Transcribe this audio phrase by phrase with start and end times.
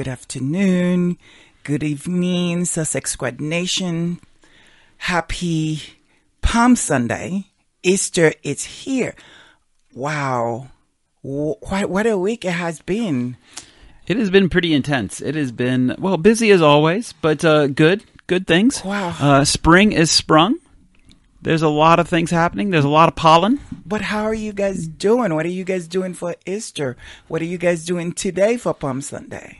[0.00, 1.18] Good afternoon,
[1.62, 4.18] good evening, Sussex Squad Nation.
[4.96, 5.82] Happy
[6.40, 7.48] Palm Sunday.
[7.82, 9.14] Easter is here.
[9.92, 10.68] Wow.
[11.20, 13.36] What, what a week it has been.
[14.06, 15.20] It has been pretty intense.
[15.20, 18.02] It has been, well, busy as always, but uh, good.
[18.26, 18.82] Good things.
[18.82, 19.14] Wow.
[19.20, 20.56] Uh, spring is sprung.
[21.42, 22.70] There's a lot of things happening.
[22.70, 23.60] There's a lot of pollen.
[23.84, 25.34] But how are you guys doing?
[25.34, 26.96] What are you guys doing for Easter?
[27.28, 29.59] What are you guys doing today for Palm Sunday?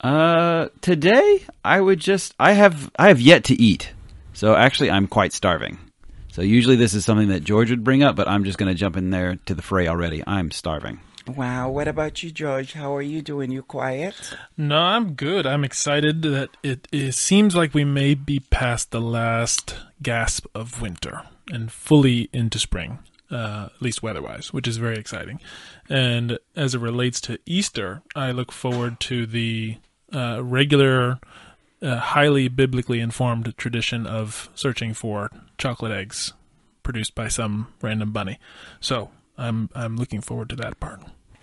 [0.00, 3.92] Uh, today I would just I have I have yet to eat.
[4.32, 5.78] So actually I'm quite starving.
[6.30, 8.78] So usually this is something that George would bring up, but I'm just going to
[8.78, 10.22] jump in there to the fray already.
[10.24, 11.00] I'm starving.
[11.26, 11.70] Wow.
[11.70, 12.74] What about you, George?
[12.74, 13.50] How are you doing?
[13.50, 14.14] You quiet?
[14.56, 15.46] No, I'm good.
[15.46, 20.80] I'm excited that it, it seems like we may be past the last gasp of
[20.80, 23.00] winter and fully into spring,
[23.30, 25.40] uh, at least weather wise, which is very exciting.
[25.90, 29.78] And as it relates to Easter, I look forward to the
[30.12, 31.18] uh, regular,
[31.82, 36.32] uh, highly biblically informed tradition of searching for chocolate eggs
[36.82, 38.38] produced by some random bunny.
[38.80, 41.00] So I'm I'm looking forward to that part.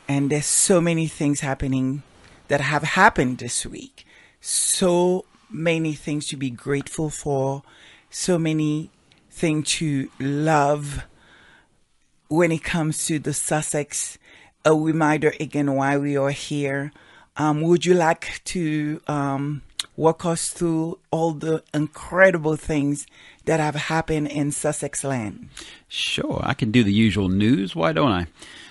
[0.07, 2.03] And there's so many things happening
[2.47, 4.05] that have happened this week.
[4.41, 7.63] So many things to be grateful for.
[8.09, 8.91] So many
[9.31, 11.03] things to love
[12.27, 14.17] when it comes to the Sussex.
[14.63, 16.91] A reminder again why we are here.
[17.38, 19.61] Um, would you like to um,
[19.97, 23.08] walk us through all the incredible things
[23.45, 25.50] that have happened in Sussex land?
[25.88, 27.75] Sure, I can do the usual news.
[27.75, 28.28] Why don't I?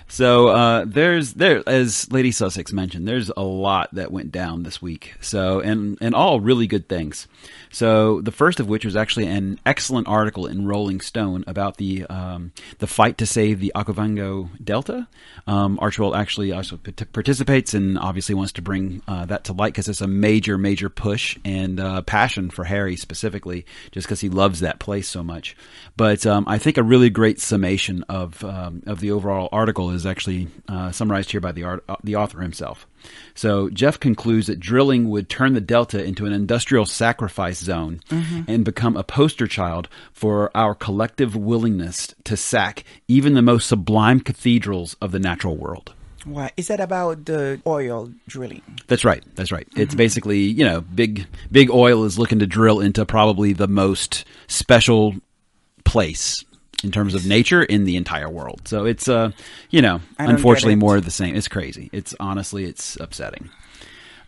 [0.08, 4.80] So uh, there's there as Lady Sussex mentioned, there's a lot that went down this
[4.80, 5.14] week.
[5.20, 7.26] So and and all really good things.
[7.74, 12.04] So the first of which was actually an excellent article in Rolling Stone about the
[12.04, 15.08] um, the fight to save the Okavango Delta.
[15.48, 19.88] Um, Archibald actually also participates and obviously wants to bring uh, that to light because
[19.88, 24.60] it's a major major push and uh, passion for Harry specifically, just because he loves
[24.60, 25.56] that place so much.
[25.96, 30.06] But um, I think a really great summation of um, of the overall article is
[30.06, 32.86] actually uh, summarized here by the art, uh, the author himself.
[33.34, 38.42] So Jeff concludes that drilling would turn the Delta into an industrial sacrifice zone mm-hmm.
[38.48, 44.20] and become a poster child for our collective willingness to sack even the most sublime
[44.20, 45.92] cathedrals of the natural world.
[46.24, 48.62] Why is that about the oil drilling?
[48.86, 49.22] That's right.
[49.34, 49.68] That's right.
[49.70, 49.80] Mm-hmm.
[49.80, 54.24] It's basically you know big big oil is looking to drill into probably the most
[54.46, 55.16] special
[55.84, 56.44] place
[56.84, 58.60] in terms of nature in the entire world.
[58.68, 59.32] So it's uh
[59.70, 61.34] you know unfortunately more of the same.
[61.34, 61.90] It's crazy.
[61.92, 63.50] It's honestly it's upsetting.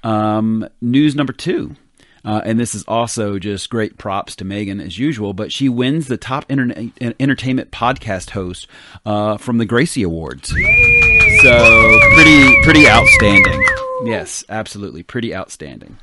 [0.02, 1.76] Um, news number two.
[2.24, 6.08] Uh, and this is also just great props to Meghan as usual, but she wins
[6.08, 6.90] the top internet,
[7.20, 8.66] entertainment podcast host
[9.04, 10.52] uh, from the Gracie Awards.
[10.52, 11.38] Yay!
[11.42, 13.64] So pretty, pretty outstanding.
[14.04, 15.98] Yes, absolutely, pretty outstanding.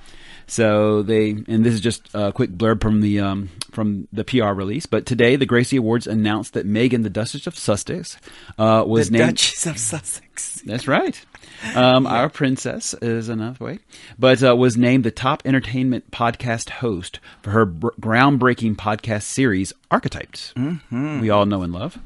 [0.53, 4.51] So they, and this is just a quick blurb from the um, from the PR
[4.51, 4.85] release.
[4.85, 8.17] But today, the Gracie Awards announced that Meghan, the Duchess of Sussex,
[8.59, 10.61] uh, was the named Duchess of Sussex.
[10.63, 11.19] That's right.
[11.73, 12.11] Um, yeah.
[12.11, 13.79] Our princess is another way,
[14.19, 19.73] but uh, was named the top entertainment podcast host for her br- groundbreaking podcast series,
[19.89, 20.53] Archetypes.
[20.55, 21.19] Mm-hmm.
[21.19, 21.97] We all know and love.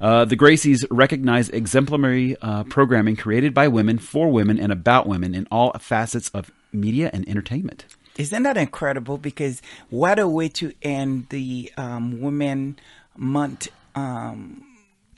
[0.00, 5.36] Uh, the Gracies recognize exemplary uh, programming created by women for women and about women
[5.36, 7.84] in all facets of media and entertainment.
[8.18, 9.18] Isn't that incredible?
[9.18, 12.78] Because what a way to end the um, Women
[13.16, 14.64] Month, um,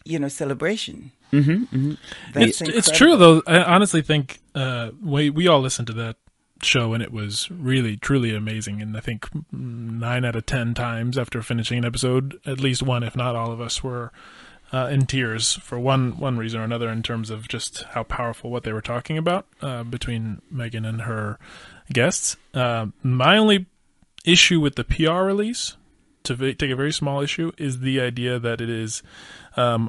[0.05, 1.11] you know, celebration.
[1.33, 2.41] Mm-hmm, mm-hmm.
[2.41, 3.43] It's, it's, true though.
[3.47, 6.17] I honestly think uh, we we all listened to that
[6.63, 8.81] show and it was really truly amazing.
[8.81, 13.03] And I think nine out of ten times after finishing an episode, at least one,
[13.03, 14.13] if not all of us, were
[14.75, 18.51] uh, in tears for one one reason or another in terms of just how powerful
[18.51, 21.39] what they were talking about uh, between Meghan and her
[21.93, 22.37] guests.
[22.53, 23.67] Uh, my only
[24.25, 25.77] issue with the PR release,
[26.25, 29.01] to v- take a very small issue, is the idea that it is
[29.57, 29.89] um,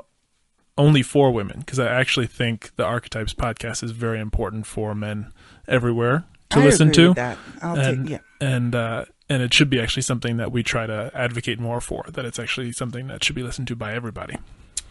[0.77, 5.33] only for women because I actually think the Archetypes podcast is very important for men
[5.67, 7.15] everywhere to I listen to.
[7.63, 8.19] and, take, yeah.
[8.39, 12.05] and uh, and it should be actually something that we try to advocate more for.
[12.07, 14.35] That it's actually something that should be listened to by everybody.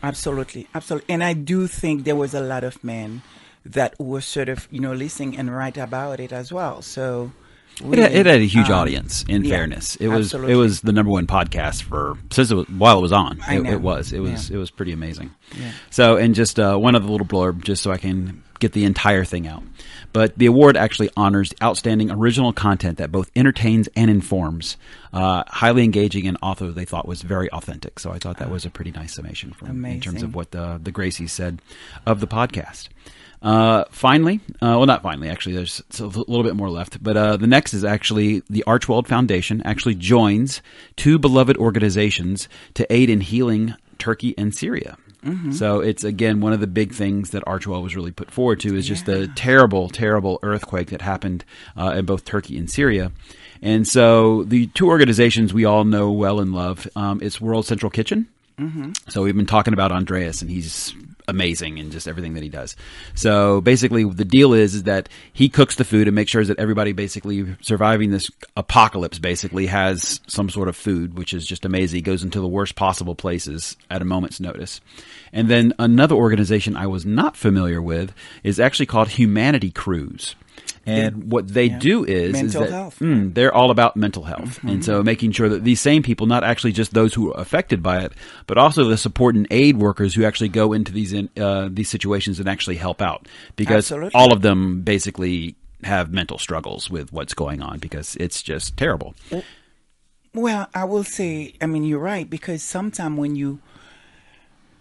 [0.04, 1.12] Absolutely, absolutely.
[1.12, 3.22] And I do think there was a lot of men
[3.64, 6.82] that were sort of, you know, listening and write about it as well.
[6.82, 7.32] So
[7.82, 9.24] we, it, had, it, had, a huge um, audience.
[9.28, 10.52] In yeah, fairness, it was absolutely.
[10.52, 13.40] it was the number one podcast for since it was, while it was on.
[13.48, 14.56] It, it, was it was yeah.
[14.56, 15.34] it was pretty amazing.
[15.58, 15.72] Yeah.
[15.88, 19.24] So, and just uh, one other little blurb, just so I can get the entire
[19.24, 19.62] thing out.
[20.12, 24.76] But the award actually honors outstanding original content that both entertains and informs.
[25.12, 27.98] Uh, highly engaging and author they thought was very authentic.
[27.98, 30.80] So I thought that was a pretty nice summation from, in terms of what the
[30.82, 31.60] the Gracies said
[32.06, 32.88] of the podcast.
[33.42, 37.02] Uh, finally, uh, well, not finally, actually, there's a little bit more left.
[37.02, 40.62] But uh, the next is actually the Archewell Foundation actually joins
[40.96, 44.96] two beloved organizations to aid in healing Turkey and Syria.
[45.24, 45.52] Mm-hmm.
[45.52, 48.76] So it's again one of the big things that Archewell was really put forward to
[48.76, 51.44] is just the terrible, terrible earthquake that happened
[51.76, 53.10] uh, in both Turkey and Syria.
[53.62, 57.90] And so the two organizations we all know well and love, um, it's World Central
[57.90, 58.28] Kitchen.
[58.58, 58.92] Mm-hmm.
[59.08, 60.94] So we've been talking about Andreas, and he's
[61.26, 62.76] amazing in just everything that he does.
[63.14, 66.58] So basically, the deal is is that he cooks the food and makes sure that
[66.58, 71.98] everybody basically surviving this apocalypse basically has some sort of food, which is just amazing.
[71.98, 74.80] He goes into the worst possible places at a moment's notice.
[75.32, 78.12] And then another organization I was not familiar with
[78.42, 80.04] is actually called Humanity Crew.
[80.86, 81.78] And what they yeah.
[81.78, 82.98] do is, mental is that, health.
[82.98, 84.58] Mm, they're all about mental health.
[84.58, 84.68] Mm-hmm.
[84.68, 87.82] And so making sure that these same people, not actually just those who are affected
[87.82, 88.12] by it,
[88.46, 91.88] but also the support and aid workers who actually go into these, in, uh, these
[91.88, 93.26] situations and actually help out.
[93.56, 94.10] Because Absolutely.
[94.14, 99.14] all of them basically have mental struggles with what's going on because it's just terrible.
[100.34, 103.60] Well, I will say, I mean, you're right, because sometimes when you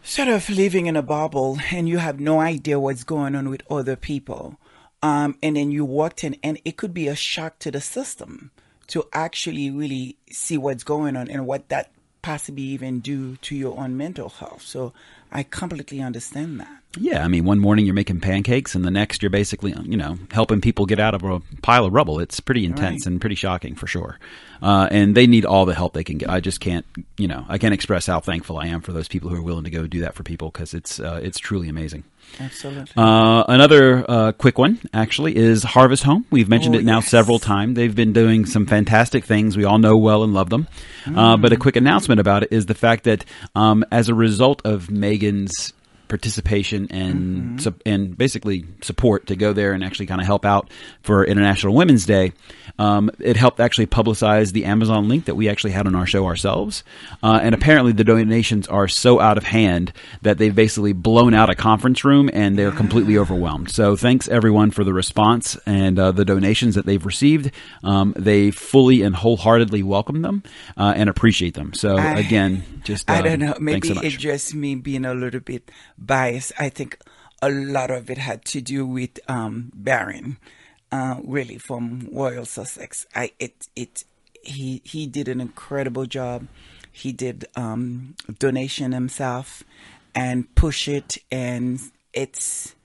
[0.01, 3.61] sort of living in a bubble and you have no idea what's going on with
[3.69, 4.57] other people,
[5.03, 8.51] um, and then you walked in, and it could be a shock to the system
[8.87, 11.91] to actually really see what's going on and what that
[12.21, 14.61] possibly even do to your own mental health.
[14.61, 14.93] So
[15.29, 16.79] I completely understand that.
[16.97, 20.17] Yeah, I mean, one morning you're making pancakes, and the next you're basically, you know,
[20.31, 22.19] helping people get out of a pile of rubble.
[22.19, 23.11] It's pretty intense right.
[23.11, 24.19] and pretty shocking for sure.
[24.61, 26.29] Uh, and they need all the help they can get.
[26.29, 26.85] I just can't,
[27.17, 29.65] you know, I can't express how thankful I am for those people who are willing
[29.65, 32.05] to go do that for people because it's uh, it's truly amazing.
[32.39, 32.91] Absolutely.
[32.97, 36.25] Uh, another uh, quick one, actually, is Harvest Home.
[36.31, 37.07] We've mentioned Oh, it now yes.
[37.09, 37.75] several times.
[37.75, 39.55] They've been doing some fantastic things.
[39.55, 40.67] We all know well and love them.
[41.05, 43.23] Uh, but a quick announcement about it is the fact that
[43.55, 45.73] um, as a result of Meghan's
[46.07, 50.69] participation and sup- and basically support to go there and actually kind of help out
[51.01, 52.33] for International Women's Day.
[52.79, 56.25] Um, it helped actually publicize the Amazon link that we actually had on our show
[56.25, 56.83] ourselves.
[57.21, 59.91] Uh, and apparently, the donations are so out of hand
[60.21, 63.69] that they've basically blown out a conference room and they're completely overwhelmed.
[63.71, 67.51] So, thanks everyone for the response and uh, the donations that they've received.
[67.83, 70.43] Um, they fully and wholeheartedly welcome them
[70.77, 71.73] uh, and appreciate them.
[71.73, 73.55] So, I- again, just I um, don't know.
[73.59, 76.51] Maybe so it's just me being a little bit biased.
[76.59, 76.97] I think
[77.41, 80.37] a lot of it had to do with um, Baron,
[80.91, 83.05] uh, really from Royal Sussex.
[83.13, 84.05] I it it
[84.43, 86.47] he he did an incredible job.
[86.91, 89.63] He did um, donation himself
[90.13, 91.79] and push it, and
[92.13, 92.75] it's.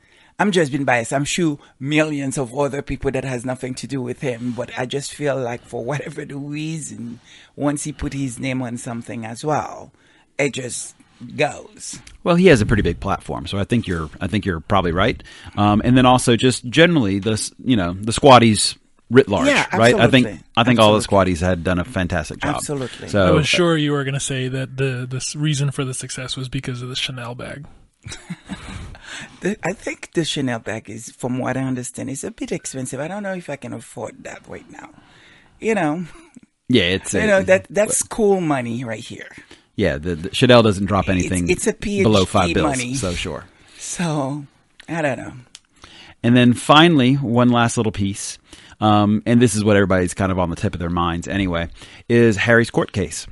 [0.41, 1.13] I'm just being biased.
[1.13, 4.87] I'm sure millions of other people that has nothing to do with him, but I
[4.87, 7.19] just feel like for whatever the reason,
[7.57, 9.91] once he put his name on something as well,
[10.39, 10.95] it just
[11.37, 11.99] goes.
[12.25, 14.93] Well, he has a pretty big platform, so I think you're I think you're probably
[14.93, 15.23] right.
[15.57, 18.77] Um, and then also just generally the you know the squatties
[19.11, 19.95] writ large, Yeah, right?
[19.95, 20.41] I think.
[20.57, 21.35] I think all the Absolutely.
[21.35, 22.57] squatties had done a fantastic job.
[22.57, 23.09] Absolutely.
[23.09, 25.95] So I was sure you were going to say that the the reason for the
[25.95, 27.67] success was because of the Chanel bag.
[29.41, 33.01] The, I think the Chanel bag is, from what I understand, is a bit expensive.
[33.01, 34.91] I don't know if I can afford that right now.
[35.61, 36.05] You know,
[36.69, 39.29] yeah, it's you a- know that that's cool money right here.
[39.79, 39.97] Yeah.
[39.97, 41.49] The, the Chanel doesn't drop anything.
[41.49, 42.95] it's a PhD below five bills, money.
[42.95, 43.45] so sure.
[43.79, 44.45] So
[44.89, 45.33] I don't know.
[46.23, 48.39] And then finally, one last little piece,
[48.81, 51.71] um, and this is what everybody's kind of on the tip of their minds anyway,
[52.09, 53.29] is Harry's court case.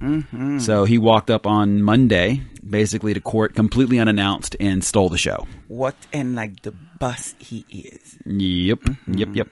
[0.00, 0.60] Mm-hmm.
[0.60, 5.46] So he walked up on Monday, basically to court, completely unannounced, and stole the show.
[5.66, 8.16] What and like the bus he is.
[8.24, 8.78] Yep,
[9.08, 9.48] yep, yep.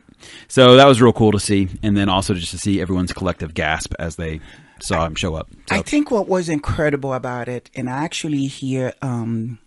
[0.47, 3.55] So that was real cool to see, and then also just to see everyone's collective
[3.55, 4.41] gasp as they
[4.81, 5.49] saw him show up.
[5.69, 9.59] So, I think what was incredible about it, and I actually hear um,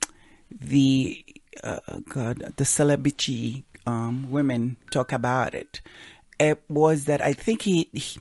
[0.49, 1.23] the
[1.63, 5.81] uh, God, the celebrity um, women talk about it.
[6.39, 8.19] It was that I think he, he,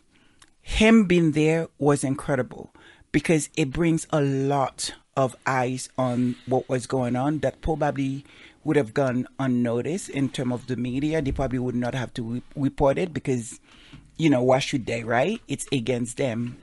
[0.60, 2.70] him being there was incredible
[3.12, 8.24] because it brings a lot of eyes on what was going on that probably
[8.62, 11.22] would have gone unnoticed in terms of the media.
[11.22, 13.58] They probably would not have to re- report it because,
[14.16, 15.40] you know, why should they, right?
[15.48, 16.56] It's against them.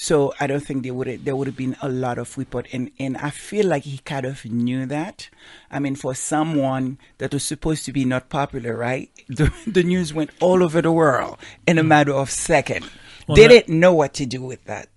[0.00, 2.68] So I don't think there would have, there would have been a lot of report,
[2.72, 5.28] and and I feel like he kind of knew that.
[5.72, 9.10] I mean, for someone that was supposed to be not popular, right?
[9.28, 11.36] The the news went all over the world
[11.66, 12.88] in a matter of second.
[13.26, 14.88] Well, they that- didn't know what to do with that.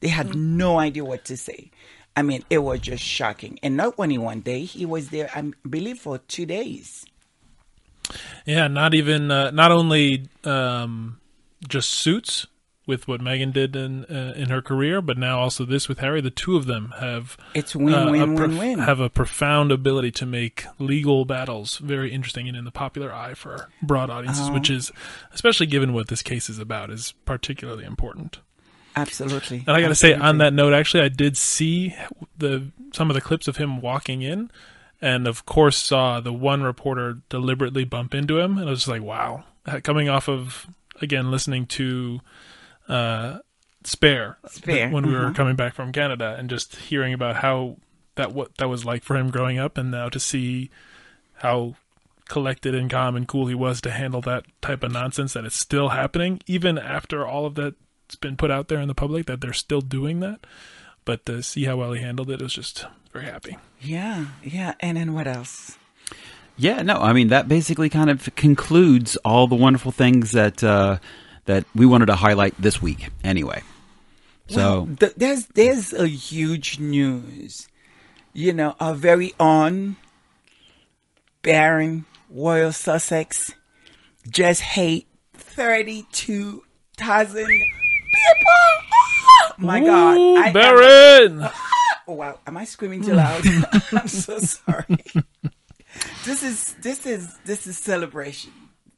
[0.00, 1.70] They had no idea what to say.
[2.14, 4.64] I mean, it was just shocking, and not only one day.
[4.64, 7.06] He was there, I believe, for two days.
[8.44, 11.18] Yeah, not even uh, not only um,
[11.66, 12.46] just suits
[12.90, 16.20] with what Meghan did in uh, in her career, but now also this with Harry.
[16.20, 18.78] The two of them have It's win, uh, win, a win, prof- win.
[18.80, 23.32] have a profound ability to make legal battles very interesting and in the popular eye
[23.34, 24.52] for broad audiences, Uh-huh.
[24.54, 24.92] which is
[25.32, 28.40] especially given what this case is about is particularly important.
[28.96, 29.58] Absolutely.
[29.66, 31.94] And I got to say, on that note, actually, I did see
[32.36, 34.50] the some of the clips of him walking in,
[35.00, 38.88] and of course saw the one reporter deliberately bump into him, and I was just
[38.88, 39.44] like, wow.
[39.66, 40.66] Uh, Coming off of
[41.00, 42.20] again listening to
[42.90, 43.38] uh,
[43.84, 45.34] Spare, Spare, when we were uh-huh.
[45.34, 47.76] coming back from Canada, and just hearing about how
[48.16, 50.70] that what that was like for him growing up, and now to see
[51.34, 51.76] how
[52.28, 55.54] collected and calm and cool he was to handle that type of nonsense that is
[55.54, 57.74] still happening even after all of that's
[58.20, 60.38] been put out there in the public that they're still doing that
[61.04, 64.74] but to see how well he handled it was just very happy Yeah, yeah.
[64.80, 65.76] And then what else?
[66.56, 70.98] Yeah, no, I mean that basically kind of concludes all the wonderful things that uh,
[71.46, 73.08] that we wanted to highlight this week.
[73.24, 73.62] Anyway,
[74.48, 77.68] so Well, th- there's there's a huge news.
[78.32, 79.96] You know, our very own
[81.42, 83.52] Baron Royal Sussex
[84.28, 86.62] just hate thirty two
[86.96, 87.64] thousand people.
[89.42, 91.48] Oh, my God, Ooh, I am- Baron!
[92.08, 93.40] Oh, wow, am I screaming too loud?
[93.92, 94.98] I'm so sorry.
[96.24, 98.50] this is this is this is celebration.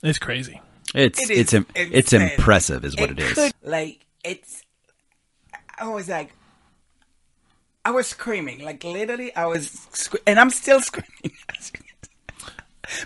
[0.02, 0.58] it's crazy
[0.94, 3.34] it's It is it's im- it's impressive, is what it is.
[3.34, 4.62] could- like it's.
[5.78, 6.32] I was like,
[7.84, 9.88] I was screaming, like literally, I was,
[10.26, 11.32] and I'm still screaming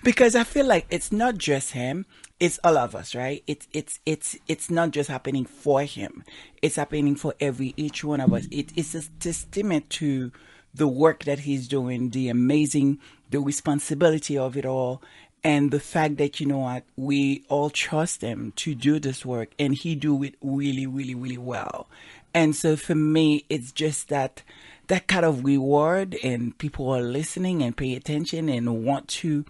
[0.02, 2.06] because I feel like it's not just him;
[2.40, 3.42] it's all of us, right?
[3.46, 6.24] It's it's it's it's not just happening for him;
[6.60, 8.46] it's happening for every each one of us.
[8.50, 10.32] It, it's a testament to
[10.74, 12.98] the work that he's doing, the amazing,
[13.30, 15.00] the responsibility of it all,
[15.44, 19.50] and the fact that you know what we all trust him to do this work,
[19.58, 21.88] and he do it really, really, really well.
[22.34, 24.42] And so for me, it's just that
[24.88, 29.44] that kind of reward, and people are listening and pay attention and want to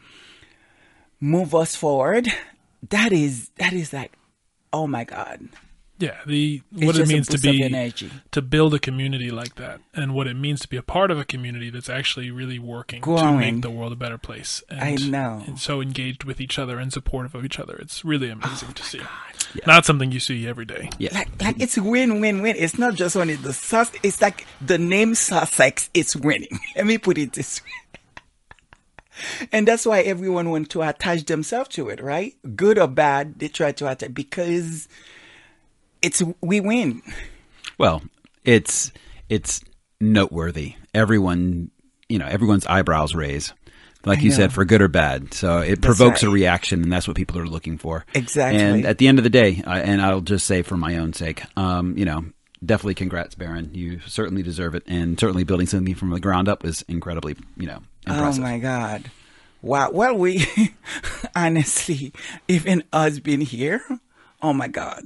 [1.20, 2.28] move us forward.
[2.90, 4.12] That is that is like,
[4.72, 5.48] oh my god,
[5.98, 8.10] yeah the It's what it means to boost of be energy.
[8.32, 11.18] to build a community like that and what it means to be a part of
[11.18, 14.94] a community that's actually really working to make the world a better place and, I
[14.96, 15.42] know.
[15.46, 18.68] and so engaged with each other and supportive of each other it's really oh amazing
[18.70, 19.00] Oh to see
[19.66, 22.56] not something you see every day Yeah, like like it's win win win.
[22.58, 23.90] It's not just only the sus.
[24.02, 25.88] It's like the name Sussex.
[25.94, 26.58] It's winning.
[26.76, 27.70] Let me put it this way.
[29.52, 32.34] And that's why everyone want to attach themselves to it, right?
[32.54, 34.88] Good or bad, they try to attach because
[36.06, 37.02] it's we win.
[37.78, 38.02] well,
[38.44, 38.92] it's
[39.28, 39.60] it's
[40.00, 40.76] noteworthy.
[40.94, 41.70] Everyone,
[42.08, 43.52] you know, everyone's eyebrows raise,
[44.04, 44.36] like I you know.
[44.36, 45.34] said, for good or bad.
[45.34, 48.06] So it provokes a reaction, and that's what people are looking for.
[48.14, 48.62] Exactly.
[48.62, 51.12] And at the end of the day, I, and I'll just say for my own
[51.12, 52.24] sake, um, you know,
[52.64, 53.70] definitely congrats, Baron.
[53.74, 57.66] You certainly deserve it, and certainly building something from the ground up was incredibly, you
[57.66, 58.44] know, impressive.
[58.44, 59.10] Oh my God.
[59.60, 59.90] Wow.
[59.90, 60.46] Well, we
[61.34, 62.12] honestly,
[62.46, 63.82] even us being here,
[64.40, 65.04] oh my God.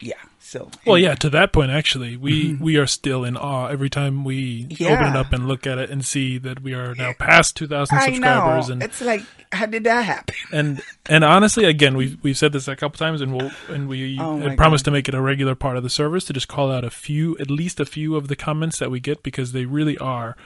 [0.00, 0.14] Yeah.
[0.38, 1.14] So, Well, yeah.
[1.14, 4.80] To that point, actually, we we are still in awe every time we open it
[4.80, 5.16] Mm-hmm.
[5.16, 8.08] Up and look at it and see that we are now past two thousand I
[8.18, 8.60] know.
[8.68, 10.34] And it's like, how did that happen?
[10.52, 14.18] and and honestly, again, we've we've said this a couple times, and we'll and we
[14.18, 16.72] Oh my promised to make it a regular part of the service to just call
[16.72, 19.66] out a few, at least a few of the comments that we get because they
[19.66, 20.36] really are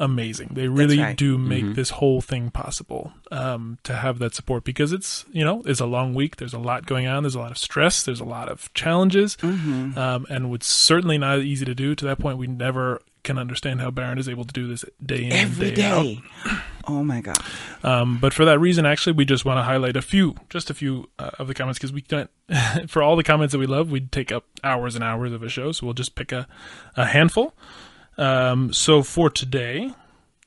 [0.00, 0.48] amazing.
[0.52, 1.16] They really right.
[1.16, 5.62] do make this whole thing possible um, to have that support because it's you know
[5.66, 6.36] it's a long week.
[6.36, 7.22] There's a lot going on.
[7.22, 8.02] There's a lot of stress.
[8.02, 9.96] There's a lot of challenges, Mm-hmm.
[9.96, 11.94] um, and it's certainly not easy to do.
[11.94, 15.24] To that point, we never can understand how Baron is able to do this day
[15.24, 16.62] in Every and day out.
[16.88, 17.38] Oh my God.
[17.84, 20.74] Um, but for that reason, actually, we just want to highlight a few, just a
[20.74, 22.30] few uh, of the comments because we can't.
[22.88, 25.48] for all the comments that we love, we'd take up hours and hours of a
[25.50, 25.70] show.
[25.72, 26.48] So we'll just pick a,
[26.96, 27.54] a handful.
[28.18, 29.92] Um, so for today,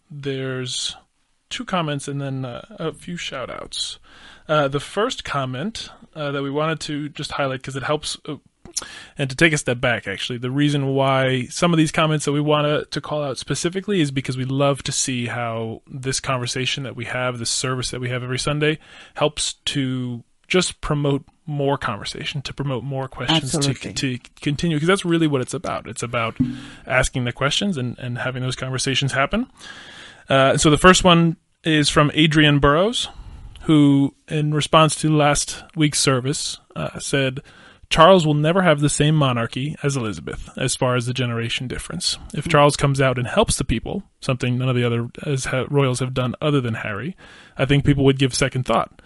[0.10, 0.96] there's
[1.50, 4.00] two comments and then uh, a few shout outs.
[4.48, 8.17] Uh, the first comment uh, that we wanted to just highlight because it helps.
[8.27, 8.38] Uh,
[9.17, 12.32] and to take a step back, actually, the reason why some of these comments that
[12.32, 16.20] we want to, to call out specifically is because we love to see how this
[16.20, 18.79] conversation that we have, this service that we have every Sunday,
[19.13, 23.93] helps to just promote more conversation, to promote more questions, to, Absolutely.
[23.93, 25.88] to continue, because that's really what it's about.
[25.88, 26.38] It's about
[26.86, 29.48] asking the questions and, and having those conversations happen.
[30.29, 33.10] Uh, so the first one is from Adrian Burrows,
[33.63, 37.41] who, in response to last week's service, uh, said,
[37.89, 42.17] Charles will never have the same monarchy as Elizabeth as far as the generation difference.
[42.33, 45.65] If Charles comes out and helps the people, something none of the other as ha-
[45.69, 47.15] royals have done other than Harry,
[47.57, 49.01] I think people would give second thought.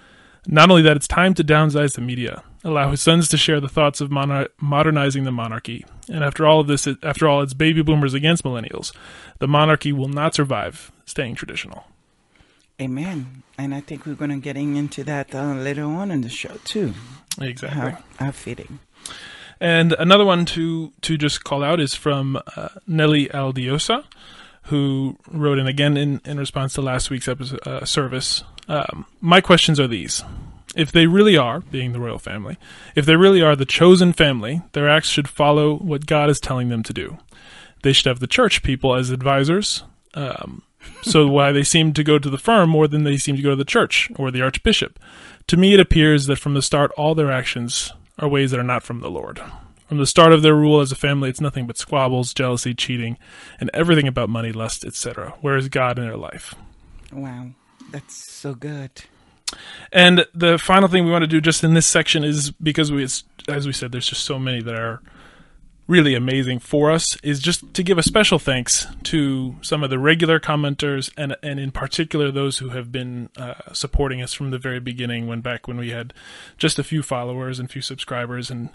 [0.50, 2.42] Not only that, it's time to downsize the media.
[2.64, 5.86] allow his sons to share the thoughts of monar- modernizing the monarchy.
[6.10, 8.94] And after all of this, after all, it's baby boomers against millennials.
[9.40, 11.86] The monarchy will not survive staying traditional.
[12.82, 13.44] Amen.
[13.58, 16.58] And I think we're going to getting into that uh, later on in the show
[16.64, 16.94] too.
[17.40, 17.80] Exactly.
[17.80, 18.80] How, how fitting.
[19.60, 24.04] And another one to to just call out is from uh, Nelly Aldiosa,
[24.68, 28.44] who wrote in again in, in response to last week's episode, uh, service.
[28.68, 30.24] Um, my questions are these.
[30.76, 32.58] If they really are, being the royal family,
[32.94, 36.70] if they really are the chosen family, their acts should follow what God is telling
[36.70, 37.18] them to do.
[37.84, 39.84] They should have the church people as advisors.
[40.14, 40.64] Um,
[41.02, 43.52] so why they seem to go to the firm more than they seem to go
[43.52, 45.00] to the church or the archbishop.
[45.48, 48.64] To me, it appears that from the start, all their actions are ways that are
[48.64, 49.42] not from the Lord.
[49.88, 53.18] From the start of their rule as a family, it's nothing but squabbles, jealousy, cheating,
[53.60, 55.34] and everything about money, lust, etc.
[55.42, 56.54] Where is God in their life?
[57.12, 57.52] Wow,
[57.92, 58.92] that's so good.
[59.94, 63.04] And the final thing we want to do just in this section is because we,
[63.04, 65.02] as we said, there's just so many that are
[65.88, 69.98] really amazing for us is just to give a special thanks to some of the
[69.98, 74.58] regular commenters and and in particular those who have been uh, supporting us from the
[74.58, 76.14] very beginning when back when we had
[76.58, 78.70] just a few followers and few subscribers and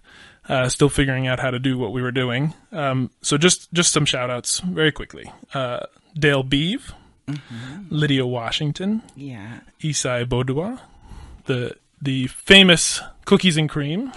[0.49, 2.55] uh, still figuring out how to do what we were doing.
[2.73, 5.31] Um, so just just some shout outs very quickly.
[5.53, 5.81] Uh,
[6.19, 6.95] Dale Beeve
[7.29, 7.83] mm-hmm.
[7.91, 9.61] Lydia Washington yeah.
[9.81, 10.81] Isai Bodua
[11.45, 14.13] the the famous cookies and cream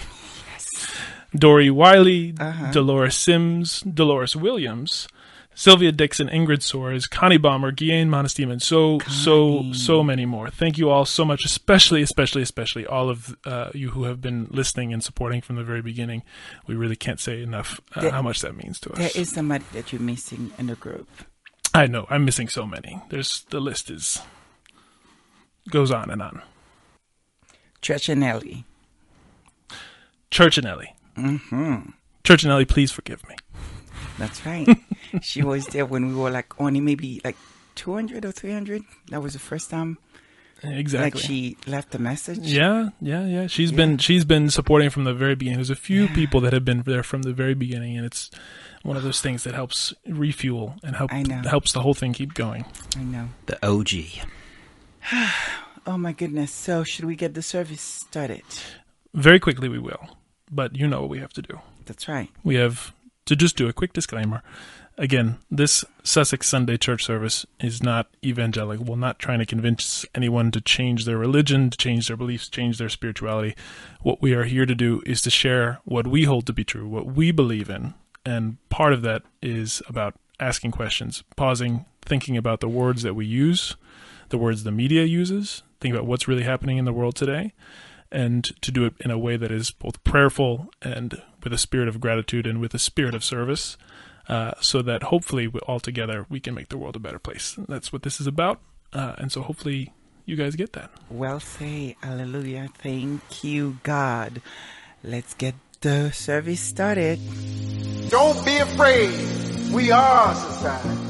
[1.35, 2.71] Dory Wiley, uh-huh.
[2.71, 5.07] Dolores Sims, Dolores Williams,
[5.55, 9.15] Sylvia Dixon, Ingrid Soares, Connie Bomber, Guillain Montestima, and so, Connie.
[9.15, 10.49] so, so many more.
[10.49, 14.47] Thank you all so much, especially, especially, especially all of uh, you who have been
[14.51, 16.23] listening and supporting from the very beginning.
[16.67, 18.97] We really can't say enough uh, there, how much that means to us.
[18.97, 21.07] There is somebody that you're missing in the group.
[21.73, 22.05] I know.
[22.09, 23.01] I'm missing so many.
[23.09, 24.21] There's the list is
[25.69, 26.41] goes on and on.
[27.81, 28.63] Churchinelli.
[30.31, 30.94] Churchinelli.
[31.17, 31.89] Mm-hmm.
[32.23, 33.35] Church and Ellie, please forgive me.
[34.17, 34.67] That's right.
[35.21, 37.35] she was there when we were like only maybe like
[37.75, 38.83] 200 or 300.
[39.09, 39.97] That was the first time.
[40.63, 41.11] Exactly.
[41.11, 42.39] Like she left a message.
[42.39, 43.47] Yeah, yeah, yeah.
[43.47, 43.77] She's yeah.
[43.77, 45.59] been she's been supporting from the very beginning.
[45.59, 46.15] There's a few yeah.
[46.15, 48.31] people that have been there from the very beginning, and it's
[48.83, 52.65] one of those things that helps refuel and help helps the whole thing keep going.
[52.97, 54.25] I know the OG.
[55.85, 56.51] oh my goodness!
[56.51, 58.43] So should we get the service started?
[59.13, 60.09] Very quickly, we will
[60.51, 61.59] but you know what we have to do.
[61.85, 62.29] That's right.
[62.43, 62.93] We have
[63.25, 64.41] to just do a quick disclaimer.
[64.97, 68.85] Again, this Sussex Sunday church service is not evangelical.
[68.85, 72.77] We're not trying to convince anyone to change their religion, to change their beliefs, change
[72.77, 73.55] their spirituality.
[74.01, 76.87] What we are here to do is to share what we hold to be true,
[76.87, 77.93] what we believe in.
[78.25, 83.25] And part of that is about asking questions, pausing, thinking about the words that we
[83.25, 83.75] use,
[84.29, 87.53] the words the media uses, think about what's really happening in the world today,
[88.15, 91.89] and to do it in a way that is both prayerful and with a spirit
[91.89, 93.77] of gratitude and with a spirit of service,
[94.29, 97.55] uh, so that hopefully all together we can make the world a better place.
[97.67, 98.61] That's what this is about,
[98.93, 99.93] uh, and so hopefully
[100.25, 100.89] you guys get that.
[101.09, 102.69] Well, say hallelujah.
[102.77, 104.41] Thank you, God.
[105.03, 107.19] Let's get the service started.
[108.09, 109.11] Don't be afraid.
[109.73, 111.05] We are a society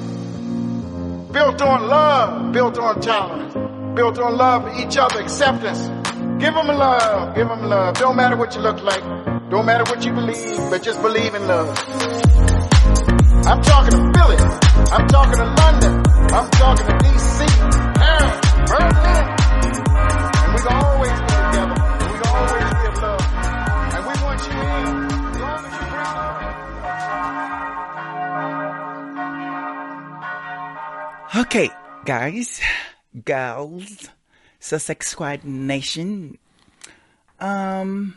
[1.32, 3.54] built on love, built on tolerance,
[3.96, 5.90] built on love for each other, acceptance
[6.40, 7.34] Give them love.
[7.34, 7.96] Give them love.
[7.96, 9.02] Don't matter what you look like.
[9.50, 11.70] Don't matter what you believe, but just believe in love.
[13.48, 14.36] I'm talking to Philly.
[14.92, 16.04] I'm talking to London.
[16.36, 17.48] I'm talking to DC,
[17.96, 19.26] Paris, Berlin.
[20.44, 21.78] And we can always be together.
[22.04, 23.24] And we can always give love.
[23.96, 24.86] And we want you in.
[25.32, 26.12] As long as you bring
[31.32, 31.46] love.
[31.46, 31.70] Okay,
[32.04, 32.62] guys,
[33.24, 34.10] girls.
[34.60, 36.38] Sussex Squad Nation.
[37.40, 38.16] Um,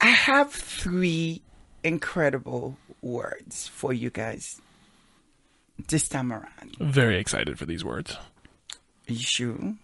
[0.00, 1.42] I have three
[1.84, 4.60] incredible words for you guys
[5.88, 6.76] this time around.
[6.80, 8.16] Very excited for these words.
[9.08, 9.74] Are you sure?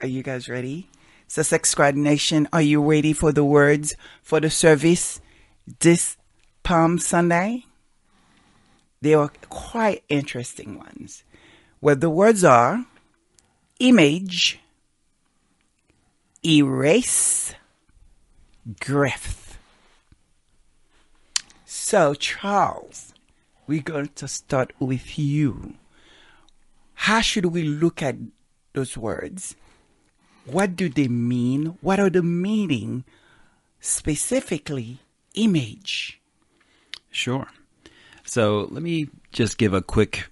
[0.00, 0.88] Are you guys ready?
[1.26, 5.20] Sussex Squad Nation, are you ready for the words for the service
[5.78, 6.16] this
[6.62, 7.66] Palm Sunday?
[9.00, 11.22] They are quite interesting ones.
[11.80, 12.84] Well, the words are
[13.78, 14.60] image,
[16.44, 17.54] erase,
[18.80, 19.56] grift.
[21.64, 23.14] So, Charles,
[23.66, 25.74] we're going to start with you.
[26.94, 28.16] How should we look at
[28.74, 29.56] those words?
[30.44, 31.78] What do they mean?
[31.80, 33.04] What are the meaning?
[33.80, 34.98] Specifically,
[35.34, 36.20] image.
[37.10, 37.46] Sure.
[38.24, 40.28] So let me just give a quick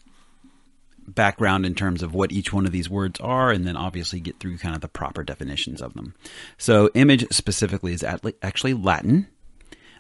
[1.15, 4.39] background in terms of what each one of these words are, and then obviously get
[4.39, 6.15] through kind of the proper definitions of them.
[6.57, 8.05] So, image specifically is
[8.43, 9.29] actually Latin.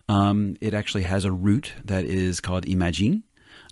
[0.08, 3.24] Um, it actually has a root that is called imagine.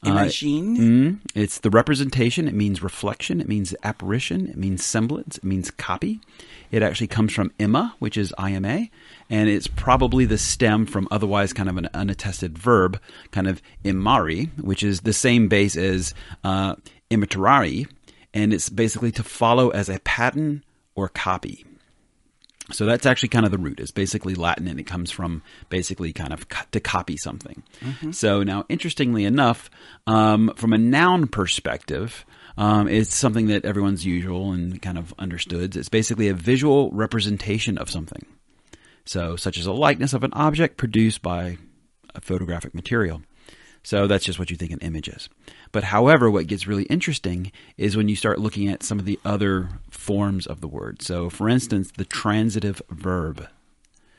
[0.05, 0.77] Imagine.
[0.77, 2.46] Uh, mm, it's the representation.
[2.46, 3.40] It means reflection.
[3.40, 4.49] It means apparition.
[4.49, 5.38] It means semblance.
[5.38, 6.20] It means copy.
[6.70, 8.88] It actually comes from ima, which is ima,
[9.31, 14.51] and it's probably the stem from otherwise kind of an unattested verb, kind of imari,
[14.62, 16.12] which is the same base as
[16.44, 16.75] uh,
[17.11, 17.88] imitarari,
[18.35, 20.64] and it's basically to follow as a pattern
[20.95, 21.64] or copy.
[22.73, 23.79] So that's actually kind of the root.
[23.79, 27.62] It's basically Latin, and it comes from basically kind of co- to copy something.
[27.81, 28.11] Mm-hmm.
[28.11, 29.71] So now, interestingly enough,
[30.07, 32.27] um, from a noun perspective,
[32.59, 35.77] um, it's something that everyone's usual and kind of understood.
[35.77, 38.27] It's basically a visual representation of something.
[39.05, 41.59] So, such as a likeness of an object produced by
[42.16, 43.23] a photographic material.
[43.87, 45.29] So that's just what you think an image is.
[45.70, 49.20] But however, what gets really interesting is when you start looking at some of the
[49.25, 51.03] other forms of the word.
[51.03, 53.46] So, for instance, the transitive verb.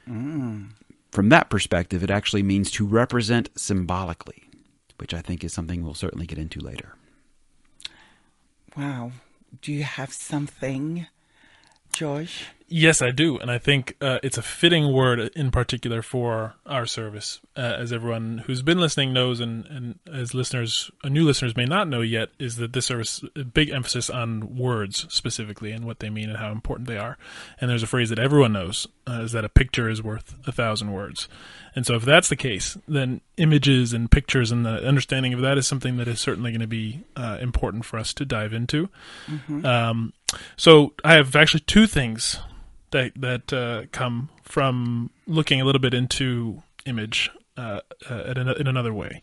[0.09, 0.69] Mm.
[1.11, 4.45] From that perspective, it actually means to represent symbolically,
[4.99, 6.95] which I think is something we'll certainly get into later.
[8.77, 9.11] Wow.
[9.61, 11.07] Do you have something,
[11.91, 12.45] Josh?
[12.69, 16.85] Yes, I do, and I think uh, it's a fitting word in particular for our
[16.85, 21.55] service, uh, as everyone who's been listening knows, and, and as listeners, uh, new listeners
[21.55, 25.85] may not know yet, is that this service a big emphasis on words specifically and
[25.85, 27.17] what they mean and how important they are.
[27.61, 30.51] And there's a phrase that everyone knows uh, is that a picture is worth a
[30.51, 31.29] thousand words.
[31.73, 35.57] And so, if that's the case, then images and pictures and the understanding of that
[35.57, 38.89] is something that is certainly going to be uh, important for us to dive into.
[39.27, 39.65] Mm-hmm.
[39.65, 40.13] Um,
[40.57, 42.39] so, I have actually two things
[42.91, 48.67] that that uh, come from looking a little bit into image uh, uh, in, in
[48.67, 49.21] another way.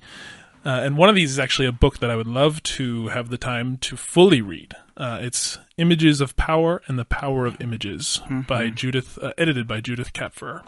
[0.67, 3.29] Uh, and one of these is actually a book that I would love to have
[3.29, 4.75] the time to fully read.
[4.97, 8.43] Uh, it's Images of Power and the Power of Images mm-hmm.
[8.43, 10.63] by Judith, uh, edited by Judith Kapferer.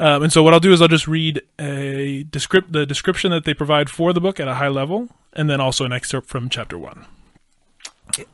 [0.00, 3.44] Um, and so what I'll do is I'll just read a descript the description that
[3.44, 6.48] they provide for the book at a high level, and then also an excerpt from
[6.48, 7.04] chapter one.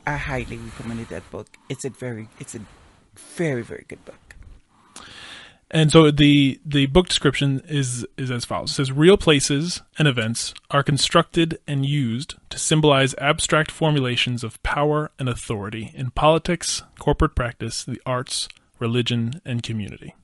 [0.07, 1.49] I highly recommend that book.
[1.69, 2.61] It's a very it's a
[3.17, 4.27] very very good book.
[5.71, 8.71] And so the the book description is is as follows.
[8.71, 14.63] It says real places and events are constructed and used to symbolize abstract formulations of
[14.63, 18.49] power and authority in politics, corporate practice, the arts,
[18.79, 20.15] religion, and community.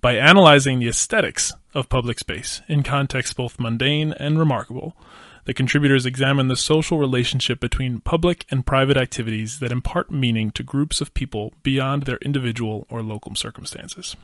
[0.00, 4.96] By analyzing the aesthetics of public space in contexts both mundane and remarkable,
[5.44, 10.62] the contributors examine the social relationship between public and private activities that impart meaning to
[10.62, 14.16] groups of people beyond their individual or local circumstances.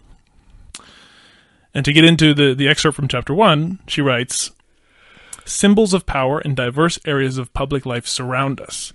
[1.75, 4.53] And to get into the, the excerpt from chapter one, she writes
[5.45, 8.93] Symbols of power in diverse areas of public life surround us,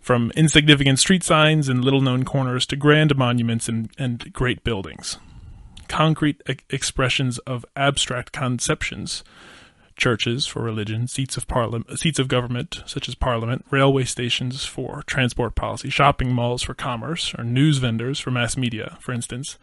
[0.00, 5.18] from insignificant street signs and little known corners to grand monuments and, and great buildings
[5.88, 9.24] concrete e- expressions of abstract conceptions.
[9.98, 15.02] Churches for religion, seats of parliament, seats of government such as parliament, railway stations for
[15.06, 19.58] transport policy, shopping malls for commerce, or news vendors for mass media, for instance,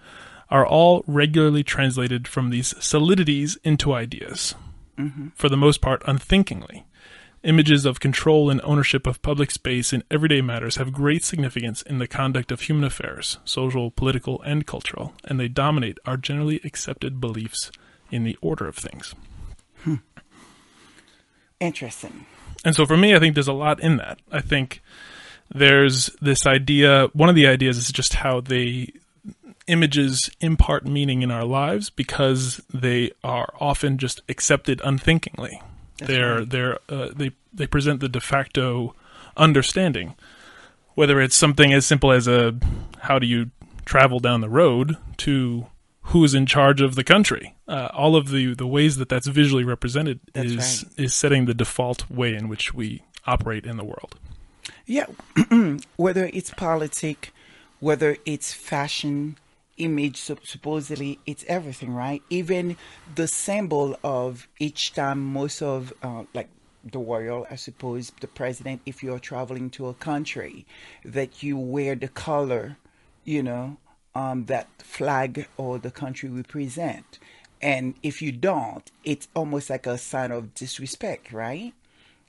[0.50, 4.56] are all regularly translated from these solidities into ideas,
[4.98, 5.30] mm-hmm.
[5.36, 6.86] for the most part unthinkingly.
[7.44, 12.00] Images of control and ownership of public space in everyday matters have great significance in
[12.00, 17.22] the conduct of human affairs, social, political, and cultural, and they dominate our generally accepted
[17.22, 17.72] beliefs
[18.12, 19.16] in the order of things.
[19.84, 19.96] Hmm.
[21.60, 22.26] Interesting.
[22.64, 24.20] And so for me, I think there's a lot in that.
[24.32, 24.82] I think
[25.54, 28.94] there's this idea, one of the ideas is just how the
[29.68, 35.62] images impart meaning in our lives because they are often just accepted unthinkingly.
[35.98, 36.50] That's they're right.
[36.50, 38.96] they're uh, they they present the de facto
[39.38, 40.16] understanding,
[40.94, 42.56] whether it's something as simple as a
[43.02, 43.52] how do you
[43.86, 45.68] travel down the road to
[46.06, 47.56] who's in charge of the country.
[47.68, 51.06] Uh, all of the the ways that that's visually represented that's is right.
[51.06, 54.20] is setting the default way in which we operate in the world.
[54.86, 55.08] Yeah,
[55.96, 57.34] whether it's politic,
[57.80, 59.38] whether it's fashion,
[59.78, 62.78] image supposedly it's everything right even
[63.16, 66.48] the symbol of each time most of uh, like
[66.92, 70.66] the royal i suppose the president if you're traveling to a country
[71.04, 72.78] that you wear the color
[73.26, 73.76] you know
[74.16, 77.20] um, that flag or the country we represent
[77.62, 81.74] and if you don't it's almost like a sign of disrespect right?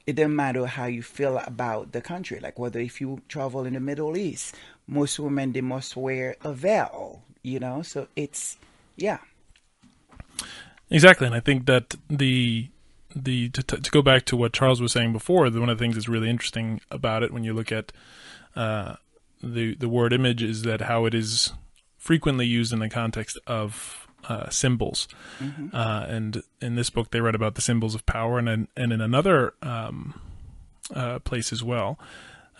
[0.07, 2.39] It doesn't matter how you feel about the country.
[2.39, 4.55] Like whether if you travel in the middle east
[4.87, 7.83] most women they must wear a veil you know?
[7.83, 8.57] So it's
[8.97, 9.19] yeah.
[10.91, 11.27] Exactly.
[11.27, 12.69] And i think that the
[13.15, 15.83] the to, to go back to what Charles was saying before, the, one of the
[15.83, 17.91] things that's really interesting about it when you look at
[18.55, 18.97] uh,
[19.43, 21.53] the the word image is that how it is
[22.07, 25.09] frequently used in the context of uh, symbols.
[25.75, 28.93] Uh, and in this book, they read about the symbols of power, and in, and
[28.93, 30.21] in another um,
[30.95, 31.99] uh, place as well,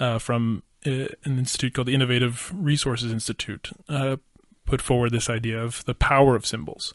[0.01, 4.17] uh, from uh, an institute called the Innovative Resources Institute, uh,
[4.65, 6.93] put forward this idea of the power of symbols.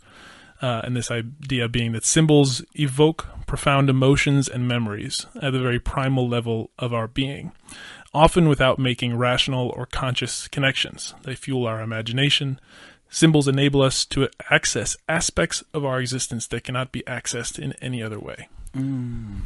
[0.62, 5.80] Uh, and this idea being that symbols evoke profound emotions and memories at the very
[5.80, 7.52] primal level of our being,
[8.14, 11.14] often without making rational or conscious connections.
[11.24, 12.60] They fuel our imagination.
[13.10, 18.02] Symbols enable us to access aspects of our existence that cannot be accessed in any
[18.02, 18.48] other way.
[18.76, 19.40] Mm.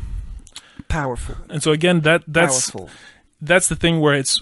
[0.87, 1.35] Powerful.
[1.49, 2.89] And so again, that that's Powerful.
[3.41, 4.41] that's the thing where it's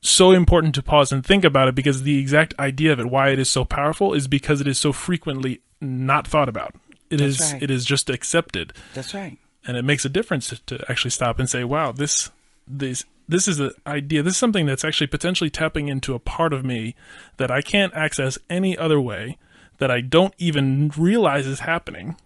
[0.00, 3.30] so important to pause and think about it because the exact idea of it, why
[3.30, 6.74] it is so powerful, is because it is so frequently not thought about.
[7.10, 7.62] It is That's right.
[7.62, 9.38] it is just accepted, That's right.
[9.66, 12.30] and it makes a difference to, to actually stop and say, "Wow, this
[12.66, 14.22] this this is an idea.
[14.22, 16.94] This is something that's actually potentially tapping into a part of me
[17.36, 19.38] that I can't access any other way,
[19.78, 22.16] that I don't even realize is happening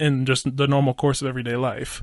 [0.00, 2.02] in just the normal course of everyday life."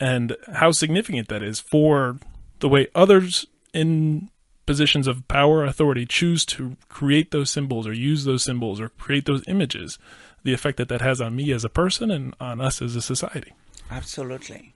[0.00, 2.18] and how significant that is for
[2.60, 4.28] the way others in
[4.66, 9.26] positions of power authority choose to create those symbols or use those symbols or create
[9.26, 9.98] those images
[10.42, 13.02] the effect that that has on me as a person and on us as a
[13.02, 13.52] society
[13.90, 14.73] Absolutely.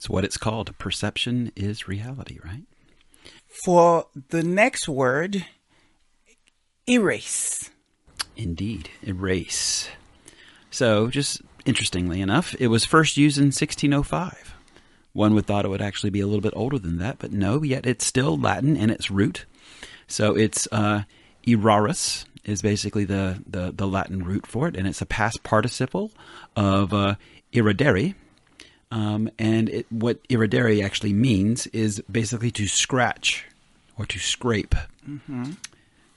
[0.00, 0.78] It's what it's called.
[0.78, 2.62] Perception is reality, right?
[3.66, 5.44] For the next word,
[6.88, 7.68] erase.
[8.34, 8.88] Indeed.
[9.06, 9.90] Erase.
[10.70, 14.54] So, just interestingly enough, it was first used in 1605.
[15.12, 17.62] One would thought it would actually be a little bit older than that, but no,
[17.62, 19.44] yet it's still Latin in its root.
[20.06, 21.02] So it's uh,
[21.46, 26.10] erarus is basically the, the, the Latin root for it, and it's a past participle
[26.56, 27.16] of uh,
[27.52, 28.14] iridere.
[28.90, 33.46] Um, and it, what iridere actually means is basically to scratch
[33.96, 34.74] or to scrape.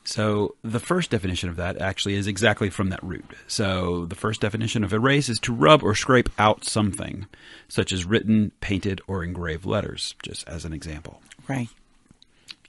[0.06, 3.26] So the first definition of that actually is exactly from that root.
[3.48, 7.28] So the first definition of erase is to rub or scrape out something,
[7.70, 11.22] such as written, painted, or engraved letters, just as an example.
[11.48, 11.70] Right.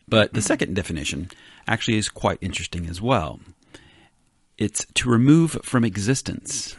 [0.06, 1.30] But the second definition
[1.66, 3.40] actually is quite interesting as well.
[4.56, 6.76] It's to remove from existence,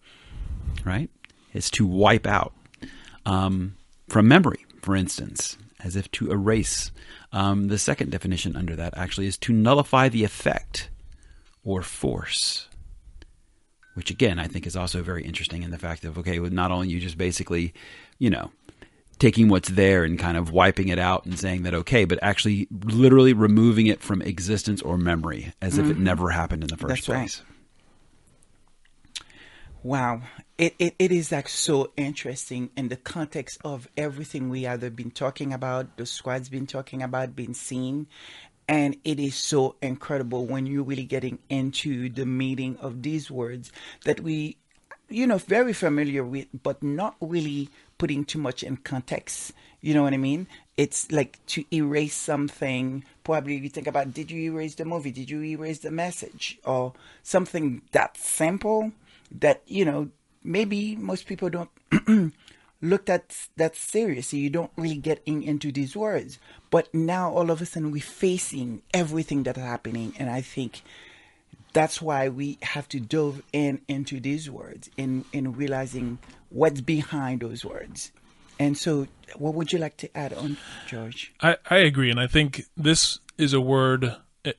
[0.84, 1.10] right?
[1.56, 2.52] It's to wipe out
[3.24, 3.76] um,
[4.08, 6.90] from memory, for instance, as if to erase.
[7.32, 10.90] Um, the second definition under that actually is to nullify the effect
[11.64, 12.68] or force,
[13.94, 16.70] which again I think is also very interesting in the fact of okay, with not
[16.70, 17.74] only you just basically,
[18.18, 18.52] you know,
[19.18, 22.68] taking what's there and kind of wiping it out and saying that okay, but actually
[22.84, 27.06] literally removing it from existence or memory as if it never happened in the first
[27.06, 27.18] That's right.
[27.18, 27.42] place.
[29.82, 30.22] Wow.
[30.58, 35.10] It, it, it is like so interesting in the context of everything we either been
[35.10, 38.06] talking about, the squad's been talking about, been seen.
[38.66, 43.70] And it is so incredible when you're really getting into the meaning of these words
[44.04, 44.56] that we,
[45.10, 49.52] you know, very familiar with, but not really putting too much in context.
[49.82, 50.48] You know what I mean?
[50.78, 53.04] It's like to erase something.
[53.24, 55.12] Probably you think about, did you erase the movie?
[55.12, 56.58] Did you erase the message?
[56.64, 58.92] Or something that simple
[59.30, 60.08] that you know
[60.46, 61.70] maybe most people don't
[62.82, 66.38] look at that seriously you don't really get in, into these words.
[66.70, 70.14] But now all of a sudden we're facing everything that's happening.
[70.18, 70.82] And i think
[71.72, 77.40] that's why we have to dove in into these words in in realizing what's behind
[77.40, 78.12] those words.
[78.58, 79.06] And so
[79.36, 80.56] what would you like to add on
[80.86, 81.34] george?
[81.42, 84.16] I, I agree, and I think this is a word,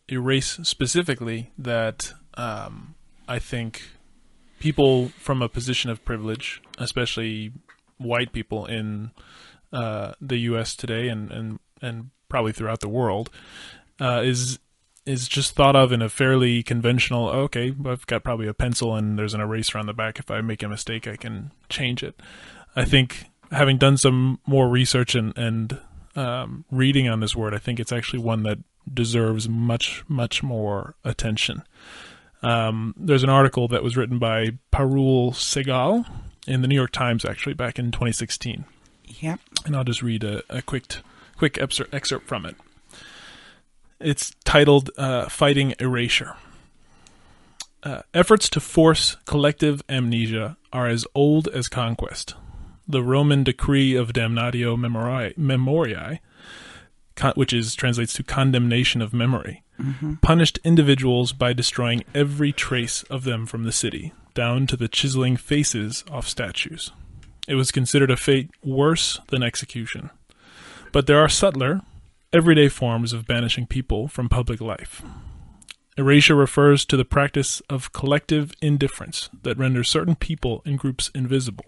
[0.08, 2.94] erase specifically, that um,
[3.28, 3.82] I think
[4.60, 7.52] people from a position of privilege, especially
[7.98, 9.12] white people in
[9.72, 10.76] uh, the U.S.
[10.76, 13.30] today and, and, and probably throughout the world,
[14.00, 14.60] uh, is
[15.06, 17.30] is just thought of in a fairly conventional.
[17.30, 20.20] Okay, I've got probably a pencil and there's an eraser on the back.
[20.20, 22.22] If I make a mistake, I can change it.
[22.76, 25.80] I think having done some more research and and
[26.16, 28.60] um, reading on this word, I think it's actually one that
[28.94, 31.64] deserves much much more attention.
[32.44, 36.06] Um, there's an article that was written by Parul Sehgal
[36.46, 38.66] in the New York Times, actually back in 2016,
[39.06, 40.98] yeah and I'll just read a, a quick
[41.38, 42.56] quick excerpt, excerpt from it.
[44.00, 46.36] It's titled uh, "Fighting Erasure."
[47.84, 52.36] Uh, efforts to force collective amnesia are as old as conquest.
[52.88, 56.20] The Roman decree of damnatio memoriae, memoriae
[57.16, 60.16] con- which is translates to condemnation of memory, Mm-hmm.
[60.16, 65.38] punished individuals by destroying every trace of them from the city, down to the chiseling
[65.38, 66.92] faces off statues.
[67.48, 70.10] It was considered a fate worse than execution.
[70.92, 71.82] But there are subtler,
[72.34, 75.04] everyday forms of banishing people from public life.
[75.96, 81.66] Erasure refers to the practice of collective indifference that renders certain people and groups invisible.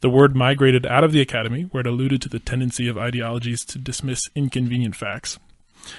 [0.00, 3.64] The word migrated out of the academy, where it alluded to the tendency of ideologies
[3.66, 5.38] to dismiss inconvenient facts,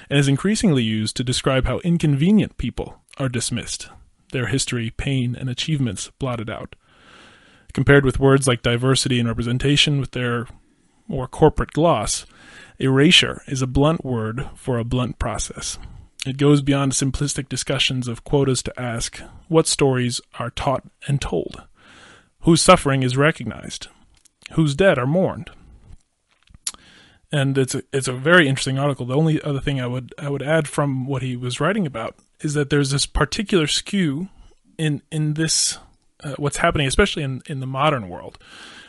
[0.08, 3.88] and is increasingly used to describe how inconvenient people are dismissed,
[4.32, 6.76] their history, pain, and achievements blotted out.
[7.72, 10.46] Compared with words like diversity and representation with their
[11.06, 12.26] more corporate gloss,
[12.78, 15.78] erasure is a blunt word for a blunt process.
[16.26, 21.62] It goes beyond simplistic discussions of quotas to ask what stories are taught and told,
[22.40, 23.88] whose suffering is recognized,
[24.52, 25.50] whose dead are mourned.
[27.30, 29.04] And it's a, it's a very interesting article.
[29.04, 32.16] The only other thing I would I would add from what he was writing about
[32.40, 34.28] is that there's this particular skew
[34.78, 35.78] in in this
[36.24, 38.38] uh, what's happening, especially in in the modern world,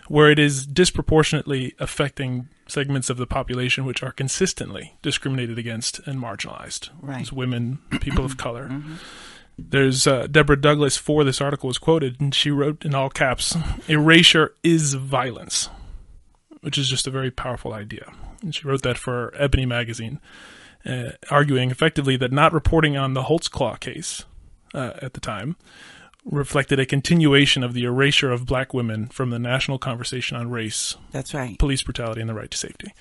[0.07, 6.21] where it is disproportionately affecting segments of the population which are consistently discriminated against and
[6.21, 6.89] marginalized.
[7.01, 7.21] Right.
[7.21, 8.71] As women, people of color.
[9.57, 13.57] There's uh, Deborah Douglas for this article was quoted, and she wrote in all caps,
[13.89, 15.67] "Erasure is violence,"
[16.61, 18.13] which is just a very powerful idea.
[18.41, 20.19] And she wrote that for Ebony magazine,
[20.85, 24.25] uh, arguing effectively that not reporting on the Holtzclaw case
[24.73, 25.55] uh, at the time
[26.25, 30.95] reflected a continuation of the erasure of black women from the national conversation on race,
[31.11, 31.57] That's right.
[31.57, 32.93] police brutality, and the right to safety.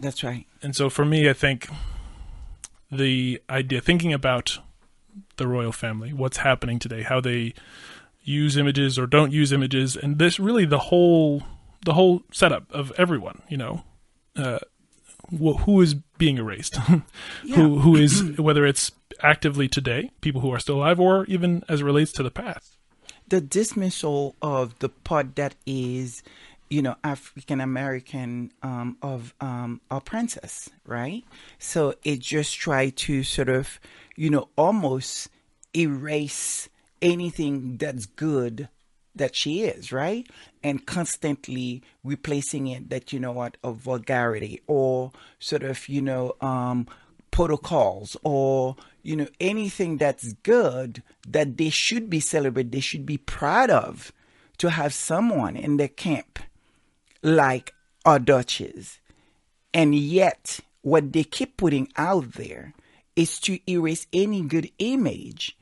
[0.00, 0.46] That's right.
[0.62, 1.68] And so for me, I think
[2.90, 4.58] the idea, thinking about
[5.36, 7.54] the royal family, what's happening today, how they
[8.22, 11.42] use images or don't use images, and this really the whole
[11.84, 13.84] the whole setup of everyone, you know,
[14.36, 14.58] uh,
[15.30, 16.76] wh- who is being erased,
[17.54, 18.92] who who is whether it's
[19.22, 22.76] actively today, people who are still alive, or even as it relates to the past.
[23.28, 26.22] the dismissal of the part that is,
[26.68, 31.24] you know, African American um, of um, our princess, right?
[31.58, 33.80] So it just tried to sort of,
[34.16, 35.30] you know, almost
[35.74, 36.68] erase
[37.00, 38.68] anything that's good
[39.14, 40.28] that she is, right?
[40.62, 46.34] And constantly replacing it that, you know what, of vulgarity or sort of, you know,
[46.40, 46.86] um,
[47.30, 53.18] protocols or, you know, anything that's good that they should be celebrated, they should be
[53.18, 54.12] proud of
[54.58, 56.38] to have someone in their camp
[57.22, 57.74] like
[58.04, 59.00] our Duchess.
[59.72, 62.74] And yet, what they keep putting out there
[63.16, 65.56] is to erase any good image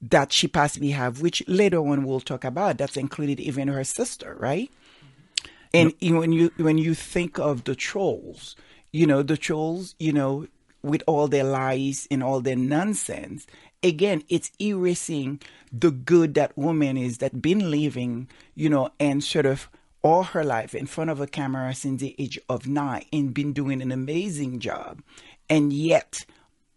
[0.00, 2.78] that she possibly have, which later on we'll talk about.
[2.78, 4.70] That's included even her sister, right?
[4.70, 5.48] Mm-hmm.
[5.74, 8.56] And you- when you when you think of the trolls,
[8.92, 10.46] you know the trolls, you know,
[10.82, 13.46] with all their lies and all their nonsense.
[13.82, 15.40] Again, it's erasing
[15.72, 19.68] the good that woman is that been living, you know, and sort of
[20.02, 23.52] all her life in front of a camera since the age of nine and been
[23.52, 25.02] doing an amazing job,
[25.48, 26.24] and yet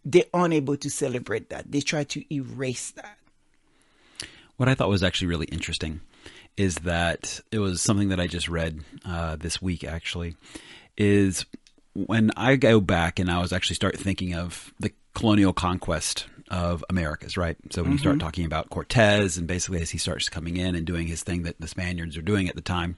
[0.04, 1.70] they're unable to celebrate that.
[1.70, 3.18] They try to erase that.
[4.56, 6.00] What I thought was actually really interesting
[6.56, 10.36] is that it was something that I just read uh, this week, actually,
[10.96, 11.46] is
[11.94, 16.84] when I go back and I was actually start thinking of the colonial conquest of
[16.90, 17.56] Americas, right?
[17.70, 20.86] So when you start talking about Cortez and basically as he starts coming in and
[20.86, 22.96] doing his thing that the Spaniards are doing at the time,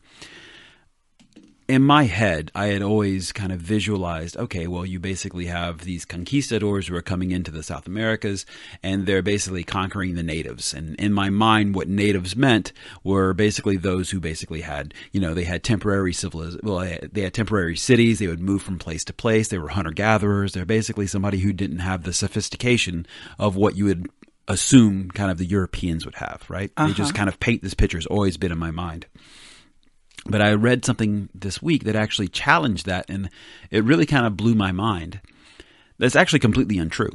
[1.66, 6.04] in my head, I had always kind of visualized, okay, well, you basically have these
[6.04, 8.44] conquistadors who are coming into the South Americas
[8.82, 10.74] and they're basically conquering the natives.
[10.74, 12.72] And in my mind, what natives meant
[13.02, 16.80] were basically those who basically had, you know, they had temporary civiliz- well,
[17.12, 18.18] they had- temporary cities.
[18.18, 19.48] They would move from place to place.
[19.48, 20.52] They were hunter gatherers.
[20.52, 23.06] They're basically somebody who didn't have the sophistication
[23.38, 24.08] of what you would
[24.46, 26.70] assume kind of the Europeans would have, right?
[26.76, 27.12] They just uh-huh.
[27.12, 27.96] kind of paint this picture.
[27.96, 29.06] It's always been in my mind.
[30.26, 33.28] But I read something this week that actually challenged that, and
[33.70, 35.20] it really kind of blew my mind.
[35.98, 37.12] That's actually completely untrue.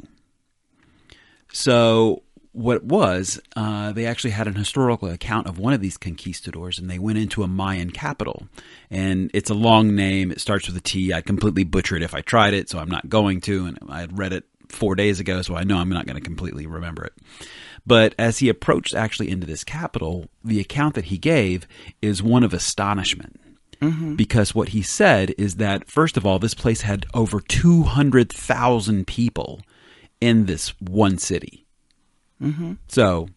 [1.52, 2.22] So,
[2.52, 6.78] what it was, uh, they actually had an historical account of one of these conquistadors,
[6.78, 8.48] and they went into a Mayan capital.
[8.90, 10.30] And it's a long name.
[10.30, 11.12] It starts with a T.
[11.12, 13.66] I'd completely butcher it if I tried it, so I'm not going to.
[13.66, 16.22] And I had read it four days ago, so I know I'm not going to
[16.22, 17.12] completely remember it.
[17.86, 21.66] But as he approached actually into this capital, the account that he gave
[22.02, 23.40] is one of astonishment.
[23.80, 24.14] Mm-hmm.
[24.14, 29.62] Because what he said is that, first of all, this place had over 200,000 people
[30.20, 31.64] in this one city.
[32.42, 32.74] Mm-hmm.
[32.88, 33.28] So,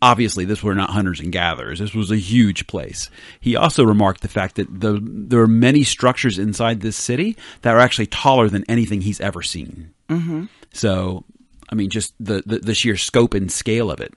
[0.00, 1.80] obviously, this were not hunters and gatherers.
[1.80, 3.10] This was a huge place.
[3.40, 7.74] He also remarked the fact that the, there are many structures inside this city that
[7.74, 9.92] are actually taller than anything he's ever seen.
[10.08, 10.44] Mm-hmm.
[10.74, 11.24] So,
[11.70, 14.12] I mean, just the, the, the sheer scope and scale of it.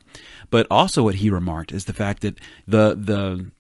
[0.50, 3.52] But also, what he remarked is the fact that the the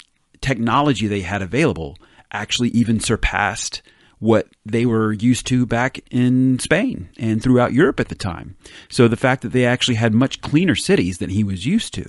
[0.42, 1.98] technology they had available
[2.32, 3.82] actually even surpassed
[4.20, 8.56] what they were used to back in Spain and throughout Europe at the time.
[8.90, 12.04] So the fact that they actually had much cleaner cities than he was used to,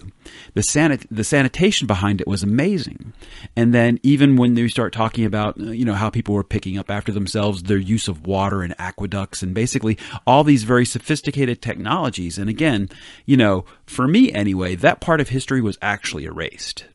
[0.55, 3.13] the sanit- the sanitation behind it was amazing.
[3.57, 6.79] And then even when they start talking about uh, you know how people were picking
[6.79, 11.61] up after themselves, their use of water and aqueducts and basically all these very sophisticated
[11.61, 12.39] technologies.
[12.39, 12.89] And again,
[13.27, 16.87] you know, for me anyway, that part of history was actually erased.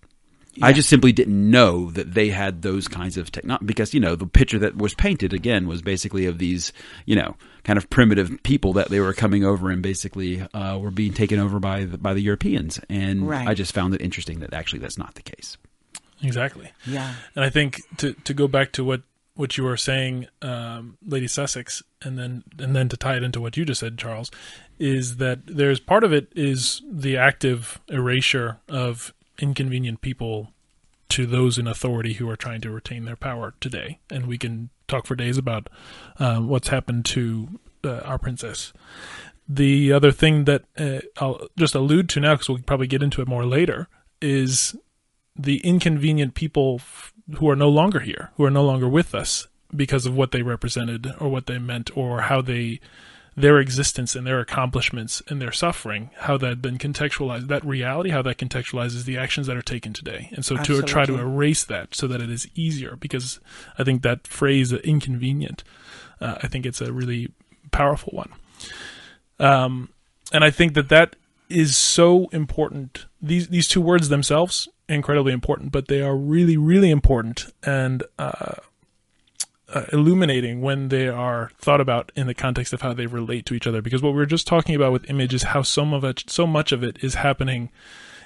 [0.62, 4.16] I just simply didn't know that they had those kinds of technology because you know
[4.16, 6.72] the picture that was painted again was basically of these
[7.06, 10.92] you know kind of primitive people that they were coming over and basically uh, were
[10.92, 13.48] being taken over by the, by the Europeans, and Right.
[13.48, 15.58] I just found it interesting that actually that's not the case.
[16.22, 16.72] Exactly.
[16.86, 17.14] Yeah.
[17.36, 19.02] And I think to to go back to what
[19.36, 23.42] what you were saying, um, Lady Sussex, and then and then to tie it into
[23.42, 24.30] what you just said, Charles,
[24.78, 30.54] is that there's part of it is the active erasure of inconvenient people
[31.10, 34.70] to those in authority who are trying to retain their power today, and we can
[34.88, 35.70] talk for days about
[36.20, 38.74] um, what's happened to uh, our princess.
[39.48, 43.22] The other thing that uh, I'll just allude to now, because we'll probably get into
[43.22, 43.88] it more later,
[44.22, 44.76] is
[45.36, 49.48] the inconvenient people f- who are no longer here, who are no longer with us
[49.76, 52.80] because of what they represented or what they meant or how they
[53.36, 58.22] their existence and their accomplishments and their suffering, how that then contextualized that reality, how
[58.22, 60.30] that contextualizes the actions that are taken today.
[60.34, 63.40] And so to try to erase that so that it is easier, because
[63.78, 65.64] I think that phrase uh, inconvenient,
[66.22, 67.32] uh, I think it's a really
[67.72, 68.32] powerful one.
[69.40, 69.90] Um,
[70.32, 71.16] and I think that that
[71.50, 73.06] is so important.
[73.22, 78.56] These these two words themselves incredibly important, but they are really really important and uh,
[79.74, 83.54] uh, illuminating when they are thought about in the context of how they relate to
[83.54, 83.82] each other.
[83.82, 86.46] Because what we were just talking about with image is how some of it, so
[86.48, 87.70] much of it, is happening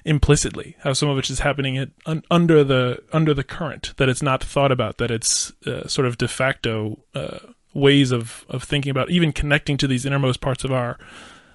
[0.06, 0.76] implicitly.
[0.80, 3.94] How some of it is happening it, un, under the under the current.
[3.98, 4.98] That it's not thought about.
[4.98, 7.40] That it's uh, sort of de facto uh,
[7.74, 10.98] ways of of thinking about even connecting to these innermost parts of our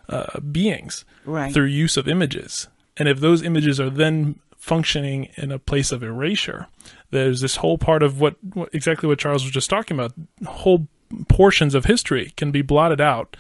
[0.09, 1.53] uh, beings Right.
[1.55, 2.69] through use of images.
[2.97, 6.67] And if those images are then functioning in a place of erasure,
[7.13, 10.13] there's this whole part of what, what exactly what Charles was just talking about.
[10.47, 10.89] Whole
[11.29, 13.37] portions of history can be blotted out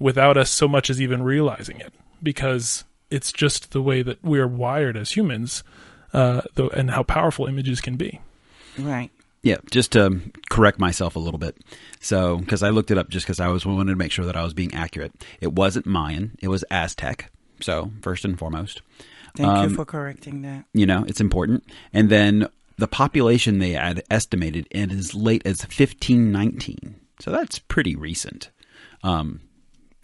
[0.00, 4.46] without us so much as even realizing it, because it's just the way that we're
[4.48, 5.62] wired as humans,
[6.12, 8.20] uh, though, and how powerful images can be.
[8.78, 9.10] Right.
[9.42, 10.20] Yeah, just to
[10.50, 11.56] correct myself a little bit.
[12.00, 14.36] So, because I looked it up just because I was wanted to make sure that
[14.36, 15.12] I was being accurate.
[15.40, 17.30] It wasn't Mayan; it was Aztec.
[17.60, 18.82] So, first and foremost,
[19.36, 20.64] Thank Um, you for correcting that.
[20.74, 21.64] you know, it's important.
[21.92, 22.48] And then
[22.78, 26.96] the population they had estimated in as late as 1519.
[27.20, 28.50] So that's pretty recent.
[29.02, 29.40] Um,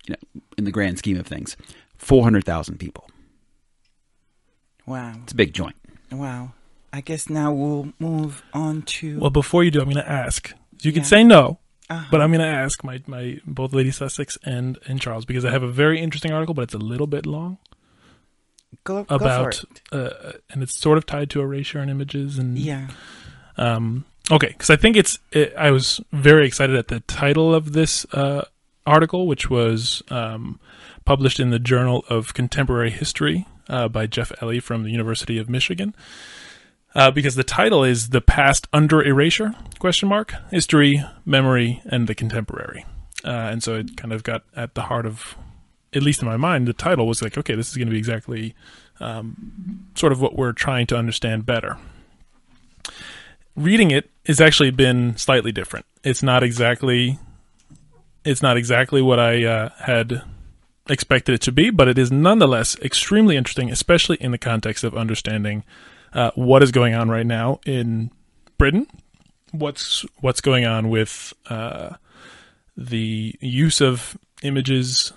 [0.07, 1.57] you know, in the grand scheme of things,
[1.99, 3.09] 400,000 people.
[4.87, 5.15] Wow.
[5.23, 5.77] It's a big joint.
[6.11, 6.53] Wow.
[6.93, 9.19] I guess now we'll move on to.
[9.19, 10.53] Well, before you do, I'm going to ask.
[10.83, 11.07] You can Yeah.
[11.09, 11.59] say no,
[11.89, 12.07] Uh-huh.
[12.11, 15.51] but I'm going to ask my, my both Lady Sussex and and Charles because I
[15.51, 17.59] have a very interesting article, but it's a little bit long
[18.85, 19.83] go, go about, it.
[19.93, 22.89] uh, and it's sort of tied to erasure and images and Yeah.
[23.57, 25.19] Um, okay, because I think it's.
[25.31, 28.47] It, I was very excited at the title of this uh,
[28.87, 30.59] article, which was um,
[31.05, 35.49] published in the Journal of Contemporary History uh, by Geoff Eley from the University of
[35.49, 35.95] Michigan.
[36.95, 42.15] Uh, because the title is "The Past Under Erasure?" question mark History, Memory, and the
[42.15, 42.85] Contemporary,
[43.25, 45.35] uh, and so it kind of got at the heart of,
[45.95, 47.99] at least in my mind, the title was like, okay, this is going to be
[47.99, 48.55] exactly
[49.01, 51.79] um, sort of what we're trying to understand better
[53.57, 55.87] reading it has actually been slightly different.
[56.03, 57.19] It's not exactly
[58.25, 60.23] it's not exactly what I uh, had
[60.89, 64.97] expected it to be, but it is nonetheless extremely interesting, especially in the context of
[64.97, 65.65] understanding
[66.13, 68.13] uh, what is going on right now in
[68.59, 68.87] Britain.
[69.51, 71.97] What's what's going on with uh,
[72.77, 75.13] the use of images,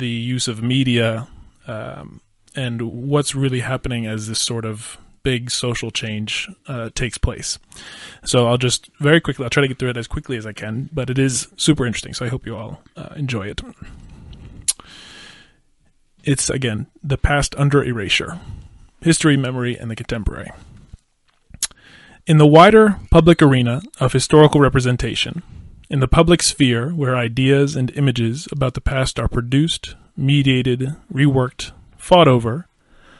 [0.00, 1.28] the use of media,
[1.68, 2.20] um,
[2.56, 7.58] and what's really happening as this sort of big social change uh, takes place.
[8.24, 10.52] So I'll just very quickly, I'll try to get through it as quickly as I
[10.52, 12.14] can, but it is super interesting.
[12.14, 13.60] So I hope you all uh, enjoy it.
[16.24, 18.40] It's again the past under erasure,
[19.00, 20.50] history, memory, and the contemporary.
[22.26, 25.42] In the wider public arena of historical representation,
[25.90, 31.72] in the public sphere where ideas and images about the past are produced, mediated, reworked,
[31.98, 32.68] fought over,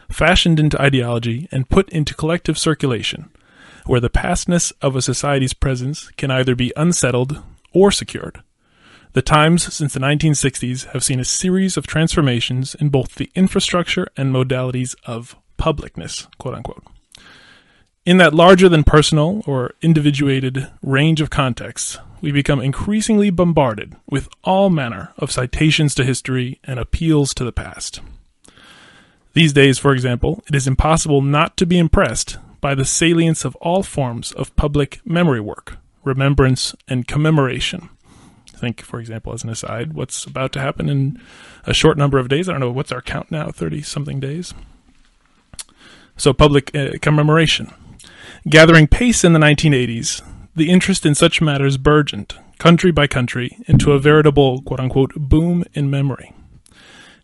[0.08, 3.28] fashioned into ideology, and put into collective circulation,
[3.86, 7.42] where the pastness of a society's presence can either be unsettled
[7.72, 8.40] or secured.
[9.14, 14.06] The times since the 1960s have seen a series of transformations in both the infrastructure
[14.16, 16.84] and modalities of publicness, quote unquote.
[18.06, 24.28] In that larger than personal or individuated range of contexts, we become increasingly bombarded with
[24.44, 28.00] all manner of citations to history and appeals to the past.
[29.32, 33.56] These days, for example, it is impossible not to be impressed by the salience of
[33.56, 37.88] all forms of public memory work, remembrance, and commemoration.
[38.46, 41.20] Think, for example, as an aside, what's about to happen in
[41.64, 42.48] a short number of days.
[42.48, 43.50] I don't know, what's our count now?
[43.50, 44.52] 30 something days?
[46.16, 47.72] So, public uh, commemoration.
[48.48, 50.22] Gathering pace in the 1980s,
[50.55, 55.64] the interest in such matters burgeoned, country by country, into a veritable quote unquote boom
[55.74, 56.32] in memory.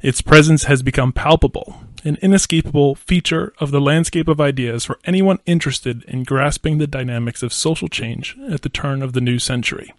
[0.03, 5.39] Its presence has become palpable, an inescapable feature of the landscape of ideas for anyone
[5.47, 9.93] interested in grasping the dynamics of social change at the turn of the new century.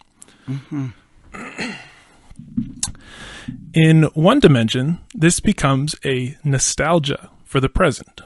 [0.48, 0.88] Mm-hmm.
[3.74, 8.22] In one dimension, this becomes a nostalgia for the present.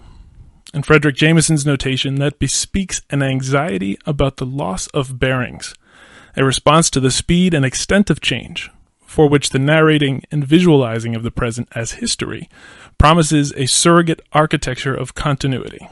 [0.74, 5.74] In Fredric Jameson's notation, that bespeaks an anxiety about the loss of bearings,
[6.34, 8.70] a response to the speed and extent of change,
[9.04, 12.48] for which the narrating and visualizing of the present as history
[12.96, 15.86] promises a surrogate architecture of continuity.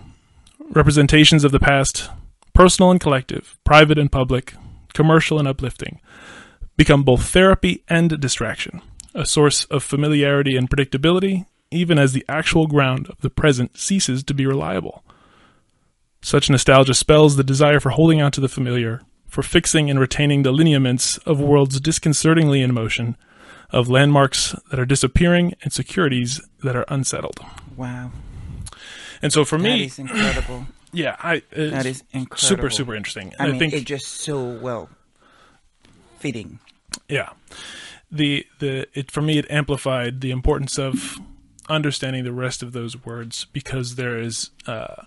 [0.71, 2.09] Representations of the past,
[2.55, 4.55] personal and collective, private and public,
[4.95, 6.01] commercial and uplifting,
[6.79, 8.81] become both therapy and distraction,
[9.15, 14.23] a source of familiarity and predictability, even as the actual ground of the present ceases
[14.25, 15.05] to be reliable.
[16.23, 20.43] Such nostalgia spells the desire for holding on to the familiar, for fixing and retaining
[20.43, 23.17] the lineaments of worlds disconcertingly in motion,
[23.71, 27.39] of landmarks that are disappearing and securities that are unsettled.
[27.77, 28.11] Wow.
[29.23, 30.67] And so for That me, is incredible.
[30.93, 32.37] yeah, I That is incredible.
[32.37, 33.33] super super interesting.
[33.39, 34.91] I And mean, think it just so well
[36.19, 36.59] fitting.
[37.09, 37.31] yeah
[38.11, 41.19] the the it for me it amplified the importance of
[41.71, 45.05] understanding the rest of those words because there is uh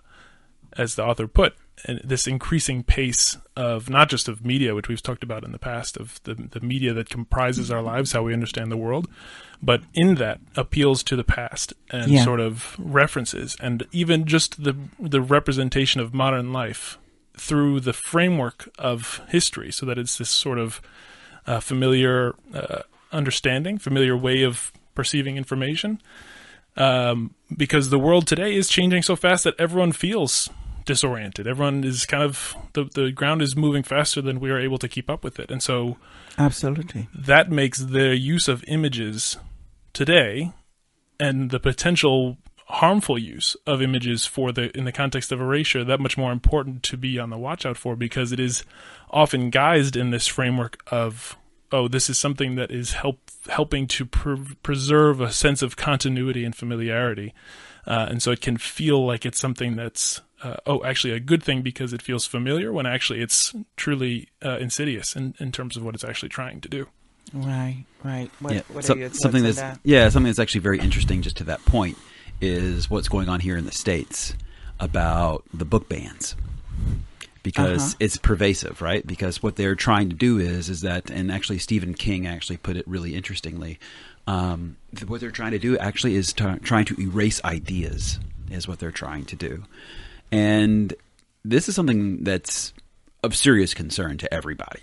[0.76, 1.54] as the author put
[1.86, 5.60] and this increasing pace of not just of media which we've talked about in the
[5.60, 9.08] past of the the media that comprises our lives how we understand the world
[9.62, 12.24] but in that appeals to the past and Yeah.
[12.24, 16.98] sort of references and even just the the representation of modern life
[17.38, 20.82] through the framework of history so that it's this sort of
[21.46, 26.00] uh, familiar uh, understanding, familiar way of perceiving information.
[26.76, 30.50] Um, because the world today is changing so fast that everyone feels
[30.86, 31.48] disoriented.
[31.48, 34.88] Everyone is kind of the the ground is moving faster than we are able to
[34.88, 35.98] keep up with it, and so
[36.38, 37.08] Absolutely.
[37.14, 39.38] that makes the use of images
[39.94, 40.52] today
[41.20, 46.00] and the potential harmful use of images for the in the context of erasure that
[46.00, 48.64] much more important to be on the watch out for because it is
[49.12, 51.38] often guised in this framework of
[51.74, 53.20] oh this is something that is help
[53.50, 57.34] helping to pre- preserve a sense of continuity and familiarity
[57.86, 61.44] uh, and so it can feel like it's something that's uh, oh actually a good
[61.44, 65.84] thing because it feels familiar when actually it's truly uh, insidious in, in terms of
[65.84, 66.88] what it's actually trying to do
[67.34, 68.30] Right, right.
[68.42, 69.80] What, yeah, what so- are your something that's that?
[69.84, 71.24] yeah, something that's actually very interesting.
[71.24, 71.98] Just to that point,
[72.42, 74.36] is what's going on here in the states
[74.80, 76.36] about the book bans
[77.44, 77.96] because Uh-huh.
[78.00, 79.06] it's pervasive, right?
[79.06, 82.78] Because what they're trying to do is is that, and actually Stephen King actually put
[82.78, 83.80] it really interestingly.
[84.26, 84.78] Um,
[85.08, 88.20] what they're trying to do actually is t- trying to erase ideas,
[88.50, 89.64] is what they're trying to do,
[90.32, 90.94] and
[91.44, 92.74] this is something that's
[93.24, 94.82] of serious concern to everybody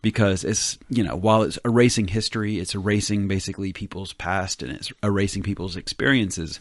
[0.00, 4.92] because it's you know while it's erasing history it's erasing basically people's past and it's
[5.02, 6.60] erasing people's experiences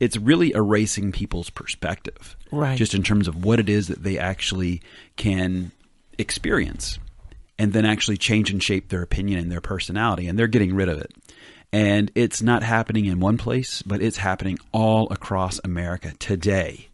[0.00, 2.76] it's really erasing people's perspective Right.
[2.76, 4.80] just in terms of what it is that they actually
[5.16, 5.70] can
[6.18, 6.98] experience
[7.58, 10.88] and then actually change and shape their opinion and their personality and they're getting rid
[10.88, 11.12] of it
[11.72, 16.88] and it's not happening in one place but it's happening all across america today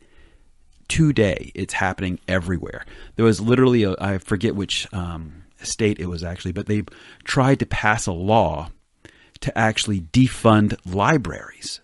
[0.89, 1.51] today.
[1.55, 2.85] It's happening everywhere.
[3.17, 6.85] There was literally, a, I forget which um, state it was actually, but they
[7.25, 8.71] tried to pass a law
[9.41, 11.81] to actually defund libraries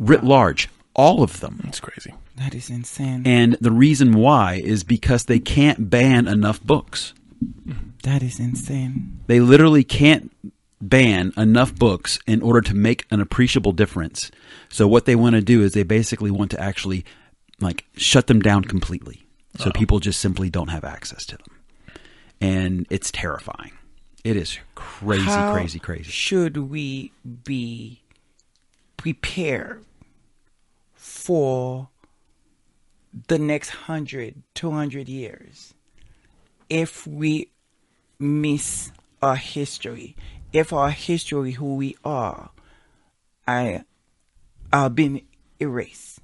[0.00, 1.60] writ large, all of them.
[1.68, 3.22] it's crazy That is insane.
[3.24, 7.14] And the reason why is because they can't ban enough books.
[8.02, 9.20] that is insane.
[9.28, 10.32] They literally can't
[10.80, 14.30] ban enough books in order to make an appreciable difference.
[14.70, 17.04] So what they want to do is they basically want to actually
[17.60, 19.22] like shut them down completely.
[19.58, 21.56] So people just simply don't have access to them.
[22.40, 23.72] And it's terrifying.
[24.24, 26.10] It is crazy, How crazy, crazy.
[26.10, 27.12] Should we
[27.44, 28.00] be
[28.96, 29.84] prepared
[31.30, 31.88] for
[33.28, 35.74] the next 100, 200 years
[36.68, 37.52] if we
[38.18, 38.90] miss
[39.22, 40.16] our history?
[40.52, 42.50] If our history, who we are,
[43.46, 43.84] I,
[44.72, 45.24] are being
[45.60, 46.18] erased?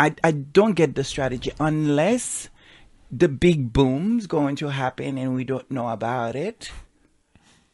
[0.00, 2.48] I, I don't get the strategy unless
[3.10, 6.70] the big boom's going to happen and we don't know about it.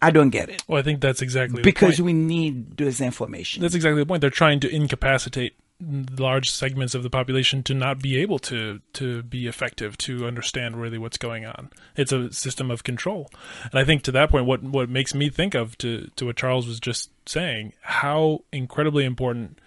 [0.02, 2.06] I don't get it Well, I think that's exactly because the point.
[2.06, 3.62] we need this information.
[3.62, 4.20] That's exactly the point.
[4.20, 9.22] They're trying to incapacitate large segments of the population to not be able to to
[9.22, 11.70] be effective to understand really what's going on.
[11.96, 13.30] It's a system of control,
[13.70, 16.36] and I think to that point, what what makes me think of to to what
[16.36, 19.58] Charles was just saying, how incredibly important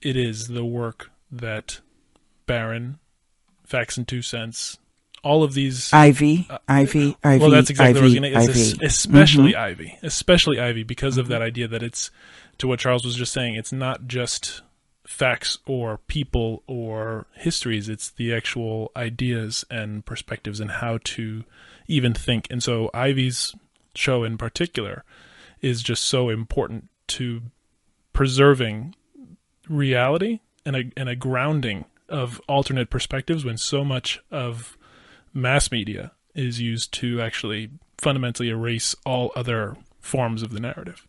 [0.00, 1.80] it is the work that
[2.46, 2.98] Baron,
[3.64, 4.78] Facts and Two Cents,
[5.24, 7.36] all of these Ivy, Ivy, Ivy.
[7.36, 8.60] Uh, well, that's exactly Ivy, what I was going to Ivy.
[8.60, 8.84] Mm-hmm.
[8.84, 12.10] especially Ivy, especially Ivy, because of that idea that it's
[12.58, 13.56] to what Charles was just saying.
[13.56, 14.62] It's not just
[15.06, 21.44] facts or people or histories; it's the actual ideas and perspectives and how to
[21.86, 22.46] even think.
[22.50, 23.54] And so, Ivy's
[23.94, 25.04] show in particular
[25.60, 27.42] is just so important to
[28.12, 28.94] preserving
[29.68, 34.76] reality and a and a grounding of alternate perspectives when so much of
[35.32, 41.06] mass media is used to actually fundamentally erase all other forms of the narrative.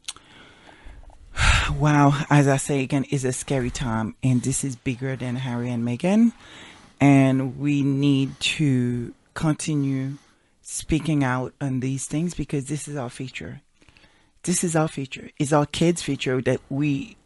[1.75, 5.69] Wow, as I say again, it's a scary time, and this is bigger than Harry
[5.69, 6.31] and Meghan,
[7.01, 10.13] and we need to continue
[10.61, 13.61] speaking out on these things because this is our future.
[14.43, 15.29] This is our future.
[15.37, 17.17] It's our kids' future that we,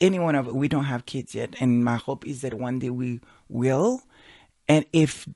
[0.00, 2.90] any one of we don't have kids yet, and my hope is that one day
[2.90, 4.02] we will.
[4.68, 5.28] And if,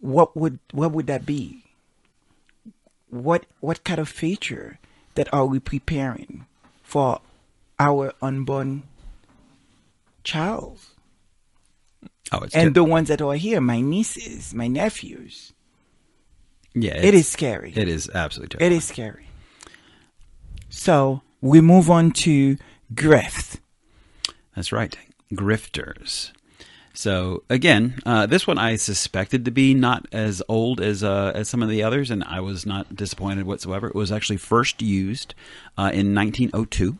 [0.00, 1.64] what would what would that be?
[3.10, 4.78] What what kind of future
[5.14, 6.46] that are we preparing?
[6.90, 7.20] For
[7.78, 8.82] our unborn
[10.24, 10.78] child
[12.32, 15.52] Oh, it's and the ones that are here, my nieces, my nephews.
[16.74, 17.72] yeah, it's- scary.
[17.76, 18.76] It is absolutely It terrible.
[18.76, 19.26] is scary.
[20.68, 22.56] So we move on to
[22.94, 23.58] grift.
[24.54, 24.96] That's right.
[25.32, 26.32] Grifters.
[27.00, 31.48] So again, uh, this one I suspected to be not as old as uh, as
[31.48, 33.86] some of the others, and I was not disappointed whatsoever.
[33.86, 35.34] It was actually first used
[35.78, 36.98] uh, in 1902.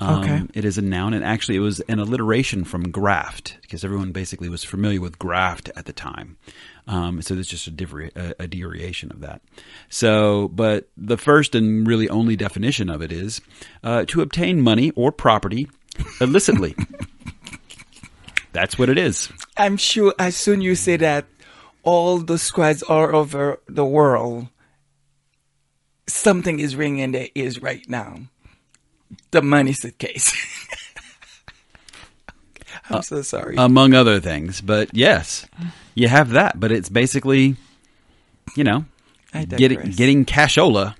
[0.00, 0.42] Um, Okay.
[0.52, 4.48] It is a noun, and actually, it was an alliteration from graft because everyone basically
[4.48, 6.36] was familiar with graft at the time.
[6.88, 9.42] Um, so it's just a, a, a derivation of that.
[9.88, 13.40] So, but the first and really only definition of it is
[13.84, 15.68] uh, to obtain money or property
[16.20, 16.74] illicitly.
[18.52, 19.30] That's what it is.
[19.56, 21.26] I'm sure as soon you say that,
[21.82, 24.48] all the squads all over the world,
[26.06, 28.20] something is ringing in their ears right now.
[29.30, 30.32] The money suitcase.
[32.90, 33.54] I'm so uh, sorry.
[33.56, 34.60] among other things.
[34.60, 35.46] But yes,
[35.94, 36.58] you have that.
[36.58, 37.56] But it's basically,
[38.56, 38.84] you know,
[39.32, 40.96] getting cashola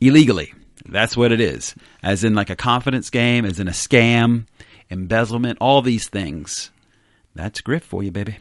[0.00, 0.52] illegally.
[0.84, 1.74] That's what it is.
[2.02, 4.46] As in like a confidence game, as in a scam,
[4.92, 6.70] embezzlement, all these things.
[7.34, 8.36] That's grift for you, baby.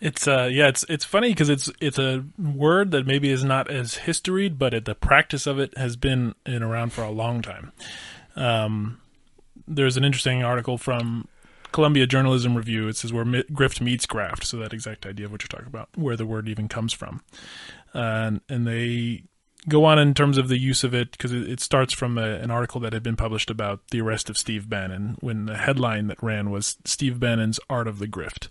[0.00, 3.68] It's uh yeah, it's it's funny because it's it's a word that maybe is not
[3.70, 7.42] as historied, but it, the practice of it has been in around for a long
[7.42, 7.72] time.
[8.36, 9.00] Um,
[9.66, 11.26] there's an interesting article from
[11.72, 12.88] Columbia Journalism Review.
[12.88, 15.66] It says where mi- grift meets graft, so that exact idea of what you're talking
[15.66, 17.22] about, where the word even comes from,
[17.92, 19.24] and and they
[19.68, 22.50] go on in terms of the use of it because it, starts from a, an
[22.50, 26.22] article that had been published about the arrest of Steve Bannon when the headline that
[26.22, 28.48] ran was Steve Bannon's Art of the Grift.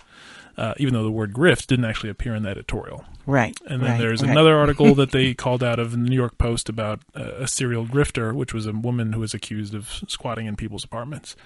[0.57, 3.05] Uh, even though the word grift didn't actually appear in the editorial.
[3.26, 3.57] right.
[3.68, 4.32] And then right, there's right.
[4.32, 7.86] another article that they called out of the New York Post about uh, a serial
[7.86, 11.38] grifter, which was a woman who was accused of squatting in people's apartments.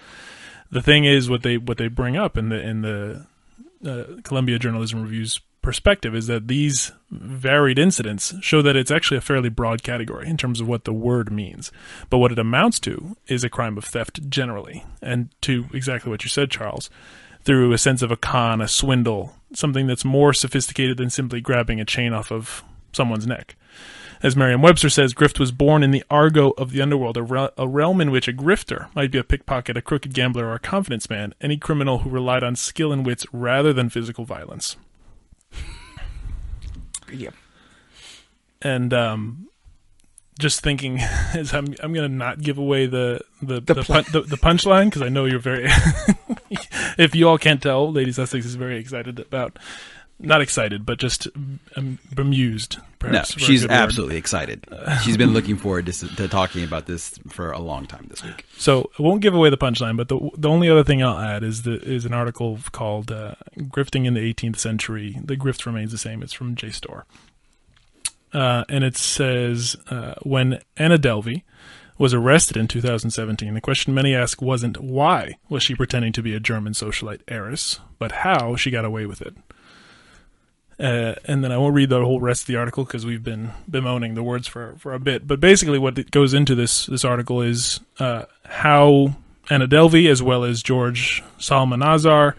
[0.71, 3.27] The thing is, what they what they bring up in the in the
[3.85, 9.21] uh, Columbia Journalism Review's perspective is that these varied incidents show that it's actually a
[9.21, 11.71] fairly broad category in terms of what the word means.
[12.09, 16.23] But what it amounts to is a crime of theft generally, and to exactly what
[16.23, 16.89] you said, Charles
[17.45, 21.79] through a sense of a con, a swindle, something that's more sophisticated than simply grabbing
[21.79, 23.55] a chain off of someone's neck.
[24.23, 27.49] As Merriam Webster says, grift was born in the argot of the underworld, a, re-
[27.57, 30.59] a realm in which a grifter might be a pickpocket, a crooked gambler, or a
[30.59, 34.77] confidence man, any criminal who relied on skill and wits rather than physical violence.
[37.11, 37.31] Yeah.
[38.61, 39.47] And um,
[40.39, 40.99] just thinking,
[41.33, 44.21] as I'm, I'm going to not give away the the The the, pla- pun- the,
[44.21, 45.67] the punchline because I know you're very.
[46.97, 49.57] if you all can't tell, Lady Sussex is very excited about,
[50.19, 51.27] not excited, but just
[51.75, 52.77] um, bemused.
[52.77, 53.75] No, Perhaps a she's good word.
[53.75, 54.65] absolutely excited.
[55.03, 58.45] She's been looking forward to, to talking about this for a long time this week.
[58.57, 61.43] So I won't give away the punchline, but the the only other thing I'll add
[61.43, 65.91] is the is an article called uh, "Grifting in the 18th Century." The grift remains
[65.91, 66.23] the same.
[66.23, 67.03] It's from JSTOR,
[68.33, 71.43] uh, and it says uh, when Anna Delvey
[71.97, 73.53] was arrested in 2017.
[73.53, 77.79] The question many ask wasn't why was she pretending to be a German socialite heiress,
[77.99, 79.35] but how she got away with it.
[80.77, 83.51] Uh, and then I won't read the whole rest of the article because we've been
[83.69, 85.25] bemoaning the words for, for a bit.
[85.25, 89.15] But basically, what goes into this this article is uh, how
[89.49, 92.33] Anna Delvey, as well as George Psalmanazar,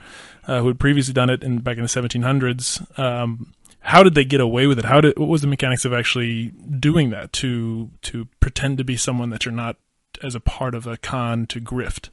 [0.46, 4.24] uh, who had previously done it in back in the 1700s, um, how did they
[4.24, 4.84] get away with it?
[4.84, 8.96] How did what was the mechanics of actually doing that to to pretend to be
[8.96, 9.76] someone that you're not
[10.22, 12.10] as a part of a con to grift?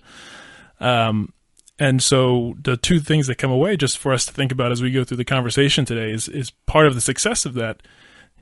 [0.79, 1.33] Um,
[1.79, 4.81] and so the two things that come away just for us to think about as
[4.81, 7.81] we go through the conversation today is, is part of the success of that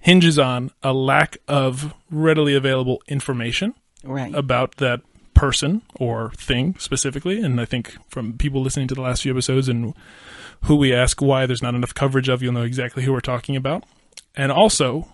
[0.02, 3.74] hinges on a lack of readily available information
[4.04, 4.34] Right.
[4.34, 5.02] about that
[5.36, 7.40] person or thing specifically.
[7.42, 9.94] And I think from people listening to the last few episodes and
[10.62, 13.56] who we ask why there's not enough coverage of, you'll know exactly who we're talking
[13.56, 13.84] about.
[14.36, 15.08] And also,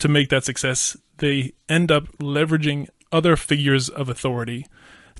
[0.00, 4.66] to make that success, they end up leveraging other figures of authority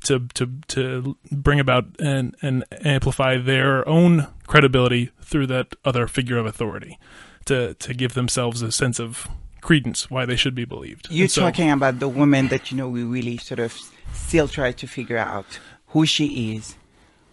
[0.05, 6.39] to to to bring about and and amplify their own credibility through that other figure
[6.39, 6.99] of authority
[7.47, 9.27] to to give themselves a sense of
[9.61, 11.09] credence why they should be believed.
[11.11, 13.73] You're so- talking about the woman that you know we really sort of
[14.13, 16.77] still try to figure out who she is,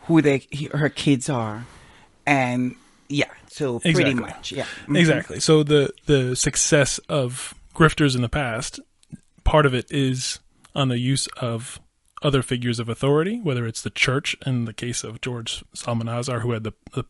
[0.02, 1.66] who they her kids are,
[2.26, 2.76] and
[3.10, 3.26] yeah.
[3.50, 4.14] So pretty Exactly.
[4.22, 4.66] much, yeah.
[4.88, 4.98] Mhm.
[5.00, 5.40] Exactly.
[5.42, 8.80] So the the success of grifters in the past,
[9.44, 10.40] part of it is
[10.74, 11.80] on the use of
[12.22, 16.52] other figures of authority, whether it's the church in the case of George Psalmanazar, who
[16.52, 17.06] had the, the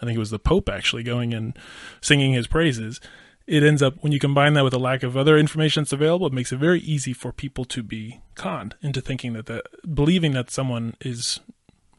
[0.00, 1.56] I think it was the Pope actually going and
[2.00, 3.00] singing his praises.
[3.46, 6.26] It ends up when you combine that with a lack of other information that's available,
[6.26, 9.62] it makes it very easy for people to be conned into thinking that the
[9.92, 11.40] believing that someone is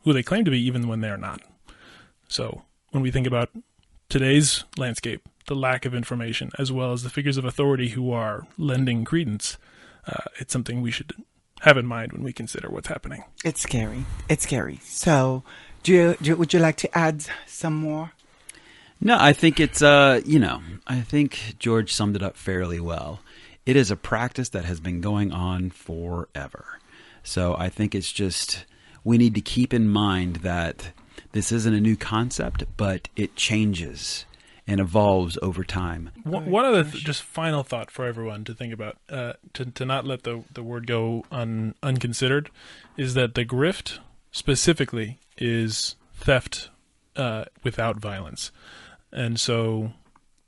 [0.04, 1.42] who they claim to be, even when they're not.
[2.28, 3.50] So when we think about
[4.10, 8.48] today's landscape, the lack of information, as well as the figures of authority who are
[8.58, 9.58] lending credence,
[10.08, 11.14] uh, it's something we should
[11.62, 13.24] have in mind when we consider what's happening.
[13.44, 14.06] It's scary.
[14.30, 14.80] It's scary.
[14.84, 15.44] So,
[15.84, 18.12] do you, do would you like to add some more?
[19.02, 23.22] No, I think it's uh, you know, I think George summed it up fairly well.
[23.66, 26.80] It is a practice that has been going on forever.
[27.24, 28.66] So I think it's just
[29.04, 30.92] we need to keep in mind that
[31.32, 34.26] this isn't a new concept, but it changes
[34.70, 36.12] and evolves over time.
[36.24, 39.84] One one other th- just final thought for everyone to think about, uh, to to
[39.84, 42.52] not let the the word go un, unconsidered,
[42.96, 43.98] is that the grift
[44.32, 46.70] specifically is theft
[47.16, 48.52] uh, without violence,
[49.12, 49.92] and so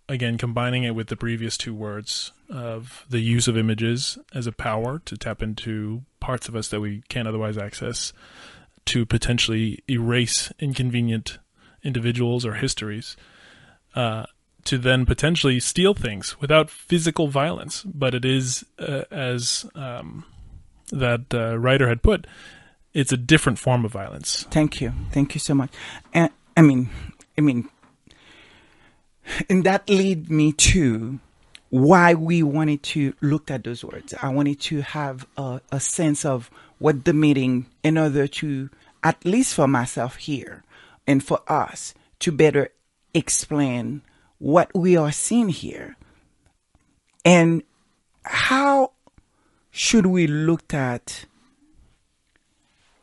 [0.07, 4.51] again combining it with the previous two words of the use of images as a
[4.51, 8.13] power to tap into parts of us that we can't otherwise access
[8.86, 11.39] to potentially erase inconvenient
[11.84, 13.15] individuals or histories
[13.96, 14.26] uh,
[14.66, 17.84] to then potentially steal things without physical violence.
[17.84, 20.26] But it is, uh, as um,
[20.92, 22.28] that uh, writer had put,
[22.94, 24.46] it's a different form of violence.
[24.52, 24.94] Thank you.
[25.12, 25.72] Thank you so much.
[26.14, 26.89] And I mean,
[27.38, 27.70] I mean,
[29.50, 31.20] and that lead me to
[31.70, 34.14] why we wanted to look at those words.
[34.22, 38.70] I wanted to have a, a sense of what the meaning in order to,
[39.04, 40.64] at least for myself here
[41.08, 42.70] and for us, to better
[43.14, 44.01] explain
[44.39, 45.95] what we are seeing here
[47.24, 47.64] and
[48.24, 48.91] how
[49.72, 51.26] should we look at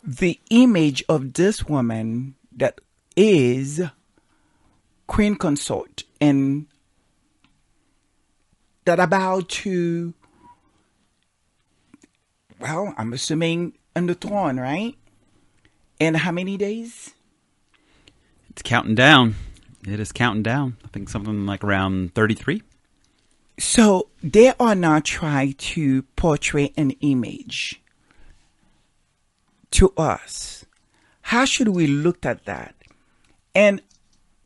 [0.02, 2.80] the image of this woman that
[3.16, 3.82] is
[5.06, 6.66] queen consort and
[8.84, 10.14] that about to
[12.58, 14.96] well i'm assuming on the throne right
[16.00, 17.14] and how many days
[18.50, 19.34] It's counting down.
[19.90, 20.76] It is counting down.
[20.84, 22.62] I think something like around 33.
[23.58, 27.80] so they are now trying to portray an image
[29.72, 30.64] to us.
[31.22, 32.74] How should we look at that?
[33.54, 33.82] And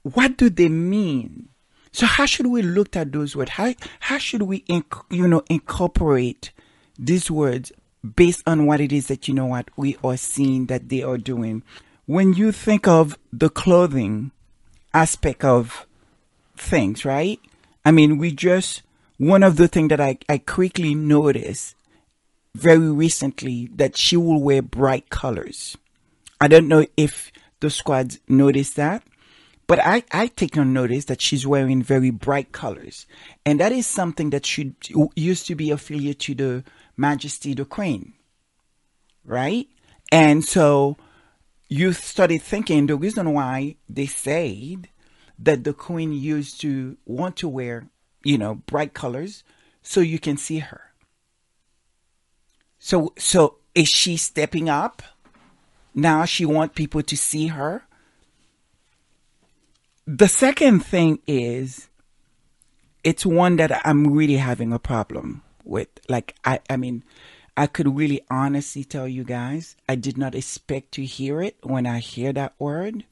[0.03, 1.49] what do they mean?
[1.93, 3.51] So how should we look at those words?
[3.53, 6.51] How how should we inc- you know incorporate
[6.99, 7.71] these words
[8.17, 11.19] based on what it is that you know what we are seeing that they are
[11.19, 11.63] doing?
[12.07, 14.33] When you think of the clothing
[14.95, 15.87] aspect of
[16.57, 17.41] things right
[17.85, 18.83] i mean we just
[19.19, 21.75] one of the things that i, I quickly noticed
[22.55, 25.77] very recently that she will wear bright colors
[26.43, 27.31] I don't know if
[27.61, 29.05] the squads noticed that,
[29.69, 33.07] but I, I take on notice that she's wearing very bright colors.
[33.47, 34.75] And that is something that should
[35.15, 36.65] used to be affiliated to the
[36.97, 38.15] Majesty the Queen.
[39.25, 39.69] Right?
[40.11, 40.97] And so
[41.73, 44.89] you started thinking the reason why they said
[45.39, 47.89] that the Queen used to want to wear,
[48.23, 49.43] you know, bright colors
[49.81, 50.93] so you can see her.
[52.79, 55.03] So, so is she stepping up?
[55.95, 57.85] Now she want people to see her.
[60.07, 61.89] The second thing is,
[63.03, 65.89] it's one that I'm really having a problem with.
[66.07, 67.03] Like, I, I mean,
[67.57, 71.87] I could really honestly tell you guys, I did not expect to hear it when
[71.87, 73.05] I hear that word.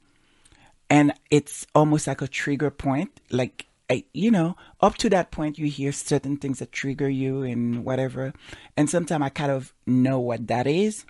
[0.88, 3.20] And it's almost like a trigger point.
[3.30, 7.42] Like, I, you know, up to that point, you hear certain things that trigger you
[7.42, 8.32] and whatever.
[8.76, 11.04] And sometimes I kind of know what that is.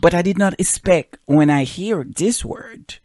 [0.00, 2.96] But I did not expect when I hear this word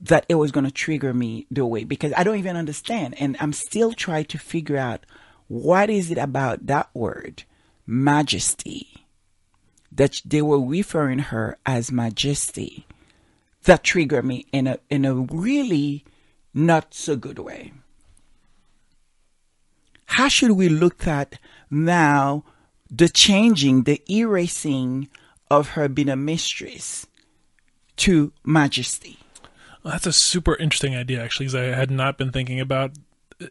[0.00, 3.14] that it was going to trigger me the way because I don't even understand.
[3.18, 5.04] And I'm still trying to figure out
[5.48, 7.44] what is it about that word,
[7.86, 9.06] majesty,
[9.92, 12.86] that they were referring her as majesty
[13.64, 16.04] that triggered me in a in a really
[16.54, 17.72] not so good way.
[20.06, 21.38] How should we look at
[21.70, 22.44] now
[22.90, 25.08] the changing, the erasing
[25.50, 27.06] of her being a mistress
[27.96, 29.18] to majesty?
[29.82, 32.92] Well, that's a super interesting idea, actually, because I had not been thinking about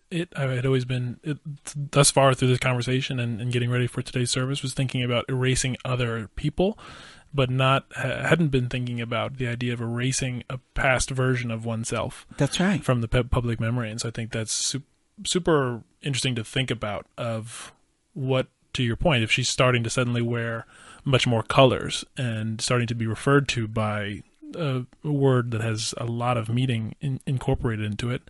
[0.09, 0.29] it.
[0.35, 1.37] I had always been, it,
[1.75, 5.25] thus far through this conversation and, and, getting ready for today's service, was thinking about
[5.29, 6.77] erasing other people,
[7.33, 12.25] but not hadn't been thinking about the idea of erasing a past version of oneself.
[12.37, 14.85] That's right from the public memory, and so I think that's super,
[15.25, 17.05] super interesting to think about.
[17.17, 17.73] Of
[18.13, 20.65] what, to your point, if she's starting to suddenly wear
[21.03, 24.23] much more colors and starting to be referred to by
[24.55, 28.23] a, a word that has a lot of meaning in, incorporated into it.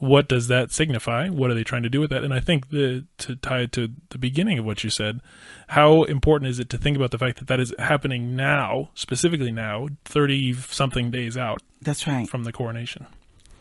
[0.00, 1.28] What does that signify?
[1.28, 2.24] What are they trying to do with that?
[2.24, 5.20] And I think the, to tie it to the beginning of what you said,
[5.68, 9.52] how important is it to think about the fact that that is happening now, specifically
[9.52, 11.62] now, 30 something days out?
[11.82, 12.26] That's right.
[12.26, 13.06] From the coronation.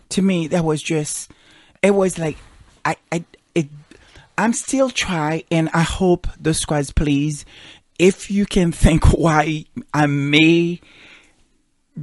[0.10, 1.30] To me, that was just,
[1.84, 2.38] it was like,
[2.86, 3.68] I, I, it,
[4.38, 7.44] I'm still trying, and I hope the squads, please,
[8.00, 10.80] if you can think why I may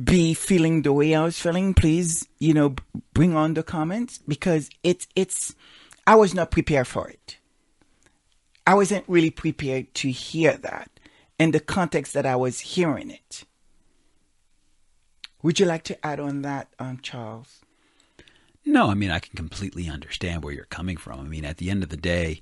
[0.05, 2.75] be feeling the way I was feeling, please, you know,
[3.15, 5.55] bring on the comments because it's, it's,
[6.07, 7.39] I was not prepared for it.
[8.67, 10.91] I wasn't really prepared to hear that
[11.39, 13.45] in the context that I was hearing it.
[15.43, 17.61] Would you like to add on that, um, Charles?
[18.65, 21.21] No, I mean, I can completely understand where you're coming from.
[21.21, 22.41] I mean, at the end of the day,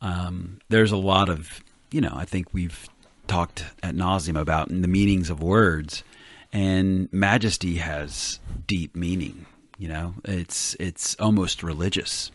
[0.00, 2.88] um, there's a lot of, you know, I think we've
[3.26, 6.02] talked at nauseum about the meanings of words
[6.56, 9.44] and majesty has deep meaning.
[9.76, 12.32] You know, it's it's almost religious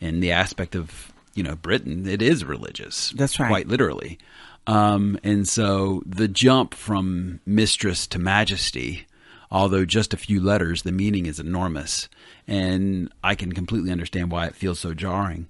[0.00, 2.08] in the aspect of you know Britain.
[2.08, 3.10] It is religious.
[3.10, 4.18] That's right, quite literally.
[4.66, 9.06] Um, and so the jump from mistress to majesty,
[9.52, 12.08] although just a few letters, the meaning is enormous,
[12.48, 15.46] and I can completely understand why it feels so jarring.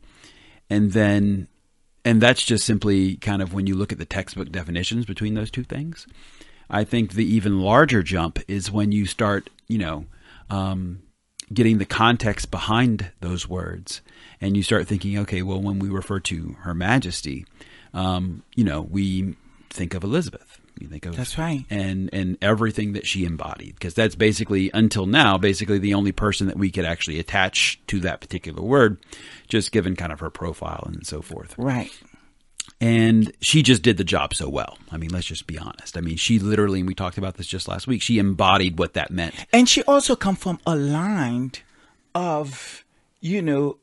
[0.68, 1.48] And then,
[2.04, 5.50] and that's just simply kind of when you look at the textbook definitions between those
[5.50, 6.06] two things.
[6.70, 10.06] I think the even larger jump is when you start, you know,
[10.48, 11.02] um,
[11.52, 14.00] getting the context behind those words,
[14.40, 17.44] and you start thinking, okay, well, when we refer to Her Majesty,
[17.92, 19.34] um, you know, we
[19.68, 20.58] think of Elizabeth.
[20.78, 25.04] You think of that's right, and and everything that she embodied, because that's basically until
[25.04, 28.96] now, basically the only person that we could actually attach to that particular word,
[29.46, 31.54] just given kind of her profile and so forth.
[31.58, 31.92] Right
[32.80, 34.78] and she just did the job so well.
[34.90, 35.96] I mean, let's just be honest.
[35.98, 38.94] I mean, she literally, and we talked about this just last week, she embodied what
[38.94, 39.34] that meant.
[39.52, 41.52] And she also come from a line
[42.14, 42.84] of,
[43.20, 43.76] you know,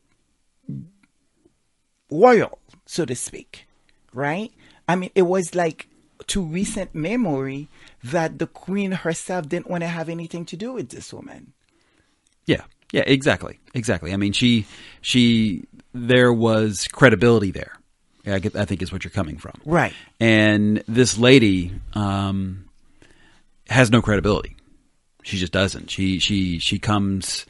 [2.09, 3.67] royal, so to speak,
[4.13, 4.51] right?
[4.87, 5.87] I mean, it was like
[6.27, 7.67] to recent memory
[8.03, 11.53] that the queen herself didn't want to have anything to do with this woman.
[12.45, 12.63] Yeah.
[12.93, 13.59] Yeah, exactly.
[13.73, 14.13] Exactly.
[14.13, 14.65] I mean, she
[15.01, 17.76] she there was credibility there
[18.27, 19.53] I, get, I think is what you're coming from.
[19.65, 19.93] Right.
[20.19, 22.65] And this lady um,
[23.69, 24.55] has no credibility.
[25.23, 25.89] She just doesn't.
[25.89, 27.45] She she she comes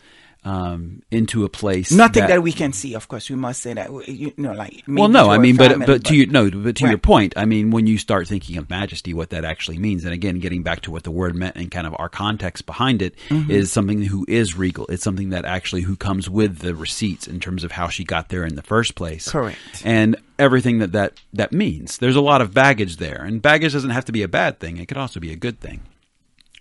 [0.47, 1.91] um, into a place.
[1.91, 3.29] Nothing that, that, we can see, of course.
[3.29, 6.15] We must say that you know, like well, no, I mean, but but, but to
[6.15, 6.91] you, no, but to right.
[6.91, 10.13] your point, I mean, when you start thinking of majesty, what that actually means, and
[10.13, 13.15] again, getting back to what the word meant and kind of our context behind it,
[13.27, 13.51] mm-hmm.
[13.51, 14.85] is something who is regal.
[14.87, 18.29] It's something that actually who comes with the receipts in terms of how she got
[18.29, 19.29] there in the first place.
[19.29, 19.57] Correct.
[19.83, 21.97] And everything that that that means.
[21.97, 24.77] There's a lot of baggage there, and baggage doesn't have to be a bad thing.
[24.77, 25.81] It could also be a good thing.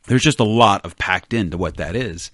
[0.09, 2.33] There's just a lot of packed into what that is.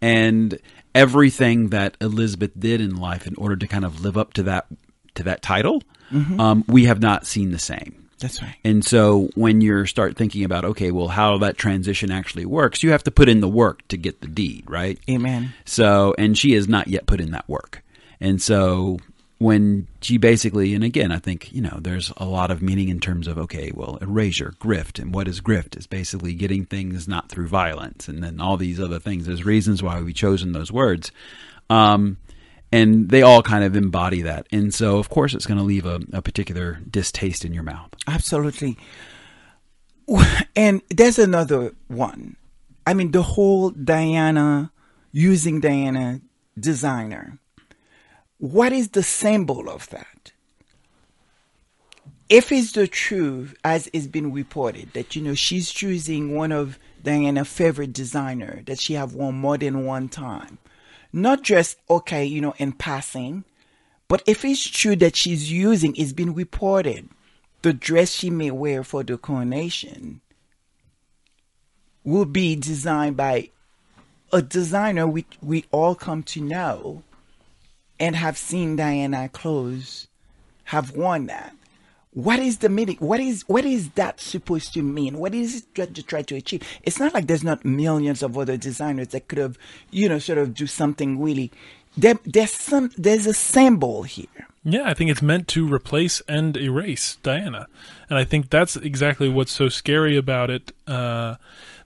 [0.00, 0.58] And
[0.96, 4.66] everything that Elizabeth did in life in order to kind of live up to that
[5.14, 6.40] to that title, mm-hmm.
[6.40, 8.08] um, we have not seen the same.
[8.18, 8.56] That's right.
[8.64, 12.90] And so when you start thinking about, okay, well, how that transition actually works, you
[12.90, 14.98] have to put in the work to get the deed, right?
[15.08, 15.52] Amen.
[15.66, 17.82] So, and she has not yet put in that work.
[18.18, 18.98] And so
[19.38, 23.00] when she basically, and again, I think, you know, there's a lot of meaning in
[23.00, 27.28] terms of, okay, well, erasure, grift, and what is grift is basically getting things not
[27.28, 29.26] through violence, and then all these other things.
[29.26, 31.12] There's reasons why we've chosen those words.
[31.68, 32.16] Um,
[32.72, 34.46] and they all kind of embody that.
[34.50, 37.90] And so, of course, it's going to leave a, a particular distaste in your mouth.
[38.06, 38.76] Absolutely.
[40.54, 42.36] And there's another one.
[42.86, 44.70] I mean, the whole Diana,
[45.10, 46.20] using Diana
[46.58, 47.38] designer.
[48.38, 50.32] What is the symbol of that?
[52.28, 56.78] If it's the truth, as it's been reported, that, you know, she's choosing one of
[57.02, 60.58] Diana's favorite designer that she have worn more than one time.
[61.12, 63.44] Not just, okay, you know, in passing,
[64.08, 67.08] but if it's true that she's using, it's been reported,
[67.62, 70.20] the dress she may wear for the coronation
[72.04, 73.50] will be designed by
[74.32, 77.02] a designer we we all come to know
[77.98, 80.08] and have seen Diana clothes
[80.64, 81.54] have worn that.
[82.12, 82.96] What is the meaning?
[82.98, 85.18] What is what is that supposed to mean?
[85.18, 86.62] What is it to try to achieve?
[86.82, 89.58] It's not like there's not millions of other designers that could have,
[89.90, 91.52] you know, sort of do something really.
[91.94, 92.90] There, there's some.
[92.96, 94.48] There's a symbol here.
[94.64, 97.68] Yeah, I think it's meant to replace and erase Diana,
[98.08, 100.72] and I think that's exactly what's so scary about it.
[100.86, 101.36] Uh,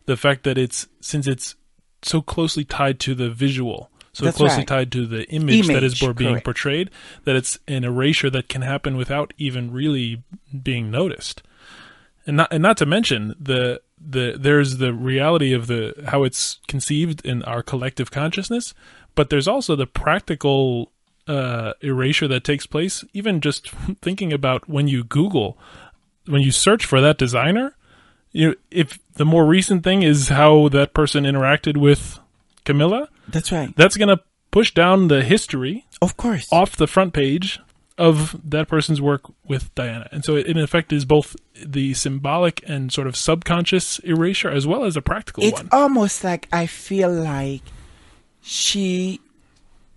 [0.06, 1.56] the fact that it's since it's
[2.02, 4.66] so closely tied to the visual, so That's closely right.
[4.66, 6.44] tied to the image, that is Image, being correct.
[6.44, 6.90] portrayed,
[7.24, 10.22] that it's an erasure that can happen without even really
[10.62, 11.42] being noticed.
[12.26, 16.58] And not and not to mention the the there's the reality of the how it's
[16.66, 18.74] conceived in our collective consciousness,
[19.14, 20.92] but there's also the practical
[21.28, 23.04] uh, erasure that takes place.
[23.12, 23.70] Even just
[24.02, 25.56] thinking about when you Google,
[26.26, 27.76] when you search for that designer,
[28.32, 32.18] you know, if the more recent thing is how that person interacted with
[32.64, 33.74] Camilla, That's right.
[33.76, 36.48] that's going to push down the history Of course.
[36.52, 37.60] off the front page
[37.98, 40.08] of that person's work with Diana.
[40.10, 44.66] And so it in effect is both the symbolic and sort of subconscious erasure as
[44.66, 45.68] well as a practical it's one.
[45.70, 47.60] almost like I feel like
[48.42, 49.20] she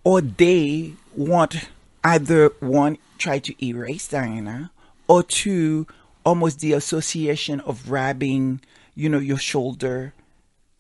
[0.04, 1.70] or they want
[2.04, 4.72] either one try to erase Diana
[5.08, 5.88] or two
[6.26, 8.60] almost the association of grabbing
[8.96, 10.14] you know your shoulder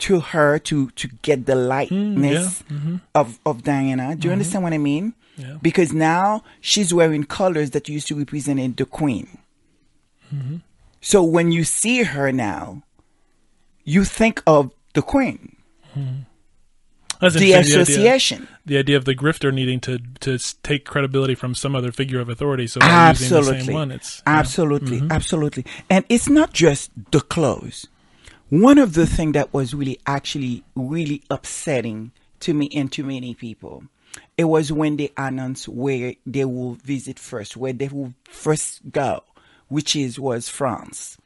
[0.04, 2.98] to her to to get the mm, lightness mm-hmm.
[3.16, 4.16] of of Diana.
[4.16, 4.32] Do you mm-hmm.
[4.34, 5.14] understand what I mean?
[5.38, 5.58] Yeah.
[5.62, 9.38] Because now she's wearing colors that used to represent the queen.
[10.34, 10.58] Mm-hmm.
[11.02, 12.84] So when you see her now,
[13.84, 15.56] you think of the queen,
[17.20, 18.48] That's the association.
[18.66, 22.28] The idea of the grifter needing to to take credibility from some other figure of
[22.28, 22.68] authority.
[22.68, 23.62] So the Absolutely.
[23.62, 24.40] same one, it's yeah.
[24.40, 25.66] absolutely, absolutely.
[25.90, 27.88] And it's not just the clothes.
[28.54, 33.34] One of the things that was really actually really upsetting to me and to many
[33.34, 33.86] people,
[34.38, 39.24] it was when they announced where they will visit first, where they will first go,
[39.70, 41.18] which is was France,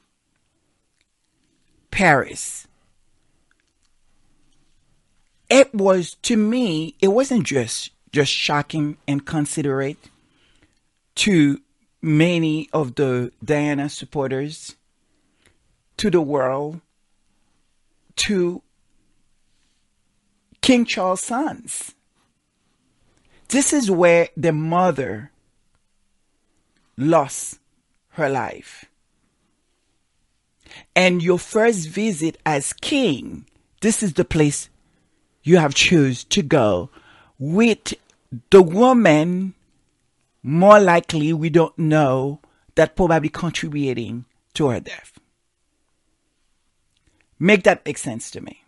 [1.91, 2.65] Paris.
[5.49, 9.97] It was to me, it wasn't just just shocking and considerate
[11.15, 11.59] to
[12.01, 14.77] many of the Diana supporters,
[15.97, 16.79] to the world,
[18.17, 18.61] to
[20.61, 21.95] King Charles' sons.
[23.49, 25.31] This is where the mother
[26.97, 27.59] lost
[28.09, 28.85] her life.
[30.95, 33.45] And your first visit as king,
[33.81, 34.69] this is the place
[35.43, 36.89] you have choose to go
[37.39, 37.93] with
[38.49, 39.53] the woman
[40.43, 42.39] more likely we don't know
[42.75, 45.16] that probably contributing to her death.
[47.39, 48.63] Make that make sense to me.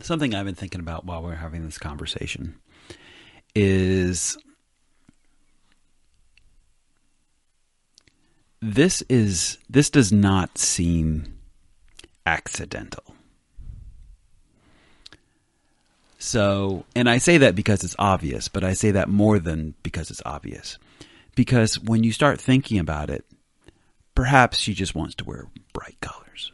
[0.00, 2.56] Something I've been thinking about while we're having this conversation
[3.54, 4.36] is
[8.60, 11.38] this is this does not seem
[12.26, 13.14] accidental.
[16.18, 20.10] So, and I say that because it's obvious, but I say that more than because
[20.10, 20.78] it's obvious.
[21.34, 23.26] Because when you start thinking about it,
[24.14, 26.50] perhaps she just wants to wear bright colors.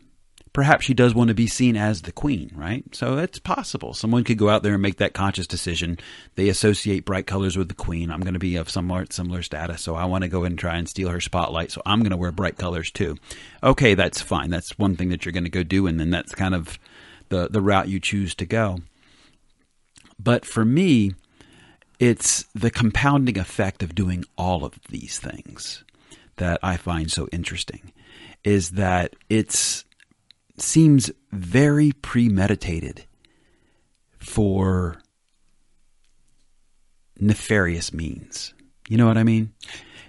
[0.53, 2.84] Perhaps she does want to be seen as the queen, right?
[2.92, 3.94] So it's possible.
[3.94, 5.96] Someone could go out there and make that conscious decision.
[6.34, 8.11] They associate bright colors with the queen.
[8.11, 10.76] I'm going to be of somewhat similar status, so I want to go and try
[10.76, 13.16] and steal her spotlight, so I'm going to wear bright colors too.
[13.62, 14.51] Okay, that's fine.
[14.51, 16.78] That's one thing that you're going to go do, and then that's kind of
[17.28, 18.78] the, the route you choose to go.
[20.18, 21.14] But for me,
[22.01, 25.84] it's the compounding effect of doing all of these things
[26.36, 27.92] that I find so interesting
[28.42, 29.84] is that it's
[30.63, 33.05] seems very premeditated
[34.19, 35.01] for
[37.19, 38.55] nefarious means.
[38.89, 39.53] You know what I mean?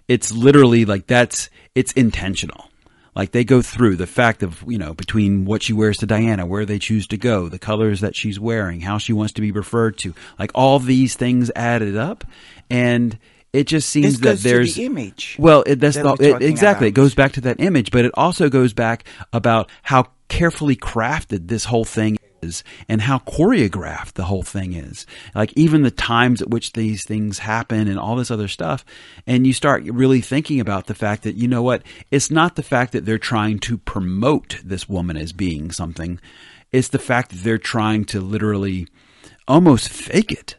[0.07, 2.69] It's literally like that's it's intentional.
[3.15, 6.45] Like they go through the fact of, you know, between what she wears to Diana,
[6.45, 9.51] where they choose to go, the colors that she's wearing, how she wants to be
[9.51, 10.13] referred to.
[10.39, 12.23] Like all these things added up
[12.69, 13.17] and
[13.51, 16.41] it just seems that goes to there's the image well, it, that's that the, it,
[16.41, 16.87] exactly.
[16.87, 21.49] It goes back to that image, but it also goes back about how carefully crafted
[21.49, 25.05] this whole thing is and how choreographed the whole thing is.
[25.35, 28.85] Like even the times at which these things happen and all this other stuff.
[29.27, 31.83] And you start really thinking about the fact that, you know what?
[32.11, 36.17] It's not the fact that they're trying to promote this woman as being something.
[36.71, 38.87] It's the fact that they're trying to literally
[39.49, 40.55] almost fake it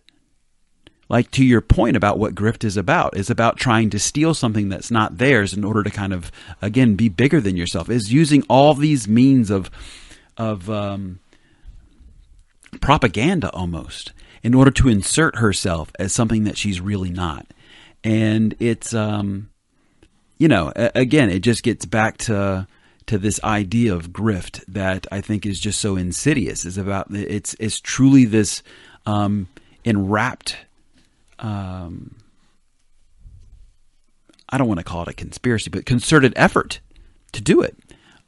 [1.12, 4.70] like to your point about what grift is about is about trying to steal something
[4.70, 8.42] that's not theirs in order to kind of again be bigger than yourself is using
[8.48, 9.70] all these means of
[10.38, 11.20] of um,
[12.80, 17.46] propaganda almost in order to insert herself as something that she's really not.
[18.02, 19.50] And it's um
[20.38, 22.66] you know again it just gets back to
[23.06, 26.64] to this idea of grift that I think is just so insidious.
[26.64, 28.62] Is about it's it's truly this
[29.06, 29.48] um
[29.84, 30.56] enwrapped
[31.42, 32.16] um,
[34.48, 36.80] I don't want to call it a conspiracy, but concerted effort
[37.32, 37.76] to do it.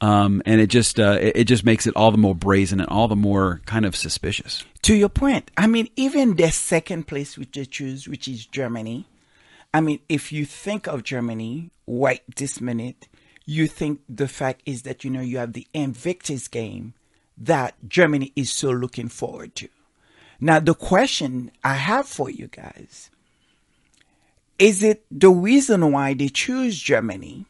[0.01, 2.89] Um, and it just uh, it, it just makes it all the more brazen and
[2.89, 4.65] all the more kind of suspicious.
[4.83, 9.07] to your point, I mean, even the second place which they choose, which is Germany.
[9.73, 13.07] I mean, if you think of Germany right this minute,
[13.45, 16.93] you think the fact is that you know you have the Invictus game
[17.37, 19.69] that Germany is so looking forward to.
[20.45, 23.09] Now, the question I have for you guys
[24.59, 27.47] is it the reason why they choose Germany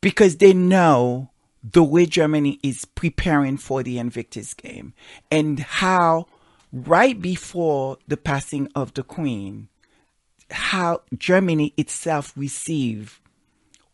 [0.00, 1.30] because they know
[1.62, 4.92] the way Germany is preparing for the Invictus game
[5.30, 6.26] and how
[6.72, 9.68] right before the passing of the Queen,
[10.50, 13.20] how Germany itself received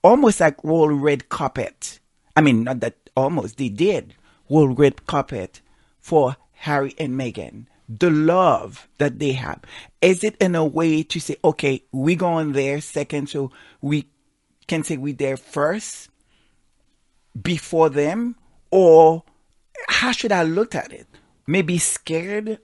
[0.02, 2.00] almost like roll red carpet.
[2.34, 4.14] I mean, not that almost, they did
[4.48, 5.60] roll red carpet
[5.98, 7.66] for Harry and Meghan.
[7.98, 9.60] The love that they have.
[10.00, 14.06] Is it in a way to say, okay, we go going there second, so we
[14.68, 16.08] can say we there first
[17.40, 18.36] before them?
[18.70, 19.24] Or
[19.88, 21.08] how should I look at it?
[21.48, 22.60] Maybe scared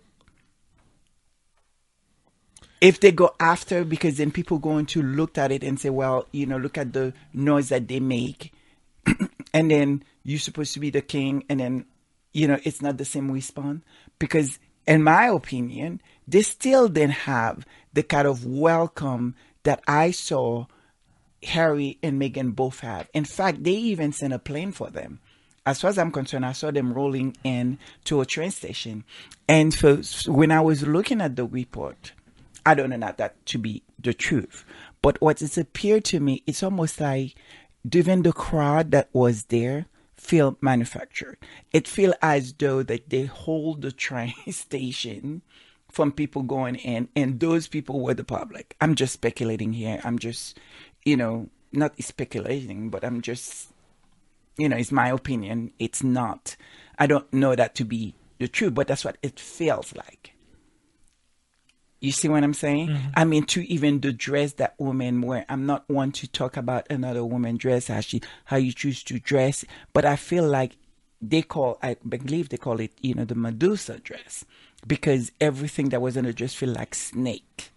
[2.80, 6.26] if they go after because then people going to look at it and say well
[6.32, 8.52] you know look at the noise that they make
[9.54, 11.86] and then you're supposed to be the king and then
[12.32, 13.82] you know it's not the same response
[14.18, 20.64] because in my opinion they still didn't have the kind of welcome that i saw
[21.42, 25.20] harry and meghan both have in fact they even sent a plane for them
[25.66, 29.02] as far as I'm concerned, I saw them rolling in to a train station.
[29.48, 29.74] And
[30.28, 32.12] when I was looking at the report,
[32.64, 34.64] I don't know not that to be the truth,
[35.02, 37.34] but what it's appeared to me, it's almost like
[37.92, 39.86] even the crowd that was there
[40.26, 41.38] feel manufactured.
[41.72, 45.42] It feel as though that they hold the train station
[45.90, 48.76] from people going in, and those people were the public.
[48.80, 50.00] I'm just speculating here.
[50.04, 50.58] I'm just,
[51.04, 53.68] you know, not speculating, but I'm just
[54.56, 55.72] you know, it's my opinion.
[55.78, 56.56] It's not.
[56.98, 60.32] I don't know that to be the truth, but that's what it feels like.
[62.00, 62.88] You see what I'm saying?
[62.88, 63.08] Mm-hmm.
[63.14, 65.44] I mean, to even the dress that women wear.
[65.48, 69.18] I'm not one to talk about another woman dress, how she, how you choose to
[69.18, 70.76] dress, but I feel like
[71.22, 74.44] they call, I believe they call it, you know, the Medusa dress,
[74.86, 77.72] because everything that was in the dress feel like snake.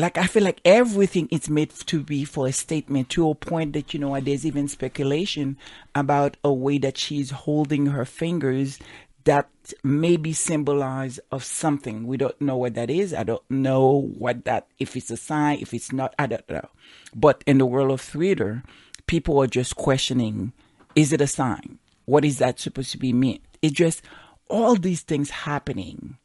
[0.00, 3.74] like I feel like everything is made to be for a statement to a point
[3.74, 5.58] that you know there's even speculation
[5.94, 8.78] about a way that she's holding her fingers
[9.24, 9.48] that
[9.84, 12.06] may be symbolize of something.
[12.06, 13.12] We don't know what that is.
[13.12, 16.68] I don't know what that if it's a sign, if it's not, I don't know.
[17.14, 18.62] But in the world of theater,
[19.06, 20.52] people are just questioning,
[20.94, 21.78] is it a sign?
[22.06, 23.42] What is that supposed to be meant?
[23.62, 24.02] It's just
[24.48, 26.16] all these things happening.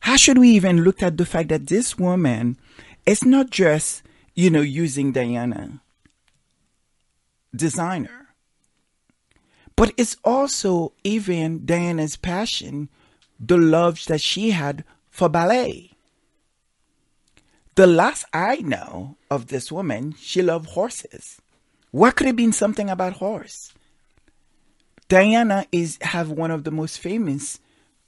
[0.00, 2.58] How should we even look at the fact that this woman
[3.06, 4.02] is not just,
[4.34, 5.80] you know, using Diana
[7.54, 8.19] designer,
[9.80, 12.90] but it's also even Diana's passion,
[13.38, 15.92] the love that she had for ballet.
[17.76, 21.40] The last I know of this woman, she loved horses.
[21.92, 23.72] What could have been something about horse?
[25.08, 27.58] Diana is have one of the most famous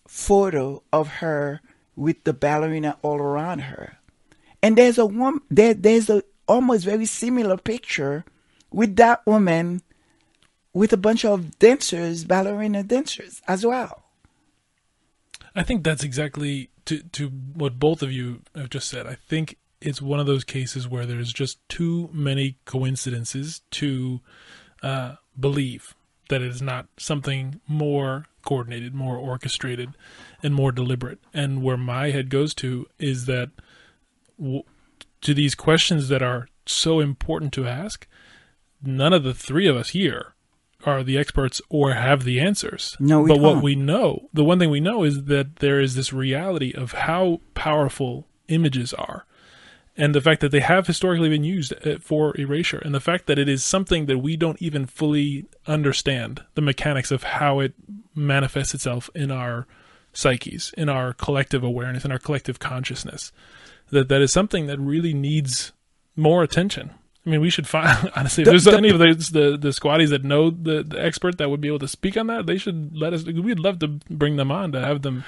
[0.06, 1.62] photo of her
[1.96, 3.96] with the ballerina all around her.
[4.62, 8.26] And there's a woman there there's a almost very similar picture
[8.70, 9.80] with that woman
[10.72, 14.04] with a bunch of dancers, ballerina dancers as well.
[15.54, 19.06] I think that's exactly to to what both of you have just said.
[19.06, 24.20] I think it's one of those cases where there's just too many coincidences to
[24.82, 25.94] uh, believe
[26.28, 29.90] that it is not something more coordinated, more orchestrated,
[30.42, 31.18] and more deliberate.
[31.34, 33.50] And where my head goes to is that
[34.40, 34.62] w-
[35.20, 38.06] to these questions that are so important to ask,
[38.82, 40.34] none of the three of us here
[40.84, 42.96] are the experts or have the answers.
[42.98, 43.62] No, we but what don't.
[43.62, 47.40] we know, the one thing we know is that there is this reality of how
[47.54, 49.26] powerful images are.
[49.94, 53.26] And the fact that they have historically been used uh, for erasure, and the fact
[53.26, 57.74] that it is something that we don't even fully understand the mechanics of how it
[58.14, 59.66] manifests itself in our
[60.14, 63.32] psyches, in our collective awareness, in our collective consciousness,
[63.90, 65.72] that that is something that really needs
[66.16, 66.92] more attention.
[67.24, 68.42] I mean, we should find honestly.
[68.42, 71.38] If The- there's the- any of the, the the squatties that know the, the expert
[71.38, 73.24] that would be able to speak on that, they should let us.
[73.24, 75.24] We'd love to bring them on to have them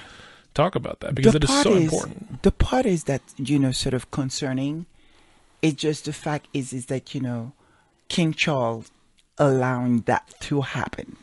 [0.54, 2.42] talk about that because it is so important.
[2.42, 4.86] The part is that you know, sort of concerning.
[5.62, 7.52] It's just the fact is is that you know,
[8.08, 8.90] King Charles
[9.38, 11.16] allowing that to happen,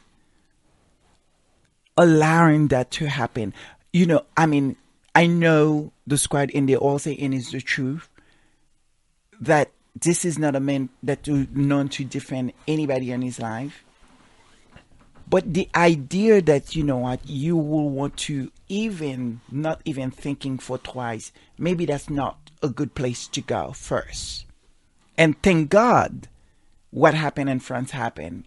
[1.98, 3.53] allowing that to happen.
[3.93, 4.77] You know, I mean,
[5.14, 8.07] I know the squad, and they all say, and it's the truth
[9.39, 13.84] that this is not a man that is known to defend anybody in his life.
[15.30, 20.57] But the idea that you know what you will want to even not even thinking
[20.57, 24.45] for twice, maybe that's not a good place to go first.
[25.18, 26.27] And thank God
[26.89, 28.45] what happened in France happened.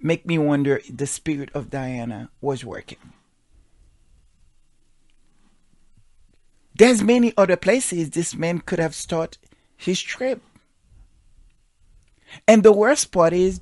[0.00, 2.98] Make me wonder if the spirit of Diana was working.
[6.74, 9.38] There's many other places this man could have started
[9.76, 10.42] his trip.
[12.46, 13.60] And the worst part is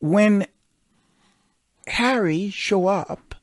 [0.00, 0.46] when
[1.86, 3.34] Harry show up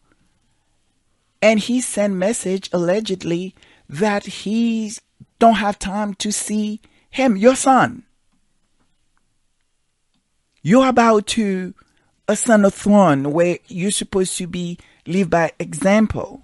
[1.41, 3.55] and he send message allegedly
[3.87, 4.91] that he
[5.39, 8.03] don't have time to see him, your son.
[10.61, 11.73] You're about to
[12.27, 14.77] ascend a throne where you're supposed to be
[15.07, 16.43] live by example.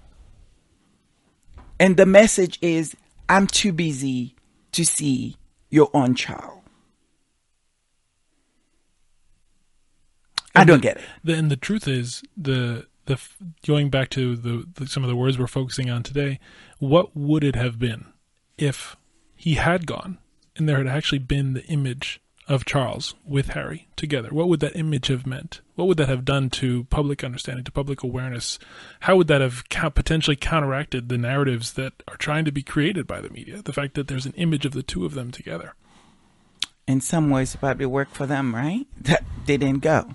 [1.78, 2.96] And the message is,
[3.28, 4.34] I'm too busy
[4.72, 5.36] to see
[5.68, 6.62] your own child.
[10.56, 11.38] I don't get it.
[11.38, 13.20] And the truth is, the the
[13.64, 16.40] going back to the, the some of the words we're focusing on today,
[16.78, 18.06] what would it have been
[18.58, 18.96] if
[19.34, 20.18] he had gone
[20.56, 24.30] and there had actually been the image of Charles with Harry together?
[24.30, 25.60] What would that image have meant?
[25.74, 28.58] What would that have done to public understanding, to public awareness?
[29.00, 33.20] How would that have potentially counteracted the narratives that are trying to be created by
[33.20, 33.62] the media?
[33.62, 35.74] The fact that there's an image of the two of them together.
[36.88, 38.86] in some ways it probably worked for them, right?
[39.00, 40.14] That they didn't go.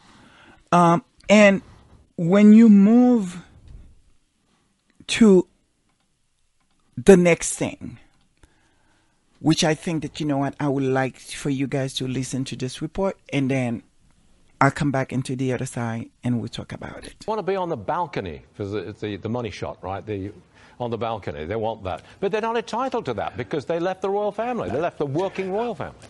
[0.71, 1.61] Um, and
[2.17, 3.41] when you move
[5.07, 5.47] to
[6.97, 7.97] the next thing,
[9.39, 12.45] which I think that you know what I would like for you guys to listen
[12.45, 13.83] to this report, and then
[14.61, 17.25] I'll come back into the other side and we'll talk about it.
[17.27, 20.05] want to be on the balcony for the, the, the money shot, right?
[20.05, 20.31] The,
[20.79, 21.45] on the balcony.
[21.45, 22.03] They want that.
[22.19, 24.69] But they're not entitled to that because they left the royal family.
[24.69, 26.07] They left the working royal family.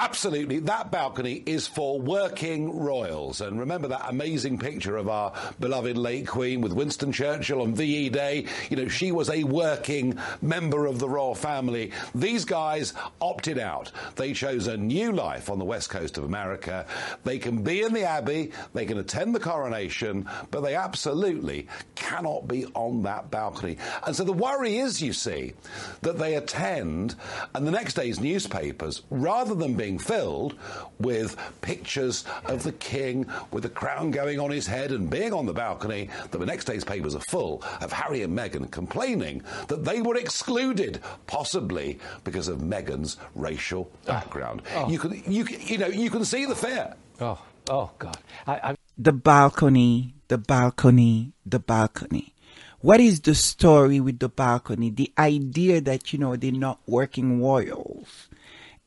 [0.00, 0.60] Absolutely.
[0.60, 3.40] That balcony is for working royals.
[3.40, 8.08] And remember that amazing picture of our beloved late Queen with Winston Churchill on VE
[8.10, 8.46] Day?
[8.70, 11.90] You know, she was a working member of the royal family.
[12.14, 13.90] These guys opted out.
[14.14, 16.86] They chose a new life on the west coast of America.
[17.24, 21.66] They can be in the Abbey, they can attend the coronation, but they absolutely
[21.96, 23.78] cannot be on that balcony.
[24.06, 25.54] And so the worry is, you see,
[26.02, 27.16] that they attend
[27.56, 30.56] and the next day's newspapers, rather than being filled
[30.98, 35.46] with pictures of the king with the crown going on his head and being on
[35.46, 39.84] the balcony, that the next day's papers are full of Harry and Meghan complaining that
[39.84, 44.12] they were excluded, possibly because of Meghan's racial ah.
[44.14, 44.62] background.
[44.74, 44.88] Ah.
[44.88, 46.94] You can, you, can- you know, you can see the fear.
[47.20, 47.38] Oh,
[47.70, 48.18] oh God.
[48.46, 52.34] I, I, the balcony, the balcony, the balcony.
[52.80, 54.90] What is the story with the balcony?
[54.90, 58.27] The idea that, you know, they're not working royals.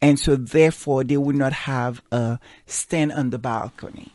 [0.02, 4.12] And so therefore they would not have a stand on the balcony.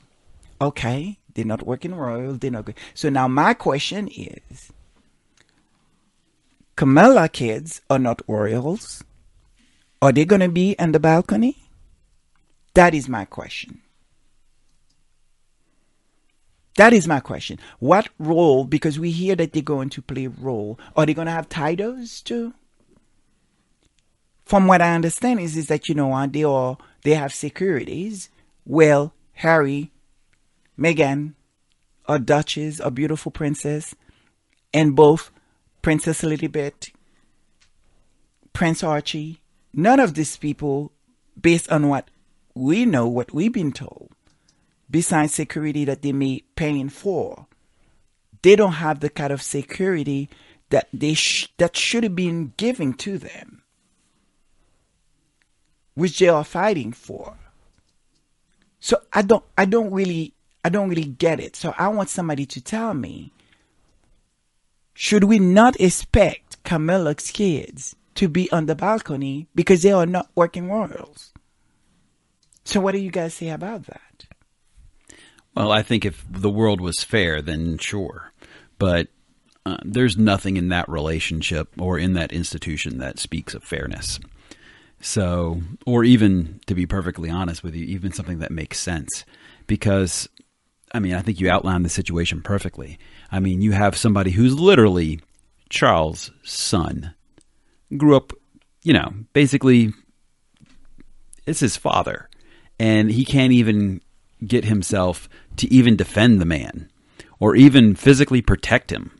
[0.61, 1.19] Okay.
[1.35, 2.39] They're not working royals.
[2.39, 2.79] They're not good.
[2.95, 4.73] So now my question is,
[6.77, 9.05] Camilla kids are not royals.
[10.01, 11.57] Are they going to be on the balcony?
[12.75, 13.81] That is my question.
[16.77, 17.59] That is my question.
[17.79, 21.27] What role, because we hear that they're going to play a role, are they going
[21.27, 22.53] to have titles too?
[24.47, 28.31] From what I understand is, is that, you know, what, they are, they have securities.
[28.65, 29.91] Well, Harry,
[30.79, 31.35] Meghan,
[32.09, 33.95] a duchess, a beautiful princess,
[34.73, 35.31] and both
[35.83, 36.91] Princess Elizabeth,
[38.53, 39.41] Prince Archie,
[39.75, 40.93] none of these people,
[41.41, 42.09] based on what
[42.55, 44.11] we know, what we've been told,
[44.89, 47.47] besides security that they may paying for,
[48.43, 50.29] they don't have the kind of security
[50.71, 53.63] that they sh- that should have been given to them,
[55.97, 57.37] which they are fighting for.
[58.79, 61.57] So I don't I don't really I don't really get it.
[61.57, 63.33] So I want somebody to tell me
[64.95, 70.31] should we not expect Camilla's kids to be on the balcony because they are not
[70.35, 71.33] working royals?
[72.65, 74.27] So what do you guys say about that?
[75.55, 78.33] Well, I think if the world was fair, then sure.
[78.79, 79.09] But
[79.65, 84.21] uh, there's nothing in that relationship or in that institution that speaks of fairness.
[85.01, 89.25] So, or even to be perfectly honest with you, even something that makes sense.
[89.67, 90.29] Because,
[90.93, 92.99] I mean, I think you outlined the situation perfectly.
[93.31, 95.21] I mean, you have somebody who's literally
[95.69, 97.15] Charles' son,
[97.97, 98.33] grew up,
[98.83, 99.93] you know, basically,
[101.47, 102.29] it's his father.
[102.79, 104.01] And he can't even
[104.47, 106.91] get himself to even defend the man
[107.39, 109.11] or even physically protect him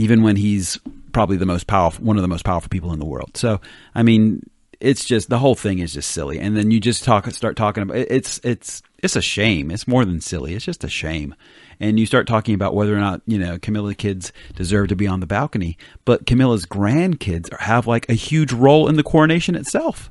[0.00, 0.78] even when he's
[1.12, 3.36] probably the most powerful, one of the most powerful people in the world.
[3.36, 3.60] So,
[3.94, 4.42] I mean,
[4.80, 6.38] it's just the whole thing is just silly.
[6.38, 9.70] And then you just talk, start talking about it's it's it's a shame.
[9.70, 10.54] It's more than silly.
[10.54, 11.34] It's just a shame.
[11.80, 15.06] And you start talking about whether or not you know Camilla's kids deserve to be
[15.06, 20.10] on the balcony, but Camilla's grandkids have like a huge role in the coronation itself.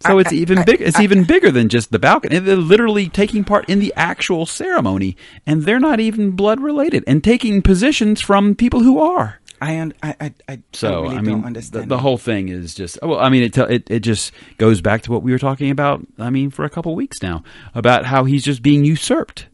[0.00, 0.80] So I- it's even big.
[0.80, 2.38] It's I- even bigger than just the balcony.
[2.38, 5.16] They're literally taking part in the actual ceremony,
[5.46, 9.40] and they're not even blood related, and taking positions from people who are.
[9.60, 11.90] I un- I I, I, So I really I mean, don't the, understand.
[11.90, 12.98] the whole thing is just.
[13.02, 15.70] Oh, well, I mean, it, it it just goes back to what we were talking
[15.70, 16.06] about.
[16.18, 17.42] I mean, for a couple weeks now,
[17.74, 19.46] about how he's just being usurped.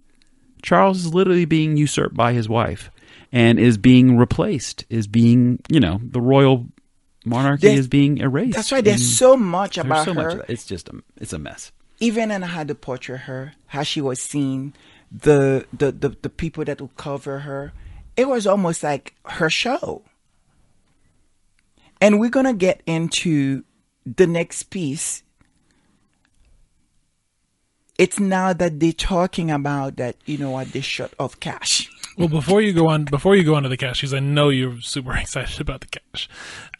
[0.63, 2.91] Charles is literally being usurped by his wife,
[3.33, 4.85] and is being replaced.
[4.91, 6.67] Is being you know the royal
[7.25, 8.57] monarchy There's- is being erased.
[8.57, 10.37] That's why there's so much there's about so her.
[10.37, 10.47] much.
[10.49, 11.73] It's just a it's a mess.
[12.01, 14.73] even in how to portray her, how she was seen,
[15.13, 17.73] the, the the the people that would cover her,
[18.17, 20.03] it was almost like her show.
[22.01, 23.65] And we're gonna get into
[24.05, 25.23] the next piece.
[28.03, 31.89] It's now that they're talking about that, you know what, they shut off cash.
[32.19, 34.49] Well, before you go on, before you go on to the cash, because I know
[34.49, 36.29] you're super excited about the cash.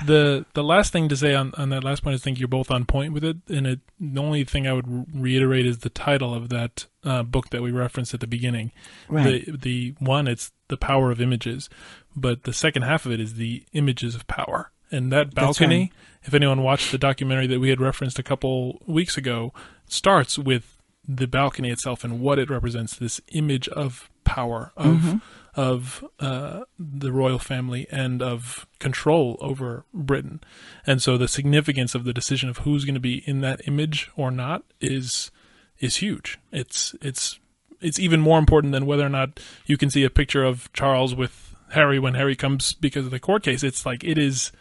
[0.05, 2.49] The the last thing to say on, on that last point is, I think you're
[2.49, 3.37] both on point with it.
[3.49, 7.51] And it, the only thing I would reiterate is the title of that uh, book
[7.51, 8.73] that we referenced at the beginning.
[9.09, 9.47] Right.
[9.47, 11.71] The the one, it's the power of images,
[12.17, 14.73] but the second half of it is the images of power.
[14.91, 15.93] And that balcony, right.
[16.25, 19.55] if anyone watched the documentary that we had referenced a couple weeks ago,
[19.87, 25.21] starts with the balcony itself and what it represents this image of power of
[25.55, 30.41] of uh, the royal family and of control over Britain,
[30.87, 34.11] and so the significance of the decision of who's going to be in that image
[34.17, 35.31] or not is
[35.79, 36.39] is huge.
[36.53, 37.39] It's it's
[37.81, 41.15] it's even more important than whether or not you can see a picture of Charles
[41.15, 43.63] with Harry when Harry comes because of the court case.
[43.63, 44.53] It's like it is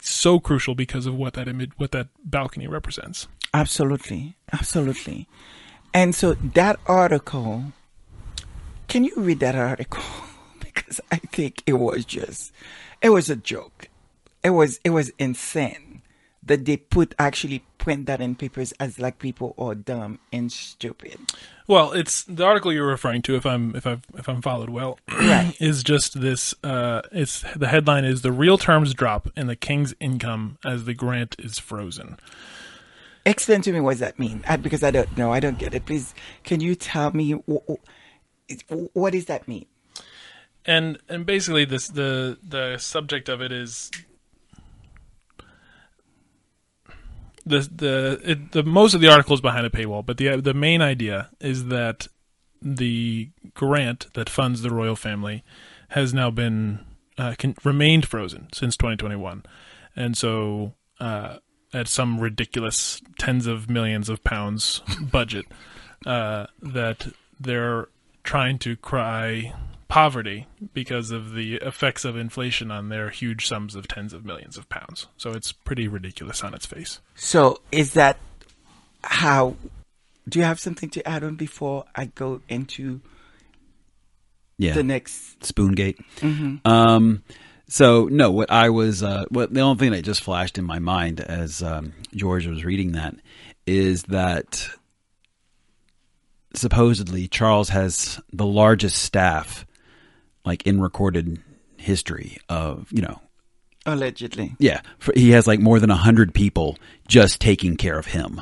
[0.00, 3.26] so crucial because of what that image what that balcony represents.
[3.54, 5.28] Absolutely, absolutely.
[5.94, 7.72] And so that article,
[8.88, 10.02] can you read that article?
[10.60, 12.52] because I think it was just,
[13.00, 13.88] it was a joke.
[14.42, 16.02] It was, it was insane
[16.42, 21.18] that they put actually print that in papers as like people are dumb and stupid.
[21.66, 23.36] Well, it's the article you're referring to.
[23.36, 25.54] If I'm if I've if I'm followed well, Right.
[25.60, 26.54] is just this.
[26.62, 30.92] Uh, it's the headline is the real terms drop and the king's income as the
[30.92, 32.18] grant is frozen.
[33.26, 34.44] Explain to me what does that mean?
[34.46, 35.32] I, because I don't know.
[35.32, 35.86] I don't get it.
[35.86, 37.72] Please, can you tell me wh-
[38.70, 39.66] wh- what does that mean?
[40.64, 43.90] and and basically this the the subject of it is
[47.44, 50.54] the the it, the most of the article is behind a paywall, but the the
[50.54, 52.08] main idea is that
[52.62, 55.44] the grant that funds the royal family
[55.88, 56.80] has now been
[57.18, 59.44] uh, remained frozen since 2021,
[59.94, 61.36] and so uh,
[61.74, 64.80] at some ridiculous tens of millions of pounds
[65.12, 65.44] budget
[66.06, 67.88] uh, that they're
[68.22, 69.52] trying to cry
[69.88, 74.56] poverty because of the effects of inflation on their huge sums of tens of millions
[74.56, 75.08] of pounds.
[75.16, 77.00] So it's pretty ridiculous on its face.
[77.14, 78.16] So is that
[79.02, 79.56] how?
[80.28, 83.02] Do you have something to add on before I go into
[84.56, 84.72] Yeah.
[84.72, 85.40] the next?
[85.40, 85.98] Spoongate.
[86.64, 87.22] Um,
[87.68, 90.78] so no, what I was, uh, what the only thing that just flashed in my
[90.78, 93.14] mind as um, George was reading that
[93.66, 94.68] is that
[96.54, 99.66] supposedly Charles has the largest staff,
[100.44, 101.42] like in recorded
[101.84, 103.20] history of you know
[103.84, 104.56] Allegedly.
[104.58, 108.40] yeah for, he has like more than a hundred people just taking care of him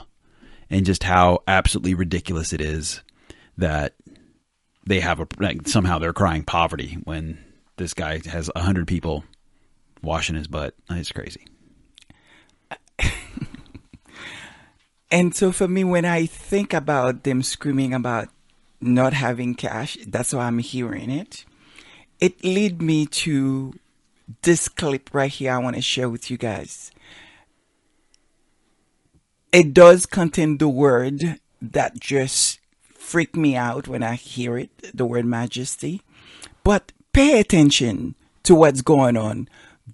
[0.71, 3.03] and just how absolutely ridiculous it is
[3.59, 3.95] that
[4.87, 7.37] they have a like somehow they're crying poverty when
[7.83, 9.25] this guy has a hundred people
[10.03, 11.45] washing his butt it's crazy
[15.13, 18.31] And so for me, when I think about them screaming about
[18.81, 21.45] not having cash, that's why I'm hearing it.
[22.19, 23.75] It lead me to
[24.41, 26.91] this clip right here I want to share with you guys.
[29.53, 32.59] It does contain the word that just
[32.95, 36.01] freak me out when I hear it, the word majesty.
[36.65, 38.15] But pay attention
[38.45, 39.49] to what's going on.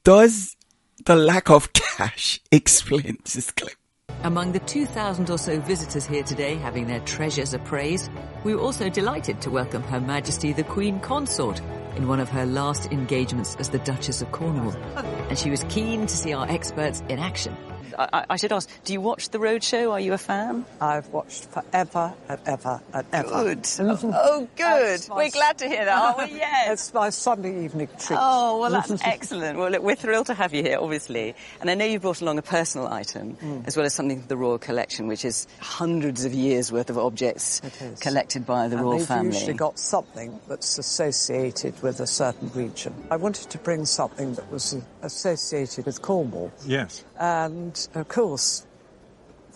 [0.05, 0.57] Does
[1.05, 3.75] the lack of cash explain this clip?
[4.23, 8.11] Among the 2,000 or so visitors here today having their treasures appraised,
[8.43, 11.61] we were also delighted to welcome Her Majesty the Queen Consort
[11.97, 14.77] in one of her last engagements as the Duchess of Cornwall.
[15.29, 17.57] And she was keen to see our experts in action.
[17.99, 19.91] I, I- I should ask, do you watch The Roadshow?
[19.91, 20.65] Are you a fan?
[20.81, 23.29] I've watched forever and ever and ever.
[23.55, 23.69] Good.
[23.81, 25.09] Oh, good.
[25.09, 26.39] My- We're glad to hear that, aren't we?
[26.39, 26.71] Yes.
[26.73, 28.19] It's my Sunday evening treat.
[28.21, 29.59] Oh, well, that's excellent.
[29.59, 31.35] Well, look, we're thrilled to have you here, obviously.
[31.61, 33.67] And I know you brought along a personal item, Mm.
[33.67, 36.99] as well as something from the Royal Collection, which is hundreds of years' worth of
[36.99, 37.61] objects
[38.01, 39.35] collected by the and royal they've family.
[39.35, 42.95] usually got something that's associated with a certain region.
[43.11, 46.53] I wanted to bring something that was associated with Cornwall.
[46.67, 47.05] Yes.
[47.19, 48.67] And of course,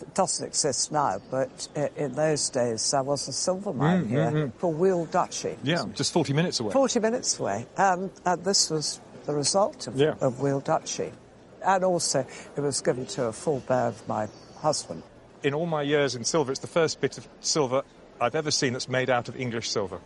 [0.01, 4.07] it doesn't exist now, but uh, in those days there was a silver mine mm,
[4.07, 4.53] mm, here mm.
[4.57, 5.49] for Wheal Duchy.
[5.49, 6.73] Mm, Yeah, just 40 minutes away.
[6.73, 7.65] 40 minutes away.
[7.77, 10.15] And, and this was the result of, Yeah.
[10.19, 11.11] of Wheal Duchy.
[11.65, 12.25] And also,
[12.57, 14.27] it was given to a forebear of my
[14.57, 15.03] husband.
[15.43, 17.83] In all my years in silver, it's the first bit of silver
[18.19, 19.99] I've ever seen that's made out of English silver.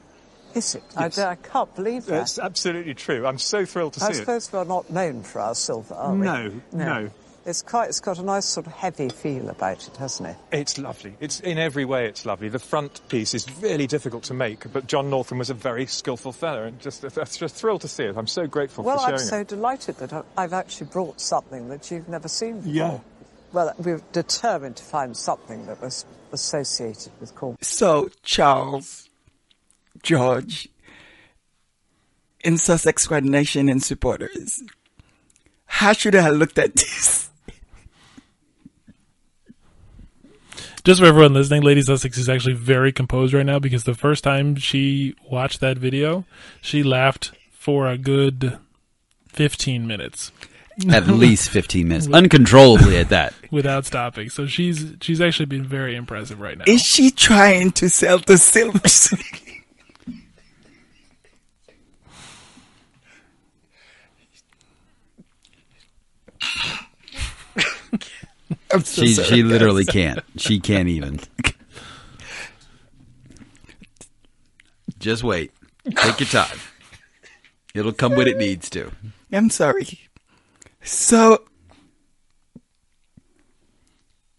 [0.54, 0.84] Is it?
[1.00, 1.18] Yes.
[1.18, 2.22] I, I can't believe that.
[2.22, 3.26] It's absolutely true.
[3.26, 4.16] I'm so thrilled to I see it.
[4.16, 6.26] I suppose we're not known for our silver, are we?
[6.26, 7.10] No, no.
[7.48, 7.88] It's quite.
[7.88, 10.36] It's got a nice sort of heavy feel about it, hasn't it?
[10.52, 10.60] it.
[10.60, 11.16] It's lovely.
[11.22, 12.06] It's in every way.
[12.08, 12.50] It's lovely.
[12.50, 16.34] The front piece is really difficult to make, but John Northam was a very skillful
[16.34, 18.18] fella, and just that's just thrilled to see it.
[18.18, 19.48] I'm so grateful Well, for I'm so it.
[19.48, 22.74] delighted that I- I've actually brought something that you've never seen before.
[22.74, 23.00] Yeah.
[23.54, 27.58] Well, we were determined to find something that was associated with Cornwall.
[27.62, 29.10] So, Charles,
[30.04, 30.68] George,
[32.44, 34.62] in Sussex Squad Nation and supporters,
[35.66, 37.30] how should I have looked at this?
[40.88, 44.24] Just for everyone listening, Lady Sussex is actually very composed right now because the first
[44.24, 46.24] time she watched that video,
[46.62, 48.58] she laughed for a good
[49.28, 50.32] 15 minutes
[50.90, 54.30] at least 15 minutes uncontrollably at that without stopping.
[54.30, 56.64] So she's she's actually been very impressive right now.
[56.66, 58.80] Is she trying to sell the silver?
[68.72, 69.52] So she sorry, she guys.
[69.52, 71.20] literally can't she can't even
[75.00, 75.52] just wait
[75.96, 76.58] take your time
[77.74, 78.92] it'll come when it needs to
[79.32, 80.00] I'm sorry.
[80.82, 81.44] So,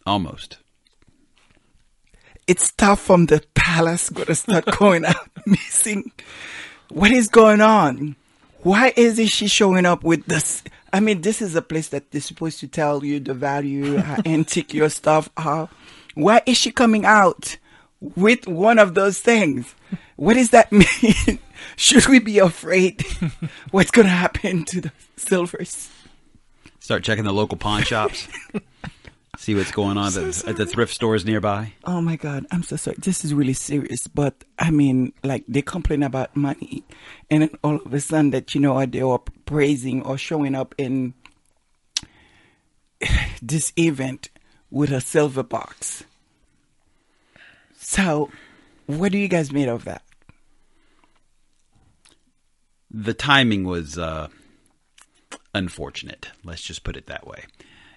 [0.05, 0.57] almost
[2.47, 6.11] it's stuff from the palace to start going out missing.
[6.89, 8.15] What is going on?
[8.63, 10.63] Why isn't she showing up with this?
[10.91, 14.01] I mean, this is a place that is supposed to tell you the value, uh,
[14.03, 15.69] how antique your stuff are.
[16.15, 17.57] Why is she coming out
[17.99, 19.75] with one of those things?
[20.15, 21.39] What does that mean?
[21.75, 23.05] Should we be afraid?
[23.71, 25.89] What's going to happen to the silvers?
[26.79, 28.27] start checking the local pawn shops
[29.39, 32.63] see what's going on at, the, at the thrift stores nearby Oh my God, I'm
[32.63, 32.97] so sorry.
[32.99, 36.83] This is really serious, but I mean, like they complain about money,
[37.29, 40.75] and then all of a sudden that you know they are praising or showing up
[40.77, 41.13] in
[43.41, 44.29] this event
[44.69, 46.03] with a silver box.
[47.79, 48.29] So,
[48.85, 50.03] what do you guys made of that?
[52.91, 54.27] the timing was uh,
[55.53, 56.29] unfortunate.
[56.43, 57.45] Let's just put it that way.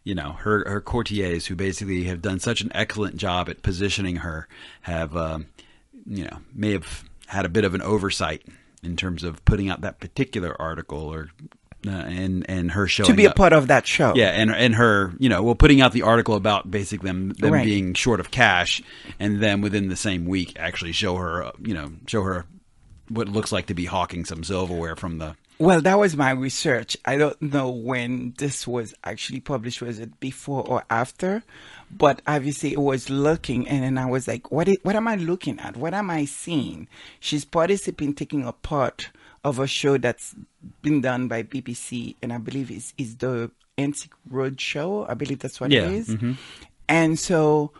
[0.04, 4.16] You know, her her courtiers, who basically have done such an excellent job at positioning
[4.16, 4.48] her,
[4.82, 5.46] have um,
[6.06, 8.42] you know may have had a bit of an oversight
[8.82, 11.28] in terms of putting out that particular article or
[11.86, 13.36] uh, and and her show to be a up.
[13.36, 14.12] part of that show.
[14.16, 17.52] Yeah, and and her, you know, well, putting out the article about basically them, them
[17.52, 17.64] Right.
[17.64, 18.82] being short of cash,
[19.20, 22.44] and then within the same week, actually show her, uh, you know, show her
[23.08, 25.36] what looks like to be hawking some silverware from the.
[25.62, 26.96] Well, that was my research.
[27.04, 29.80] I don't know when this was actually published.
[29.80, 31.44] Was it before or after?
[31.88, 34.68] But obviously, it was looking, and then I was like, "What?
[34.82, 35.76] what am I looking at?
[35.76, 36.88] What am I seeing?"
[37.20, 39.10] She's participating, taking a part
[39.44, 40.34] of a show that's
[40.82, 45.06] been done by BBC, and I believe is is the Antique Road Show.
[45.08, 46.08] I believe that's what Yeah, it is.
[46.08, 46.38] mhm.
[46.88, 47.70] And so,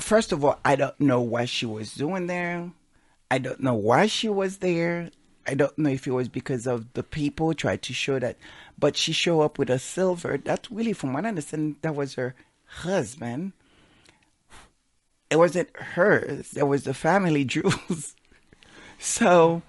[0.00, 2.70] first of all, I don't know what she was doing there.
[3.32, 5.10] I don't know why she was there.
[5.46, 8.36] I don't know if it was because of the people tried to show that,
[8.78, 10.38] but she showed up with a silver.
[10.38, 12.34] That really, from what I understand, that was her
[12.64, 13.52] husband.
[15.30, 16.54] It wasn't hers.
[16.56, 18.14] It was the family jewels.
[18.98, 19.62] so,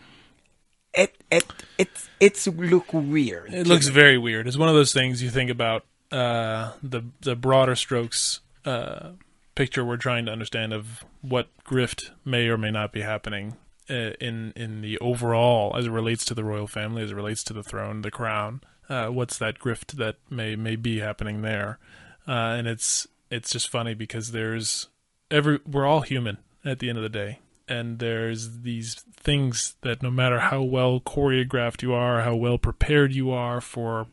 [0.94, 1.46] it it
[1.78, 3.54] it's it's look weird.
[3.54, 4.48] It looks very weird.
[4.48, 9.10] It's one of those things you think about uh, the the broader strokes uh,
[9.56, 13.58] picture we're trying to understand of what grift may or may not be happening
[13.90, 17.54] in in the overall as it relates to the royal family, as it relates to
[17.54, 18.62] the throne, the crown.
[18.88, 21.80] Uh, what's that grift that may may be happening there?
[22.28, 24.88] Uh, and it's it's just funny because there's
[25.32, 30.04] every we're all human at the end of the day and there's these things that
[30.04, 34.08] no matter how well choreographed you are how well prepared you are for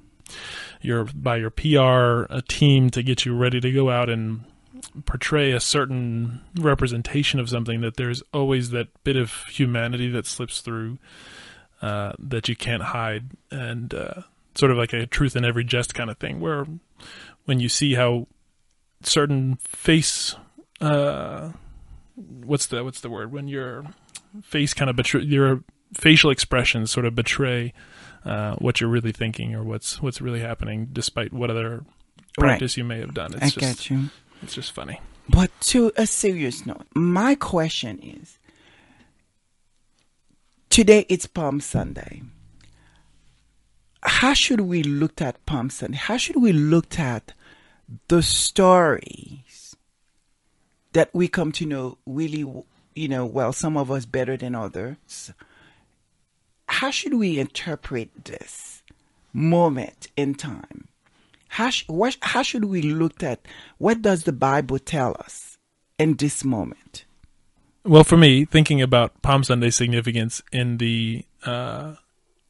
[0.80, 4.44] your by your PR team to get you ready to go out and
[5.06, 10.60] portray a certain representation of something that there's always that bit of humanity that slips
[10.60, 10.98] through
[11.80, 14.22] uh, that you can't hide and uh,
[14.54, 16.66] sort of like a truth in every jest kind of thing where
[17.44, 18.26] when you see how
[19.02, 20.36] certain face
[20.80, 21.50] uh
[22.44, 23.84] what's the what's the word when your
[24.42, 25.64] face kind of betray your
[25.94, 27.72] facial expressions sort of betray
[28.24, 31.84] uh, what you're really thinking or what's what's really happening despite what other
[32.38, 32.48] Right.
[32.52, 33.34] practice you may have done.
[33.34, 34.04] It's I just, get you.
[34.42, 35.00] It's just funny.
[35.28, 38.38] But to a serious note, my question is
[40.68, 42.22] today it's Palm Sunday.
[44.02, 45.96] How should we look at Palm Sunday?
[45.96, 47.34] How should we look at
[48.08, 49.76] the stories
[50.92, 52.44] that we come to know really,
[52.94, 55.32] you know, well, some of us better than others?
[56.66, 58.82] How should we interpret this
[59.32, 60.88] moment in time?
[61.52, 63.46] How, sh- what, how should we look at
[63.76, 65.58] what does the Bible tell us
[65.98, 67.04] in this moment?
[67.84, 71.96] Well, for me, thinking about Palm Sunday's significance in the uh,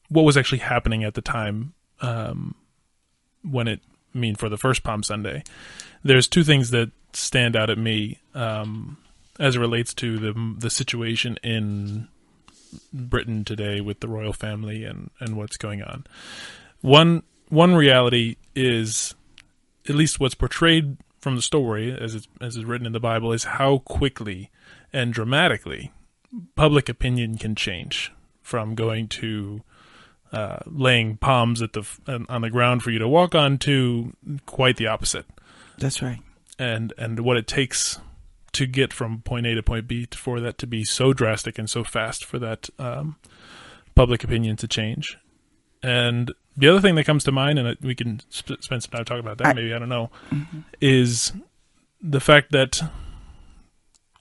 [0.07, 2.55] what was actually happening at the time um,
[3.41, 3.81] when it
[4.15, 5.43] I mean for the first Palm Sunday,
[6.01, 8.99] there's two things that stand out at me um,
[9.37, 12.07] as it relates to the the situation in
[12.93, 16.05] Britain today with the royal family and and what's going on.
[16.79, 17.23] One
[17.53, 19.13] one reality is
[19.87, 23.31] at least what's portrayed from the story as it's as is written in the Bible
[23.31, 24.49] is how quickly
[24.91, 25.91] and dramatically
[26.55, 28.11] public opinion can change
[28.41, 29.61] from going to
[30.31, 34.15] uh, laying palms at the on the ground for you to walk on to
[34.47, 35.25] quite the opposite.
[35.77, 36.19] That's right.
[36.57, 37.99] And and what it takes
[38.53, 41.69] to get from point A to point B for that to be so drastic and
[41.69, 43.17] so fast for that um,
[43.95, 45.17] public opinion to change.
[45.81, 49.05] And the other thing that comes to mind, and we can sp- spend some time
[49.05, 50.59] talking about that, I- maybe I don't know, mm-hmm.
[50.81, 51.33] is
[52.01, 52.81] the fact that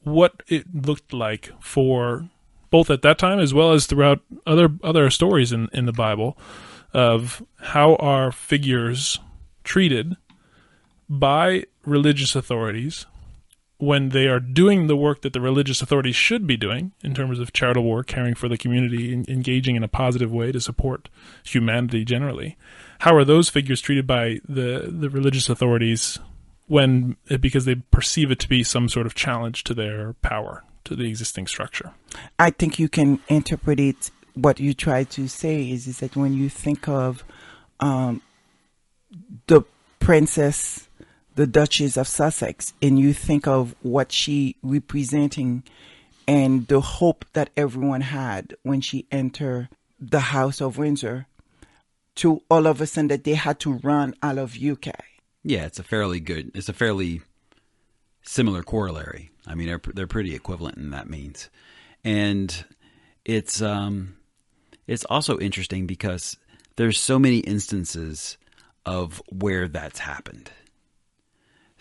[0.03, 2.29] what it looked like for
[2.71, 6.37] both at that time as well as throughout other other stories in, in the Bible
[6.93, 9.21] of how are figures
[9.65, 10.17] treated
[11.09, 13.07] by religious authorities
[13.83, 17.41] when they are doing the work that the religious authorities should be doing in terms
[17.41, 21.09] of charitable work, caring for the community, en- engaging in a positive way to support
[21.43, 22.57] humanity generally.
[23.01, 26.21] How are those figures treated by the, the religious authorities
[26.69, 30.95] when because they perceive it to be some sort of challenge to their power, to
[30.95, 31.91] the existing structure?
[32.39, 34.13] I think you can interpret it.
[34.35, 37.25] What you try to say is, is that when you think of
[37.81, 38.23] um,
[39.49, 39.63] the
[39.99, 40.87] princess,
[41.35, 45.63] the Duchess of Sussex, and you think of what she representing
[46.29, 49.69] and the hope that everyone had when she entered
[49.99, 51.27] the House of Windsor,
[52.17, 54.89] to all of a sudden that they had to run out of UK.
[55.43, 56.53] Yeah, it's a fairly good.
[56.55, 57.23] It's a fairly
[58.23, 59.31] similar corollary.
[59.47, 61.51] I mean, they're they're pretty equivalent in that means,
[62.05, 62.65] and
[63.25, 64.17] it's um,
[64.87, 66.37] it's also interesting because
[66.77, 68.37] there's so many instances
[68.87, 70.51] of where that's happened.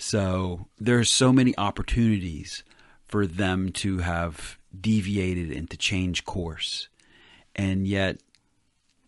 [0.02, 2.64] So there's so many opportunities
[3.08, 6.90] for them to have deviated and to change course,
[7.56, 8.20] and yet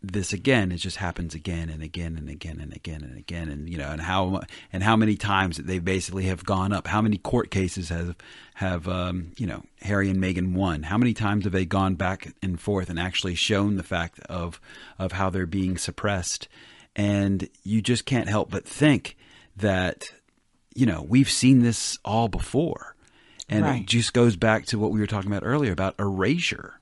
[0.03, 3.49] this again it just happens again and again and again and again and again.
[3.49, 6.85] And you know and how and how many times they basically have gone up.
[6.85, 8.15] How many court cases have
[8.53, 10.83] have um, you know Harry and Meghan won?
[10.83, 14.61] How many times have they gone back and forth and actually shown the fact of
[14.99, 16.47] of how they're being suppressed?
[16.95, 19.17] And you just can't help but think
[19.57, 20.11] that
[20.75, 22.95] you know we've seen this all before
[23.49, 23.81] and Right.
[23.81, 26.79] it just goes back to what we were talking about earlier about erasure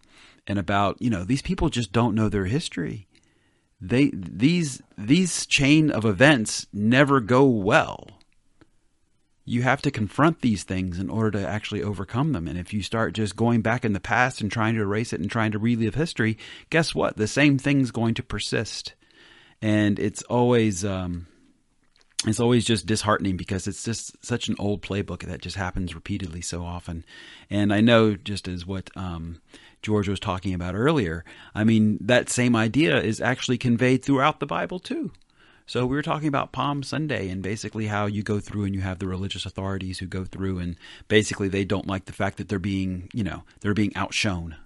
[0.48, 3.08] and about, you know, these people just don't know their history.
[3.80, 8.08] They these these chain of events never go well.
[9.44, 12.48] You have to confront these things in order to actually overcome them.
[12.48, 15.20] And if you start just going back in the past and trying to erase it
[15.20, 16.38] and trying to relive history,
[16.70, 17.18] guess what?
[17.18, 18.94] The same thing's going to persist.
[19.62, 21.26] And it's always um,
[22.28, 26.42] it's always just disheartening because it's just such an old playbook that just happens repeatedly
[26.42, 27.04] so often.
[27.50, 29.42] And I know, just as what um,
[29.82, 31.26] George was talking about earlier,
[31.56, 35.12] I mean, that same idea is actually conveyed throughout the Bible too.
[35.66, 38.82] So we were talking about Palm Sunday and basically how you go through and you
[38.82, 40.76] have the religious authorities who go through and
[41.08, 44.58] basically they don't like the fact that they're being, you know, they're being outshone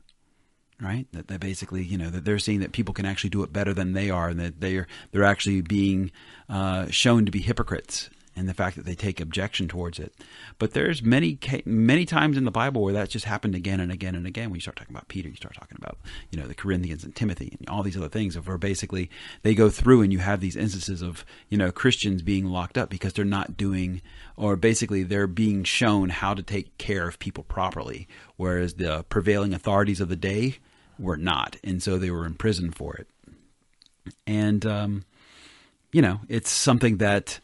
[0.81, 1.07] right?
[1.13, 3.73] That they basically, you know, that they're seeing that people can actually do it better
[3.73, 6.11] than they are, and that they're they're actually being
[6.49, 10.13] uh, shown to be hypocrites, and the fact that they take objection towards it.
[10.59, 14.15] But there's many many times in the Bible where that's just happened again and again
[14.15, 14.49] and again.
[14.49, 15.97] When you start talking about Peter, you start talking about
[16.31, 19.09] you know the Corinthians and Timothy and all these other things, where basically
[19.43, 22.89] they go through and you have these instances of you know Christians being locked up
[22.89, 24.01] because they're not doing
[24.37, 29.53] or basically they're being shown how to take care of people properly, whereas the prevailing
[29.53, 30.57] authorities of the day
[30.99, 33.07] were not, and so they were in prison for it.
[34.27, 35.05] And um,
[35.91, 37.39] you know, it's something that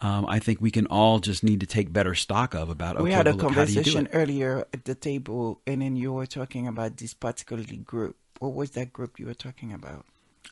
[0.00, 2.68] um, I think we can all just need to take better stock of.
[2.68, 6.66] About okay, we had a conversation earlier at the table, and then you were talking
[6.66, 8.16] about this particular group.
[8.38, 10.04] What was that group you were talking about?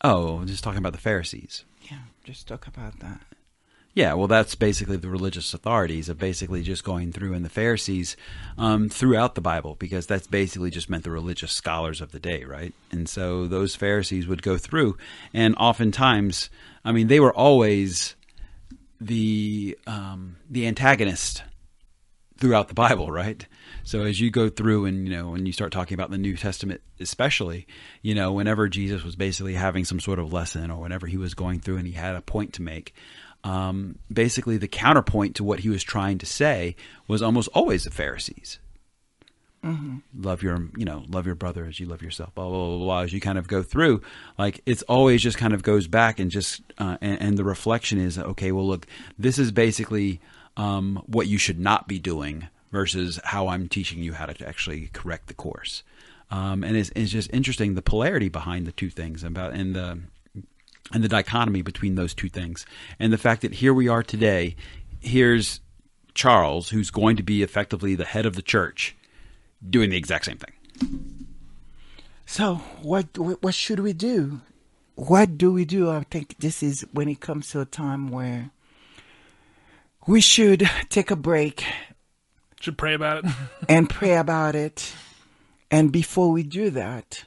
[0.03, 1.65] Oh, just talking about the Pharisees.
[1.91, 3.21] Yeah, just talk about that.
[3.95, 8.17] Yeah, well, that's basically the religious authorities of basically just going through and the Pharisees
[8.57, 12.45] um, throughout the Bible, because that's basically just meant the religious scholars of the day,
[12.45, 12.73] right?
[12.91, 14.97] And so those Pharisees would go through,
[15.35, 16.49] and oftentimes,
[16.87, 18.17] I mean, they were always
[19.07, 21.43] the um, the antagonist
[22.39, 23.47] throughout the Bible, right?
[23.85, 26.37] So as you go through and you know when you start talking about the New
[26.37, 27.67] Testament, especially,
[28.03, 31.35] you know, whenever Jesus was basically having some sort of lesson or whenever he was
[31.35, 32.95] going through and he had a point to make,
[33.45, 36.77] um, basically the counterpoint to what he was trying to say
[37.09, 38.59] was almost always the Pharisees.
[39.65, 39.99] Mm-hmm.
[40.23, 42.35] Love your, you know, love your brother as you love yourself.
[42.35, 43.01] Blah, blah blah blah.
[43.01, 44.03] As you kind of go through,
[44.37, 47.99] like it's always just kind of goes back and just, uh, and, and, the reflection
[47.99, 48.51] is okay.
[48.51, 48.87] Well, look,
[49.19, 50.21] this is basically
[50.57, 54.89] um, what you should not be doing versus how I'm teaching you how to actually
[54.93, 55.85] correct the course.
[56.31, 60.01] Um, and it's, it's just interesting the polarity behind the two things about and the
[60.93, 62.67] and the dichotomy between those two things.
[62.99, 64.57] And the fact that here we are today,
[65.01, 65.61] here's
[66.15, 68.97] Charles, who's going to be effectively the head of the church,
[69.69, 70.53] doing the exact same thing.
[72.27, 74.41] So, what what should we do?
[74.95, 75.91] What do we do?
[75.91, 78.51] I think this is when it comes to a time where
[80.07, 81.65] we should take a break.
[82.61, 83.31] Should pray about it.
[83.69, 84.95] and pray about it.
[85.71, 87.25] And before we do that,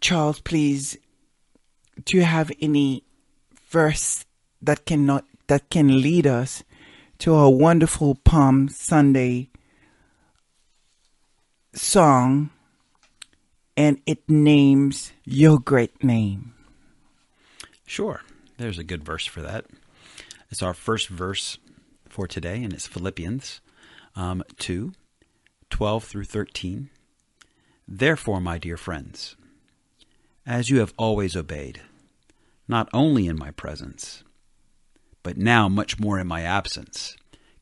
[0.00, 0.96] Charles, please,
[2.04, 3.04] do you have any
[3.68, 4.24] verse
[4.60, 6.64] that cannot that can lead us
[7.18, 9.48] to a wonderful Palm Sunday
[11.74, 12.50] song,
[13.76, 16.54] and it names your great name?
[17.86, 18.22] Sure.
[18.58, 19.66] There's a good verse for that.
[20.50, 21.58] It's our first verse
[22.08, 23.60] for today, and it's Philippians
[24.14, 24.92] um, 2
[25.70, 26.90] 12 through 13.
[27.88, 29.36] Therefore, my dear friends,
[30.46, 31.80] as you have always obeyed,
[32.68, 34.22] not only in my presence,
[35.22, 37.16] but now much more in my absence.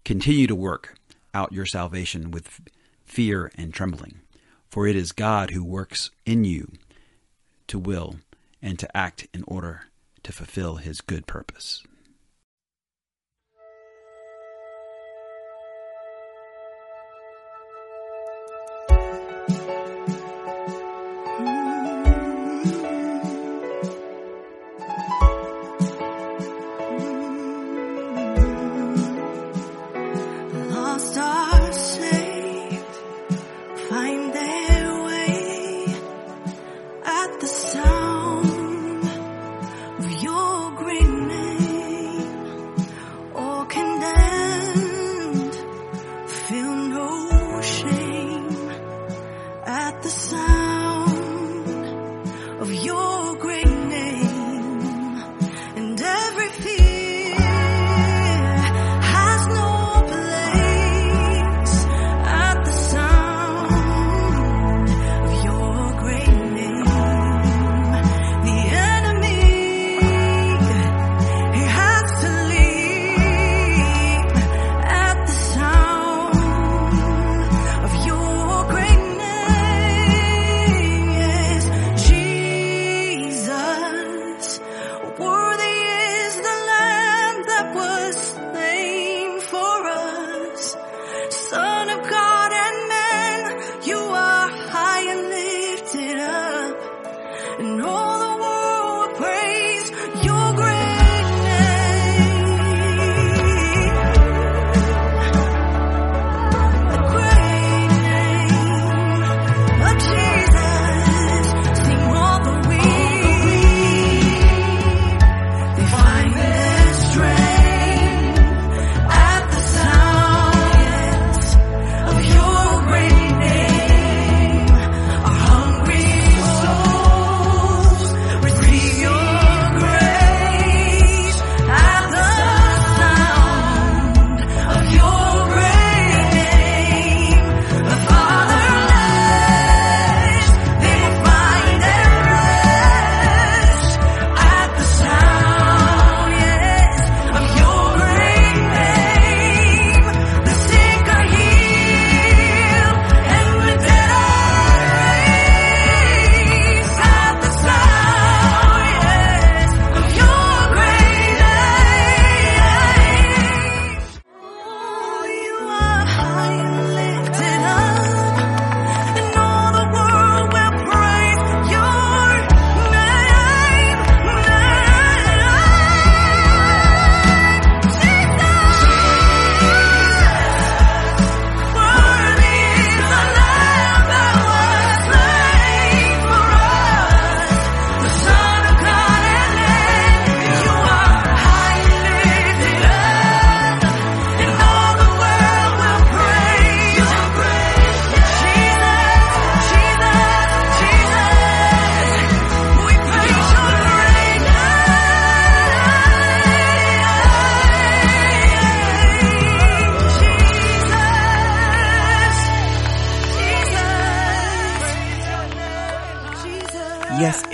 [0.05, 0.97] Continue to work
[1.33, 2.61] out your salvation with
[3.11, 4.21] fear and trembling,
[4.69, 6.73] for it is God who works in you
[7.67, 8.17] to will
[8.63, 9.83] and to act in order
[10.23, 11.83] to fulfill his good purpose.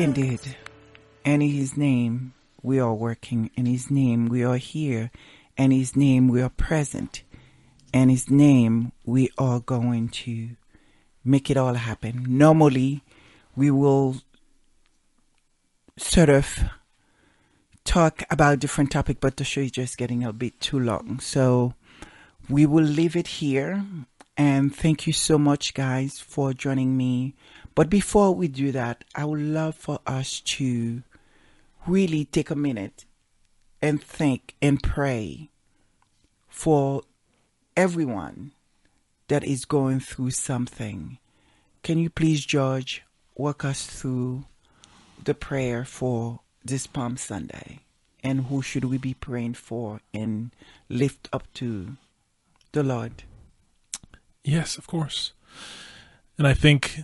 [0.06, 0.56] Yes, indeed.
[1.24, 3.50] And in His name, we are working.
[3.56, 5.10] In His name, we are here.
[5.56, 7.22] In His name, we are present.
[7.92, 10.50] In His name, we are going to
[11.24, 12.24] make it all happen.
[12.28, 13.02] Normally,
[13.56, 14.18] we will
[15.96, 16.56] sort of
[17.84, 21.18] talk about different topic, but the show is just getting a bit too long.
[21.18, 21.74] So
[22.48, 23.84] we will leave it here.
[24.36, 27.34] And thank you so much, guys, for joining me.
[27.76, 31.02] But before we do that, I would love for us to
[31.86, 33.04] really take a minute
[33.82, 35.50] and think and pray
[36.48, 37.02] for
[37.76, 38.52] everyone
[39.28, 41.18] that is going through something.
[41.82, 43.02] Can you please, George,
[43.34, 44.46] walk us through
[45.22, 47.80] the prayer for this Palm Sunday?
[48.22, 50.50] And who should we be praying for and
[50.88, 51.98] lift up to
[52.72, 53.24] the Lord?
[54.42, 55.32] Yes, of course.
[56.38, 57.00] And I think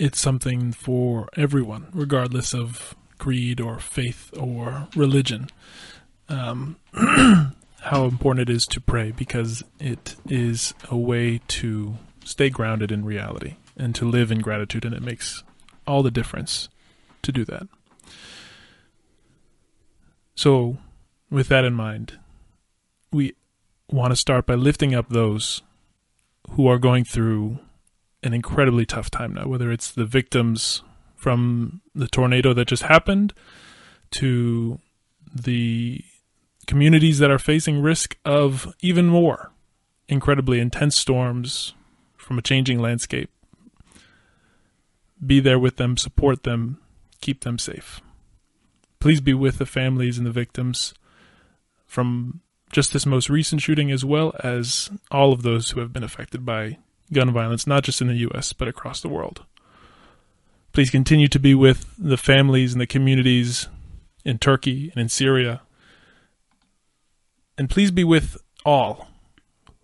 [0.00, 5.48] it's something for everyone, regardless of creed or faith or religion.
[6.26, 12.90] Um, how important it is to pray because it is a way to stay grounded
[12.90, 15.44] in reality and to live in gratitude, and it makes
[15.86, 16.70] all the difference
[17.20, 17.68] to do that.
[20.34, 20.78] So,
[21.30, 22.18] with that in mind,
[23.12, 23.34] we
[23.90, 25.60] want to start by lifting up those
[26.52, 27.58] who are going through
[28.22, 30.82] an incredibly tough time now, whether it's the victims
[31.16, 33.32] from the tornado that just happened
[34.10, 34.78] to
[35.34, 36.02] the
[36.66, 39.52] communities that are facing risk of even more
[40.08, 41.74] incredibly intense storms
[42.16, 43.30] from a changing landscape.
[45.24, 46.78] Be there with them, support them,
[47.20, 48.00] keep them safe.
[48.98, 50.94] Please be with the families and the victims
[51.86, 52.40] from
[52.72, 56.44] just this most recent shooting, as well as all of those who have been affected
[56.44, 56.78] by
[57.12, 59.44] gun violence, not just in the U.S., but across the world.
[60.72, 63.68] Please continue to be with the families and the communities
[64.24, 65.62] in Turkey and in Syria.
[67.58, 69.08] And please be with all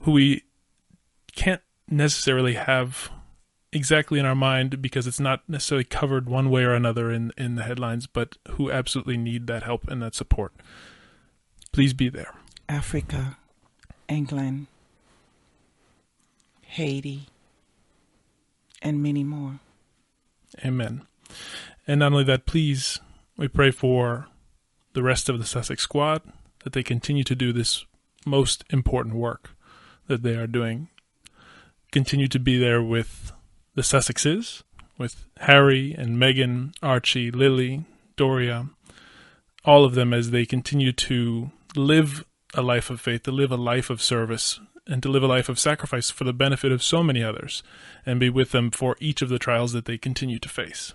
[0.01, 0.45] who we
[1.35, 3.11] can't necessarily have
[3.73, 7.57] exactly in our mind because it's not necessarily covered one way or another in, in
[7.57, 10.53] the headlines, but who absolutely need that help and that support.
[11.73, 12.35] Please be there.
[12.69, 13.37] Africa,
[14.09, 14.67] England,
[16.77, 17.27] Haiti,
[18.83, 19.61] and many more.
[20.63, 21.07] Amen.
[21.87, 23.01] And not only that, please,
[23.39, 24.27] we pray for
[24.93, 26.21] the rest of the Sussex squad
[26.65, 27.87] that they continue to do this
[28.27, 29.57] most important work
[30.07, 30.89] that they are doing.
[31.93, 33.33] Continue to be there with
[33.75, 34.63] the Sussexes,
[34.99, 37.87] with Harry and Meghan, Archie, Lily,
[38.17, 38.69] Doria,
[39.65, 43.57] all of them as they continue to live a life of faith, to live a
[43.57, 47.03] life of service, and to live a life of sacrifice for the benefit of so
[47.03, 47.63] many others,
[48.05, 50.95] and be with them for each of the trials that they continue to face.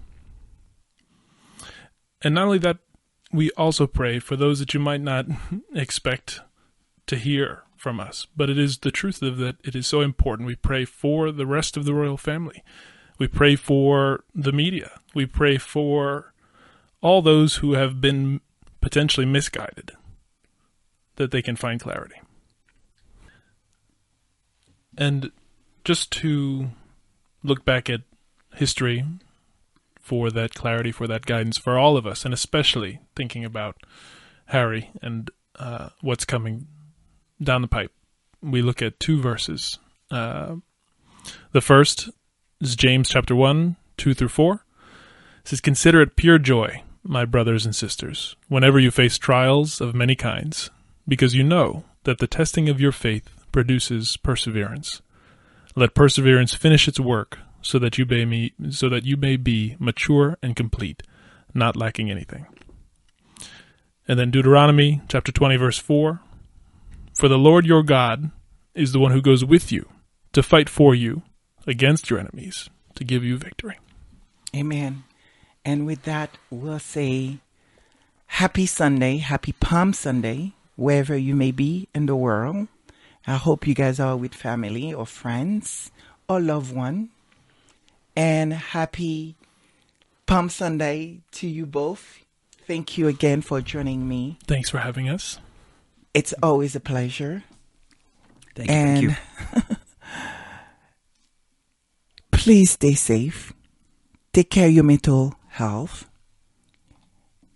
[2.21, 2.77] and not only that,
[3.33, 5.25] we also pray for those that you might not
[5.75, 6.41] expect
[7.07, 8.27] to hear from us.
[8.37, 10.47] But it is the truth of that it is so important.
[10.47, 12.63] We pray for the rest of the royal family.
[13.17, 14.99] We pray for the media.
[15.13, 16.33] We pray for
[17.01, 18.41] all those who have been
[18.81, 19.91] potentially misguided,
[21.15, 22.15] that they can find clarity.
[24.97, 25.31] And
[25.83, 26.69] just to
[27.43, 28.01] look back at
[28.55, 29.03] history
[29.99, 33.77] for that clarity, for that guidance for all of us, and especially thinking about
[34.45, 36.67] Harry and uh, what's coming
[37.41, 37.91] down the pipe.
[38.41, 39.79] We look at two verses.
[40.09, 40.55] Uh,
[41.51, 42.09] the first
[42.59, 44.53] is James chapter 1, 2 through 4.
[44.53, 49.95] It says, Consider it pure joy, my brothers and sisters, whenever you face trials of
[49.95, 50.69] many kinds,
[51.07, 55.01] because you know that the testing of your faith produces perseverance.
[55.75, 59.75] Let perseverance finish its work, so that you may be, so that you may be
[59.79, 61.03] mature and complete,
[61.53, 62.47] not lacking anything.
[64.07, 66.19] And then Deuteronomy chapter 20 verse 4
[67.13, 68.31] For the Lord your God
[68.73, 69.87] is the one who goes with you
[70.33, 71.21] to fight for you
[71.67, 73.79] against your enemies to give you victory.
[74.55, 75.03] Amen.
[75.63, 77.37] And with that, we'll say
[78.27, 82.67] happy Sunday, happy Palm Sunday, wherever you may be in the world.
[83.27, 85.91] I hope you guys are with family or friends
[86.27, 87.09] or loved one.
[88.15, 89.35] And happy
[90.25, 92.19] Palm Sunday to you both.
[92.67, 94.37] Thank you again for joining me.
[94.47, 95.39] Thanks for having us.
[96.13, 97.43] It's always a pleasure.
[98.55, 99.11] Thank you.
[99.53, 99.75] Thank you.
[102.41, 103.53] please stay safe.
[104.33, 106.09] Take care of your mental health.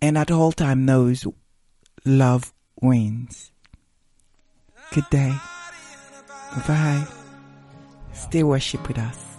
[0.00, 1.26] And at all time knows
[2.04, 3.50] love wins.
[4.92, 5.34] Good day.
[6.64, 7.06] Bye.
[8.14, 9.35] Stay worship with us.